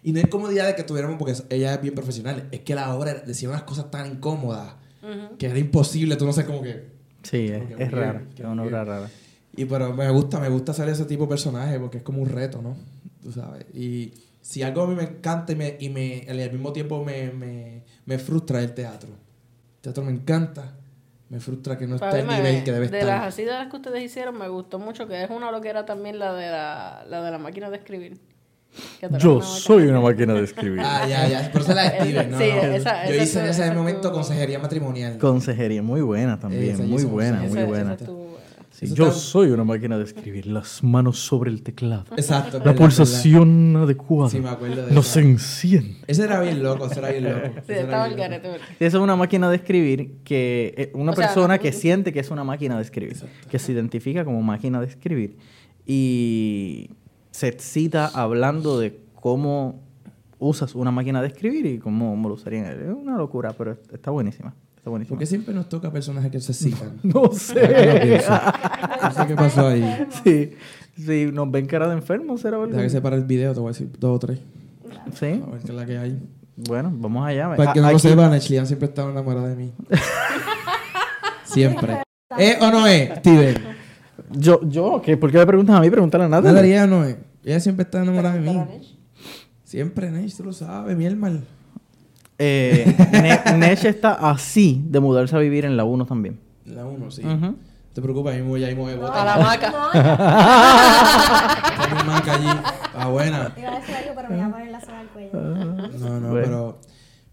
Y 0.03 0.13
no 0.13 0.21
incomodidad 0.21 0.67
de 0.67 0.75
que 0.75 0.83
tuviéramos, 0.83 1.17
porque 1.17 1.35
ella 1.51 1.75
es 1.75 1.81
bien 1.81 1.95
profesional, 1.95 2.49
es 2.51 2.61
que 2.61 2.75
la 2.75 2.95
obra 2.95 3.15
decía 3.15 3.49
unas 3.49 3.63
cosas 3.63 3.91
tan 3.91 4.07
incómodas 4.11 4.75
que 5.39 5.47
era 5.47 5.59
imposible, 5.59 6.17
tú 6.17 6.27
no 6.27 6.33
sé 6.33 6.45
cómo 6.45 6.63
que... 6.63 6.95
Sí, 7.23 7.47
es, 7.47 7.59
Porque 7.59 7.85
es 7.85 7.91
que 8.35 8.43
Es 8.43 8.49
una 8.49 8.63
obra 8.63 8.85
rara. 8.85 9.11
Y 9.57 9.65
pero 9.67 9.93
me 9.95 10.09
gusta, 10.11 10.41
me 10.41 10.49
gusta 10.49 10.73
hacer 10.73 10.89
ese 10.89 11.05
tipo 11.05 11.25
de 11.25 11.29
personaje 11.29 11.79
porque 11.79 11.99
es 11.99 12.03
como 12.03 12.21
un 12.23 12.29
reto, 12.29 12.61
¿no? 12.63 12.77
Tú 13.23 13.31
sabes. 13.33 13.65
Y 13.75 14.13
si 14.41 14.63
algo 14.63 14.83
a 14.83 14.87
mí 14.89 14.95
me 14.95 15.05
encanta 15.05 15.53
y, 15.53 15.57
me, 15.57 15.77
y 15.79 15.89
me, 15.89 16.27
al 16.29 16.51
mismo 16.53 16.73
tiempo 16.73 17.05
me, 17.05 17.31
me, 17.31 17.83
me 18.07 18.19
frustra 18.19 18.61
el 18.61 18.75
teatro. 18.75 19.11
El 19.11 19.81
teatro 19.81 20.05
me 20.05 20.13
encanta, 20.13 20.73
me 21.29 21.41
frustra 21.41 21.79
que 21.79 21.87
no 21.87 21.99
Para 21.99 22.11
esté 22.19 22.21
el 22.23 22.27
me- 22.27 22.37
nivel 22.37 22.65
que 22.65 22.73
debe 22.73 22.89
de 22.89 22.99
estar. 23.01 23.19
las 23.21 23.29
así 23.29 23.45
de 23.45 23.53
las 23.53 23.69
que 23.71 23.77
ustedes 23.77 24.03
hicieron 24.03 24.37
me 24.39 24.49
gustó 24.49 24.79
mucho 24.79 25.07
que 25.07 25.23
es 25.23 25.31
una 25.31 25.51
lo 25.51 25.61
que 25.61 25.69
era 25.69 25.87
también 25.87 26.19
la 26.19 26.35
de 26.35 26.51
la, 26.51 27.05
la 27.09 27.23
de 27.23 27.31
la 27.31 27.39
máquina 27.39 27.71
de 27.71 27.77
escribir. 27.77 28.19
Yo 29.21 29.37
una 29.37 29.45
soy 29.45 29.85
de 29.85 29.91
una 29.91 30.01
máquina 30.01 30.35
de 30.35 30.43
escribir. 30.45 30.81
Ah, 30.85 31.07
ya, 31.09 31.29
ya. 31.29 31.53
Por 31.53 31.61
eso 31.61 31.75
la 31.75 31.91
de 31.91 32.01
Steven, 32.01 32.31
no, 32.33 32.39
Sí, 32.39 32.45
no. 32.57 32.63
esa- 32.63 33.07
Yo 33.07 33.13
esa 33.15 33.23
hice 33.23 33.39
en 33.41 33.47
ese 33.47 33.63
esa 33.67 33.73
momento 33.75 34.11
consejería 34.11 34.59
matrimonial. 34.59 35.17
Consejería, 35.19 35.81
muy 35.83 36.01
buena 36.01 36.41
también, 36.41 36.75
Esa 36.75 36.83
muy 36.83 37.05
buena, 37.05 37.45
esa- 37.45 37.55
muy 37.55 37.65
buena. 37.65 37.93
esa 37.95 38.01
estuvo 38.05 38.17
buena. 38.17 38.24
Sí, 38.87 38.93
Eso 38.93 38.95
yo 38.97 39.07
está- 39.09 39.19
soy 39.19 39.51
una 39.51 39.65
máquina 39.65 39.97
de 39.99 40.05
escribir, 40.05 40.47
las 40.47 40.83
manos 40.85 41.19
sobre 41.19 41.51
el 41.51 41.63
teclado. 41.63 42.05
Exacto. 42.17 42.59
La 42.59 42.65
verdad, 42.65 42.77
pulsación 42.77 43.77
adecuada 43.77 44.31
Sí, 44.31 44.41
me 44.41 44.49
acuerdo 44.49 44.87
de 44.87 44.93
nos 44.95 45.09
esa. 45.11 45.21
enciende. 45.21 45.97
Ese 46.07 46.25
era 46.25 46.41
bien 46.41 46.63
loco, 46.63 46.87
ese 46.87 46.99
era 47.01 47.11
bien 47.11 47.25
loco. 47.25 47.49
Sí, 47.67 47.73
estaba 47.73 48.07
el 48.07 48.15
bien 48.15 48.31
loco. 48.33 48.49
Esa 48.81 48.97
es 48.99 49.03
una 49.03 49.17
máquina 49.17 49.49
de 49.51 49.57
escribir 49.57 50.17
que 50.25 50.75
eh, 50.77 50.91
una 50.95 51.13
O 51.13 51.15
sea, 51.17 51.27
persona 51.27 51.55
no- 51.57 51.61
que 51.61 51.73
siente 51.73 52.13
que 52.13 52.21
es 52.21 52.31
una 52.31 52.45
máquina 52.45 52.77
de 52.77 52.83
escribir, 52.83 53.17
que 53.51 53.59
se 53.59 53.73
identifica 53.73 54.25
como 54.25 54.43
máquina 54.43 54.81
de 54.81 54.87
escribir 54.87 55.37
y 55.87 56.91
se 57.31 57.49
excita 57.49 58.07
hablando 58.15 58.79
de 58.79 59.01
cómo 59.15 59.83
usas 60.39 60.75
una 60.75 60.91
máquina 60.91 61.23
de 61.23 61.29
escribir 61.29 61.67
y 61.67 61.79
cómo, 61.79 62.11
cómo 62.11 62.29
lo 62.29 62.35
usarían. 62.35 62.67
Es 62.67 62.89
una 62.95 63.17
locura, 63.17 63.53
pero 63.57 63.73
es- 63.73 63.79
está 63.93 64.11
buenísima. 64.11 64.55
Está 64.85 64.91
buenísima. 64.91 65.15
¿Por 65.15 65.19
qué 65.19 65.25
siempre 65.27 65.55
nos 65.55 65.67
toca 65.71 65.91
personajes 65.91 66.31
que 66.31 66.41
se 66.41 66.53
excitan? 66.53 66.99
No 67.03 67.33
sé. 67.33 68.21
No 69.03 69.11
sé 69.13 69.27
qué 69.27 69.35
pasó 69.35 69.67
ahí. 69.69 70.07
sí, 70.23 70.51
sí, 70.95 71.31
nos 71.33 71.51
ven 71.51 71.65
cara 71.65 71.89
de 71.89 71.95
enfermos, 71.95 72.43
¿será 72.43 72.59
algo? 72.59 72.69
Deja 72.69 72.83
que 72.83 72.91
se 72.91 73.01
pare 73.01 73.17
el 73.17 73.25
video, 73.25 73.55
te 73.55 73.61
voy 73.61 73.69
a 73.69 73.73
decir 73.73 73.89
dos 73.99 74.17
o 74.17 74.19
tres. 74.19 74.41
Sí, 75.15 75.43
A 75.47 75.51
ver 75.53 75.61
qué 75.63 75.69
es 75.69 75.75
la 75.75 75.87
que 75.87 75.97
hay. 75.97 76.19
bueno, 76.57 76.93
vamos 76.95 77.27
allá. 77.27 77.55
Para 77.57 77.73
que 77.73 77.81
no 77.81 77.89
lo 77.91 77.97
aquí- 77.97 78.09
sepa, 78.09 78.29
Nechlian 78.29 78.67
siempre 78.67 78.89
estaba 78.89 79.11
enamorada 79.11 79.49
de 79.49 79.57
mí. 79.57 79.73
siempre. 81.45 82.03
¿Eh 82.39 82.59
o 82.61 82.71
no 82.71 82.87
es, 82.87 83.19
Steven? 83.21 83.57
Yo, 84.33 84.61
yo, 84.69 85.01
¿qué? 85.03 85.17
¿por 85.17 85.31
qué 85.31 85.39
me 85.39 85.47
preguntas 85.47 85.77
a 85.77 85.81
mí? 85.81 85.89
Pregúntale 85.91 86.25
a 86.25 86.29
nada. 86.29 86.43
Natalia 86.53 86.85
o 86.85 86.87
no 86.89 87.05
es. 87.05 87.17
Ella 87.45 87.61
siempre 87.61 87.85
está 87.85 88.03
enamorada 88.03 88.35
de 88.35 88.41
mí. 88.41 88.63
Siempre, 89.65 90.11
Nech, 90.11 90.35
tú 90.37 90.45
lo 90.45 90.53
sabes, 90.53 90.95
mi 90.97 91.07
hermano. 91.07 91.41
Eh, 92.39 92.95
Ne- 93.13 93.41
Nesh 93.59 93.85
está 93.87 94.13
así 94.15 94.83
de 94.87 95.01
mudarse 95.01 95.37
a 95.37 95.39
vivir 95.39 95.65
en 95.65 95.77
la 95.77 95.85
1 95.85 96.05
también. 96.07 96.41
La 96.67 96.85
uno, 96.85 97.11
sí. 97.11 97.23
Ujú. 97.25 97.37
No 97.37 97.57
te 97.93 98.03
preocupes, 98.03 98.35
ahí 98.35 98.43
me 98.43 98.49
voy, 98.49 98.65
ahí 98.65 98.75
me 98.75 98.81
voy. 98.83 98.93
A 98.93 98.97
Bota. 98.97 99.25
la 99.25 99.37
maca. 99.39 99.71
No, 99.71 99.93
Está 101.85 101.95
mi 101.95 102.03
manca 102.11 102.35
allí. 102.35 102.49
Está 102.87 103.07
buena. 103.07 103.53
iba 103.57 103.69
a 103.77 103.79
decir 103.81 103.95
algo, 103.95 104.13
pero 104.17 104.29
me 104.31 104.37
iba 104.39 104.47
a 104.47 104.51
poner 104.51 104.71
la 104.71 104.81
soga 104.81 105.01
al 105.01 105.07
cuello. 105.09 105.31
No, 105.41 106.21
no, 106.21 106.31
Bueno. 106.31 106.43
pero... 106.43 106.79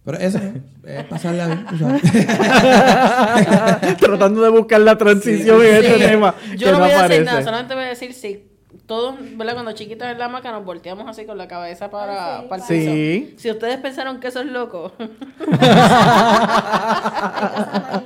Pero 0.04 0.18
eso, 0.18 0.40
es 0.84 1.04
pasarla 1.06 1.46
bien, 1.46 1.66
tú 1.68 1.78
sabes. 1.78 2.02
Tratando 4.00 4.42
de 4.42 4.50
buscar 4.50 4.82
la 4.82 4.98
transición 4.98 5.64
en 5.64 5.76
este 5.76 5.98
tema. 6.08 6.34
Yo 6.58 6.72
no 6.72 6.80
no 6.80 6.86
voy 6.86 6.92
a 6.94 7.08
decir 7.08 7.24
nada, 7.26 7.44
solamente 7.44 7.76
voy 7.76 7.84
a 7.84 7.88
decir 7.90 8.12
si 8.14 8.51
todos, 8.92 9.16
¿verdad? 9.38 9.54
Cuando 9.54 9.72
chiquitos 9.72 10.06
en 10.06 10.20
la 10.20 10.26
hamaca 10.26 10.52
nos 10.52 10.66
volteamos 10.66 11.08
así 11.08 11.26
con 11.26 11.38
la 11.38 11.48
cabeza 11.48 11.90
para, 11.90 12.40
Ah, 12.40 12.42
sí, 12.42 12.48
para 12.50 12.62
el 12.62 12.68
Sí. 12.68 13.26
piso. 13.30 13.42
Si 13.42 13.50
ustedes 13.52 13.78
pensaron 13.78 14.20
que 14.20 14.28
eso 14.28 14.42
es 14.42 14.48
loco, 14.48 14.92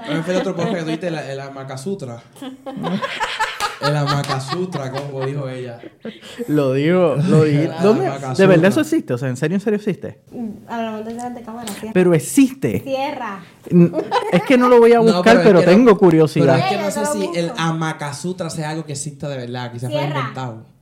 ¿Cuál 0.05 0.23
fue 0.23 0.33
el 0.35 0.39
otro 0.41 0.55
podcast 0.55 0.75
que 0.77 0.83
tuviste? 0.83 1.07
El, 1.07 1.15
el 1.31 1.39
Amakasutra. 1.39 2.21
El 3.81 3.95
Amakasutra, 3.97 4.91
como 4.91 5.25
dijo 5.25 5.49
ella. 5.49 5.79
Lo 6.47 6.73
digo, 6.73 7.15
lo 7.27 7.43
digo. 7.43 7.71
La 7.73 7.81
¿Dónde? 7.81 8.11
¿De 8.37 8.45
verdad 8.47 8.65
eso 8.65 8.81
existe? 8.81 9.13
O 9.13 9.17
sea, 9.17 9.27
¿en 9.29 9.37
serio, 9.37 9.55
en 9.55 9.61
serio 9.61 9.77
existe? 9.77 10.21
Hablamos 10.67 11.03
de 11.05 11.13
de 11.15 11.41
cámara. 11.41 11.67
Cierra. 11.73 11.93
Pero 11.93 12.13
existe. 12.13 12.79
Cierra. 12.81 13.39
Mm, 13.71 13.87
Es 14.31 14.43
que 14.43 14.57
no 14.57 14.69
lo 14.69 14.79
voy 14.79 14.93
a 14.93 14.97
No, 15.01 15.03
buscar, 15.03 15.37
es 15.37 15.43
pero, 15.43 15.59
no- 15.59 15.65
tengo 15.65 15.85
Pero 15.85 15.97
curiosidad. 15.97 16.59
es 16.59 16.65
que 16.65 16.77
no 16.77 16.91
sé 16.91 16.99
lo 17.01 17.05
si 17.07 17.29
el 17.35 17.51
Amakasutra 17.57 18.49
sea 18.49 18.69
algo 18.69 18.85
que 18.85 18.93
exista 18.93 19.27
de 19.29 19.37
verdad. 19.37 19.71
Quizás 19.71 19.91
fue 19.91 20.03
inventado. 20.03 20.74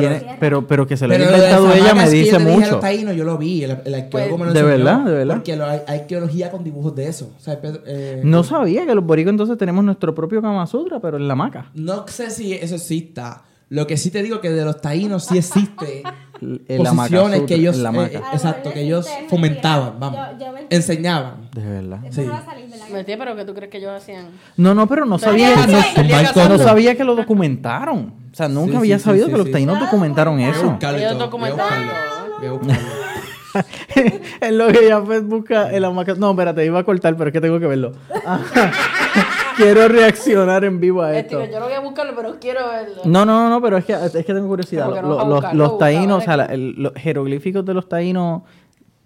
Tiene- 0.00 0.36
pero, 0.40 0.66
pero 0.66 0.86
que 0.86 0.96
se 0.96 1.06
lo 1.06 1.14
Pero 1.14 1.24
haya 1.26 1.36
inventado 1.36 1.72
ella 1.74 1.94
me 1.94 2.04
que 2.04 2.10
dice 2.10 2.38
mucho. 2.38 2.70
los 2.72 2.80
taínos, 2.80 3.16
yo 3.16 3.24
lo 3.24 3.38
vi. 3.38 3.64
El, 3.64 3.78
el 3.84 3.94
arqueólogo 3.94 4.38
me 4.38 4.46
lo 4.46 4.52
¿De 4.52 4.60
enseñó, 4.60 4.78
verdad? 4.84 5.04
¿De 5.04 5.12
verdad? 5.12 5.34
Porque 5.36 5.56
lo- 5.56 5.66
hay, 5.66 5.80
hay 5.86 5.98
arqueología 6.00 6.50
con 6.50 6.64
dibujos 6.64 6.94
de 6.94 7.08
eso. 7.08 7.32
O 7.36 7.40
sea, 7.40 7.60
Pedro, 7.60 7.80
eh, 7.86 8.20
No 8.24 8.42
sabía 8.44 8.86
que 8.86 8.94
los 8.94 9.04
boricos 9.04 9.30
entonces 9.30 9.56
tenemos 9.58 9.84
nuestro 9.84 10.14
propio 10.14 10.40
Kama 10.42 10.66
Sutra, 10.66 11.00
pero 11.00 11.16
en 11.16 11.26
la 11.28 11.34
maca. 11.34 11.70
No 11.74 12.06
sé 12.08 12.30
si 12.30 12.52
eso 12.54 12.74
exista. 12.76 13.42
Lo 13.70 13.86
que 13.86 13.98
sí 13.98 14.10
te 14.10 14.22
digo 14.22 14.40
que 14.40 14.48
de 14.50 14.64
los 14.64 14.80
taínos 14.80 15.26
sí 15.26 15.36
existe 15.36 16.02
maca 16.40 16.76
posiciones 16.94 17.42
que 17.42 17.56
ellos, 17.56 17.76
en 17.76 17.82
la 17.82 17.90
eh, 17.90 17.92
maca. 17.92 18.18
eh, 18.18 18.22
lo 18.22 18.32
exacto, 18.32 18.70
que 18.70 18.76
no 18.76 18.82
ellos 18.86 19.06
es 19.06 19.28
fomentaban, 19.28 20.00
vamos, 20.00 20.18
Yo- 20.38 20.46
yo 20.46 20.52
me- 20.54 20.66
enseñaban. 20.70 21.50
De 21.52 21.66
verdad. 21.66 21.98
Sí. 22.10 22.22
no 22.22 22.32
va 22.32 22.38
a 22.38 22.44
salir, 22.46 22.70
¿verdad? 22.70 22.86
Mentira, 22.90 23.18
pero 23.18 23.36
¿qué 23.36 23.44
tú 23.44 23.52
crees 23.54 23.70
que 23.70 23.76
ellos 23.76 23.90
hacían? 23.94 24.26
No, 24.56 24.74
no, 24.74 24.86
pero 24.86 25.04
no 25.04 25.18
Pero 25.18 25.32
sabía, 25.32 25.54
no, 25.54 25.66
no 25.66 26.48
coco. 26.48 26.58
sabía 26.64 26.96
que 26.96 27.04
lo 27.04 27.14
documentaron. 27.14 28.14
O 28.38 28.40
sea, 28.40 28.48
nunca 28.48 28.70
Sí, 28.72 28.76
había 28.78 28.98
sí, 28.98 29.04
sabido 29.04 29.24
sí, 29.26 29.30
que 29.32 29.36
sí, 29.36 29.38
los 29.38 29.46
sí. 29.48 29.52
taínos 29.52 29.80
documentaron 29.80 30.34
Voy 30.36 30.44
a 30.44 30.50
eso. 30.50 30.70
buscarlo 30.70 30.98
y 30.98 31.02
Ellos 31.02 31.12
todo, 31.14 31.24
documentaron 31.24 31.68
voy 31.68 31.88
a 31.88 31.90
buscarlo, 31.90 32.28
todo. 32.28 32.38
voy 32.38 32.46
a 32.46 32.52
buscarlo. 32.52 33.08
en 34.42 34.58
lo 34.58 34.68
que 34.68 34.86
ya 34.88 35.02
Fed 35.02 35.22
busca 35.24 35.72
el 35.72 35.84
hamaca... 35.84 36.14
No, 36.14 36.30
espérate, 36.30 36.64
iba 36.64 36.78
a 36.78 36.84
cortar, 36.84 37.16
pero 37.16 37.28
es 37.30 37.32
que 37.32 37.40
tengo 37.40 37.58
que 37.58 37.66
verlo. 37.66 37.92
Quiero 39.56 39.88
reaccionar 39.88 40.64
en 40.64 40.78
vivo 40.78 41.02
a 41.02 41.16
esto. 41.18 41.36
Steven, 41.38 41.50
yo 41.50 41.58
no 41.58 41.66
voy 41.66 41.74
a 41.74 41.80
buscarlo, 41.80 42.12
pero 42.14 42.36
quiero 42.38 42.68
verlo. 42.68 43.02
No, 43.04 43.24
no, 43.24 43.42
no, 43.44 43.50
no, 43.50 43.60
pero 43.60 43.76
es 43.78 43.84
que, 43.84 43.92
es 43.92 44.12
que 44.12 44.22
tengo 44.34 44.46
curiosidad. 44.46 44.86
No 45.02 45.24
Los, 45.24 45.42
busca, 45.66 45.78
taínos, 45.78 46.22
o 46.22 46.24
sea, 46.24 46.36
la- 46.36 46.44
el- 46.46 46.74
los 46.80 46.92
jeroglíficos 46.94 47.64
de 47.64 47.74
los 47.74 47.88
taínos 47.88 48.42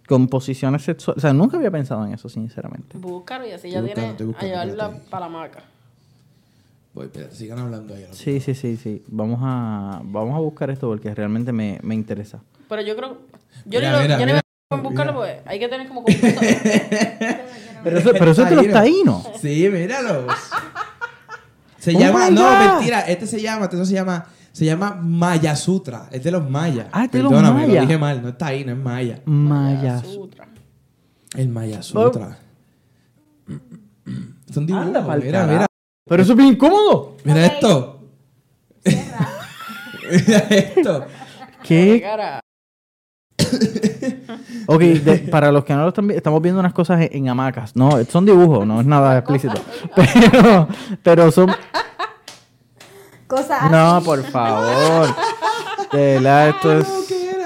con 0.06 0.28
posiciones 0.28 0.82
sexuales. 0.82 1.16
O 1.16 1.20
sea, 1.26 1.32
nunca 1.32 1.56
había 1.56 1.70
pensado 1.70 2.04
en 2.04 2.12
eso, 2.12 2.28
sinceramente. 2.28 2.98
Búscalo 2.98 3.46
y 3.46 3.52
así 3.52 3.70
ya 3.70 3.78
Estoy 3.78 3.94
tiene 3.94 4.08
buscando, 4.10 4.32
estoy 4.32 4.48
a 4.50 4.64
llevarla 4.64 4.90
para 5.08 5.26
la 5.26 5.32
maca. 5.32 5.62
Voy, 6.94 7.06
espérate, 7.06 7.34
sigan 7.34 7.58
hablando 7.58 7.94
ahí. 7.94 8.06
Sí, 8.12 8.40
sí, 8.40 8.54
sí, 8.54 8.76
sí. 8.76 9.02
Vamos 9.08 9.40
a, 9.42 10.00
vamos 10.04 10.34
a 10.36 10.40
buscar 10.40 10.70
esto 10.70 10.88
porque 10.88 11.14
realmente 11.14 11.50
me, 11.52 11.78
me 11.82 11.94
interesa. 11.94 12.42
Pero 12.68 12.82
yo 12.82 12.94
creo. 12.96 13.18
Yo 13.64 13.78
Mira, 13.80 13.90
ni 13.92 13.96
lo- 13.96 14.02
mira, 14.02 14.14
yo 14.18 14.26
ni 14.26 14.32
mira. 14.32 14.42
voy 14.70 14.78
a 14.78 14.82
buscarlo 14.82 15.14
porque 15.14 15.40
hay 15.46 15.58
que 15.58 15.68
tener 15.68 15.88
como. 15.88 16.04
Pero 17.84 17.98
eso, 17.98 18.12
pero 18.12 18.30
eso 18.30 18.44
es 18.44 18.50
de 18.50 18.54
los 18.56 18.68
taínos. 18.70 19.28
Sí, 19.40 19.68
míralos. 19.68 20.32
Se 21.78 21.90
Oh 21.96 21.98
llama, 21.98 22.30
no, 22.30 22.48
mentira, 22.76 23.00
este 23.00 23.26
se 23.26 23.40
llama, 23.42 23.64
este 23.64 23.76
no 23.76 23.84
se 23.84 23.94
llama, 23.94 24.24
se 24.52 24.64
llama 24.64 24.94
Maya 25.02 25.56
Sutra, 25.56 26.06
es 26.12 26.22
de 26.22 26.30
los 26.30 26.48
mayas. 26.48 26.86
Ah, 26.92 27.06
es 27.06 27.10
de 27.10 27.20
los 27.24 27.32
Perdóname, 27.32 27.62
mayas. 27.66 27.74
lo 27.74 27.80
dije 27.88 27.98
mal, 27.98 28.22
no 28.22 28.28
está 28.28 28.46
ahí, 28.46 28.64
no 28.64 28.70
es 28.70 28.78
maya. 28.78 29.20
Mayas. 29.24 30.06
Sutra. 30.06 30.46
El 31.34 31.48
Maya 31.48 31.82
Sutra. 31.82 32.38
Son 34.52 34.64
dibujos, 34.66 34.86
mira, 35.24 35.46
mira. 35.46 35.66
Pero 36.08 36.22
eso 36.22 36.32
es 36.32 36.36
bien 36.38 36.50
incómodo. 36.50 37.16
Mira 37.24 37.46
Ok. 37.46 37.52
esto. 37.52 38.00
Cierra. 38.84 39.28
Mira 40.26 40.38
esto. 40.50 41.06
¿Qué? 41.62 42.04
Ok, 44.66 44.80
de- 44.80 45.18
para 45.30 45.52
los 45.52 45.64
que 45.64 45.74
no 45.74 45.82
lo 45.82 45.88
están 45.88 46.06
viendo, 46.06 46.18
estamos 46.18 46.42
viendo 46.42 46.60
unas 46.60 46.72
cosas 46.72 47.00
en, 47.02 47.08
en 47.12 47.28
hamacas. 47.28 47.76
No, 47.76 48.02
son 48.04 48.24
dibujos, 48.26 48.66
no 48.66 48.80
es 48.80 48.86
nada 48.86 49.18
explícito. 49.18 49.54
Pero, 49.94 50.68
pero 51.02 51.30
son... 51.30 51.54
Cosas 53.26 53.70
No, 53.70 54.00
por 54.04 54.22
favor. 54.24 55.08
De 55.92 56.14
verdad, 56.14 56.48
esto 56.50 56.78
es... 56.78 56.88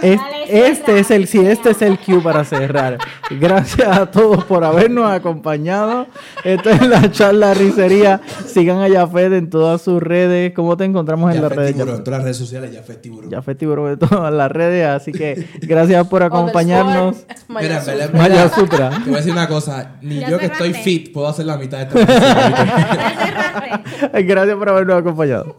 es- 0.03 0.21
Dale, 0.21 0.36
este 0.49 0.99
es 0.99 1.11
el 1.11 1.27
sí, 1.27 1.39
este 1.39 1.71
es 1.71 1.83
el 1.83 1.99
cue 1.99 2.21
para 2.21 2.45
cerrar. 2.45 2.99
Gracias 3.31 3.89
a 3.89 4.11
todos 4.11 4.45
por 4.45 4.65
habernos 4.65 5.11
acompañado. 5.11 6.07
Esta 6.45 6.73
es 6.73 6.87
la 6.87 7.11
charla 7.11 7.55
risería. 7.55 8.21
Sigan 8.47 8.81
a 8.81 8.89
Jafet 8.89 9.33
en 9.33 9.51
todas 9.51 9.83
sus 9.83 10.03
redes. 10.03 10.53
¿Cómo 10.55 10.77
te 10.77 10.85
encontramos 10.85 11.35
en 11.35 11.43
las 11.43 11.53
redes? 11.53 11.73
tiburón, 11.73 11.89
Jafet? 11.89 11.99
en 11.99 12.05
todas 12.05 12.19
las 12.19 12.25
redes 12.25 12.37
sociales 12.37 12.73
ya 12.73 12.83
fue 12.83 12.95
tiburón. 12.97 13.31
Ya 13.31 13.43
fue 13.43 13.55
tiburón 13.55 13.93
en 13.93 13.99
todas 13.99 14.33
las 14.33 14.51
redes, 14.51 14.87
así 14.87 15.13
que 15.13 15.47
gracias 15.63 16.07
por. 16.09 16.23
Underscore 16.23 17.15
Mira, 17.49 17.83
Maya 18.13 18.49
Sutra. 18.49 18.91
Te 18.91 19.05
voy 19.05 19.15
a 19.15 19.17
decir 19.19 19.33
una 19.33 19.49
cosa, 19.49 19.97
ni 20.03 20.25
yo 20.25 20.39
que 20.39 20.47
estoy 20.47 20.73
fit 20.73 21.13
puedo 21.13 21.29
hacer 21.29 21.47
la 21.47 21.57
mitad 21.57 21.87
de 21.87 21.87
cerraste. 22.07 24.23
Gracias 24.23 24.57
por 24.57 24.69
habernos 24.69 25.01
acompañado. 25.01 25.57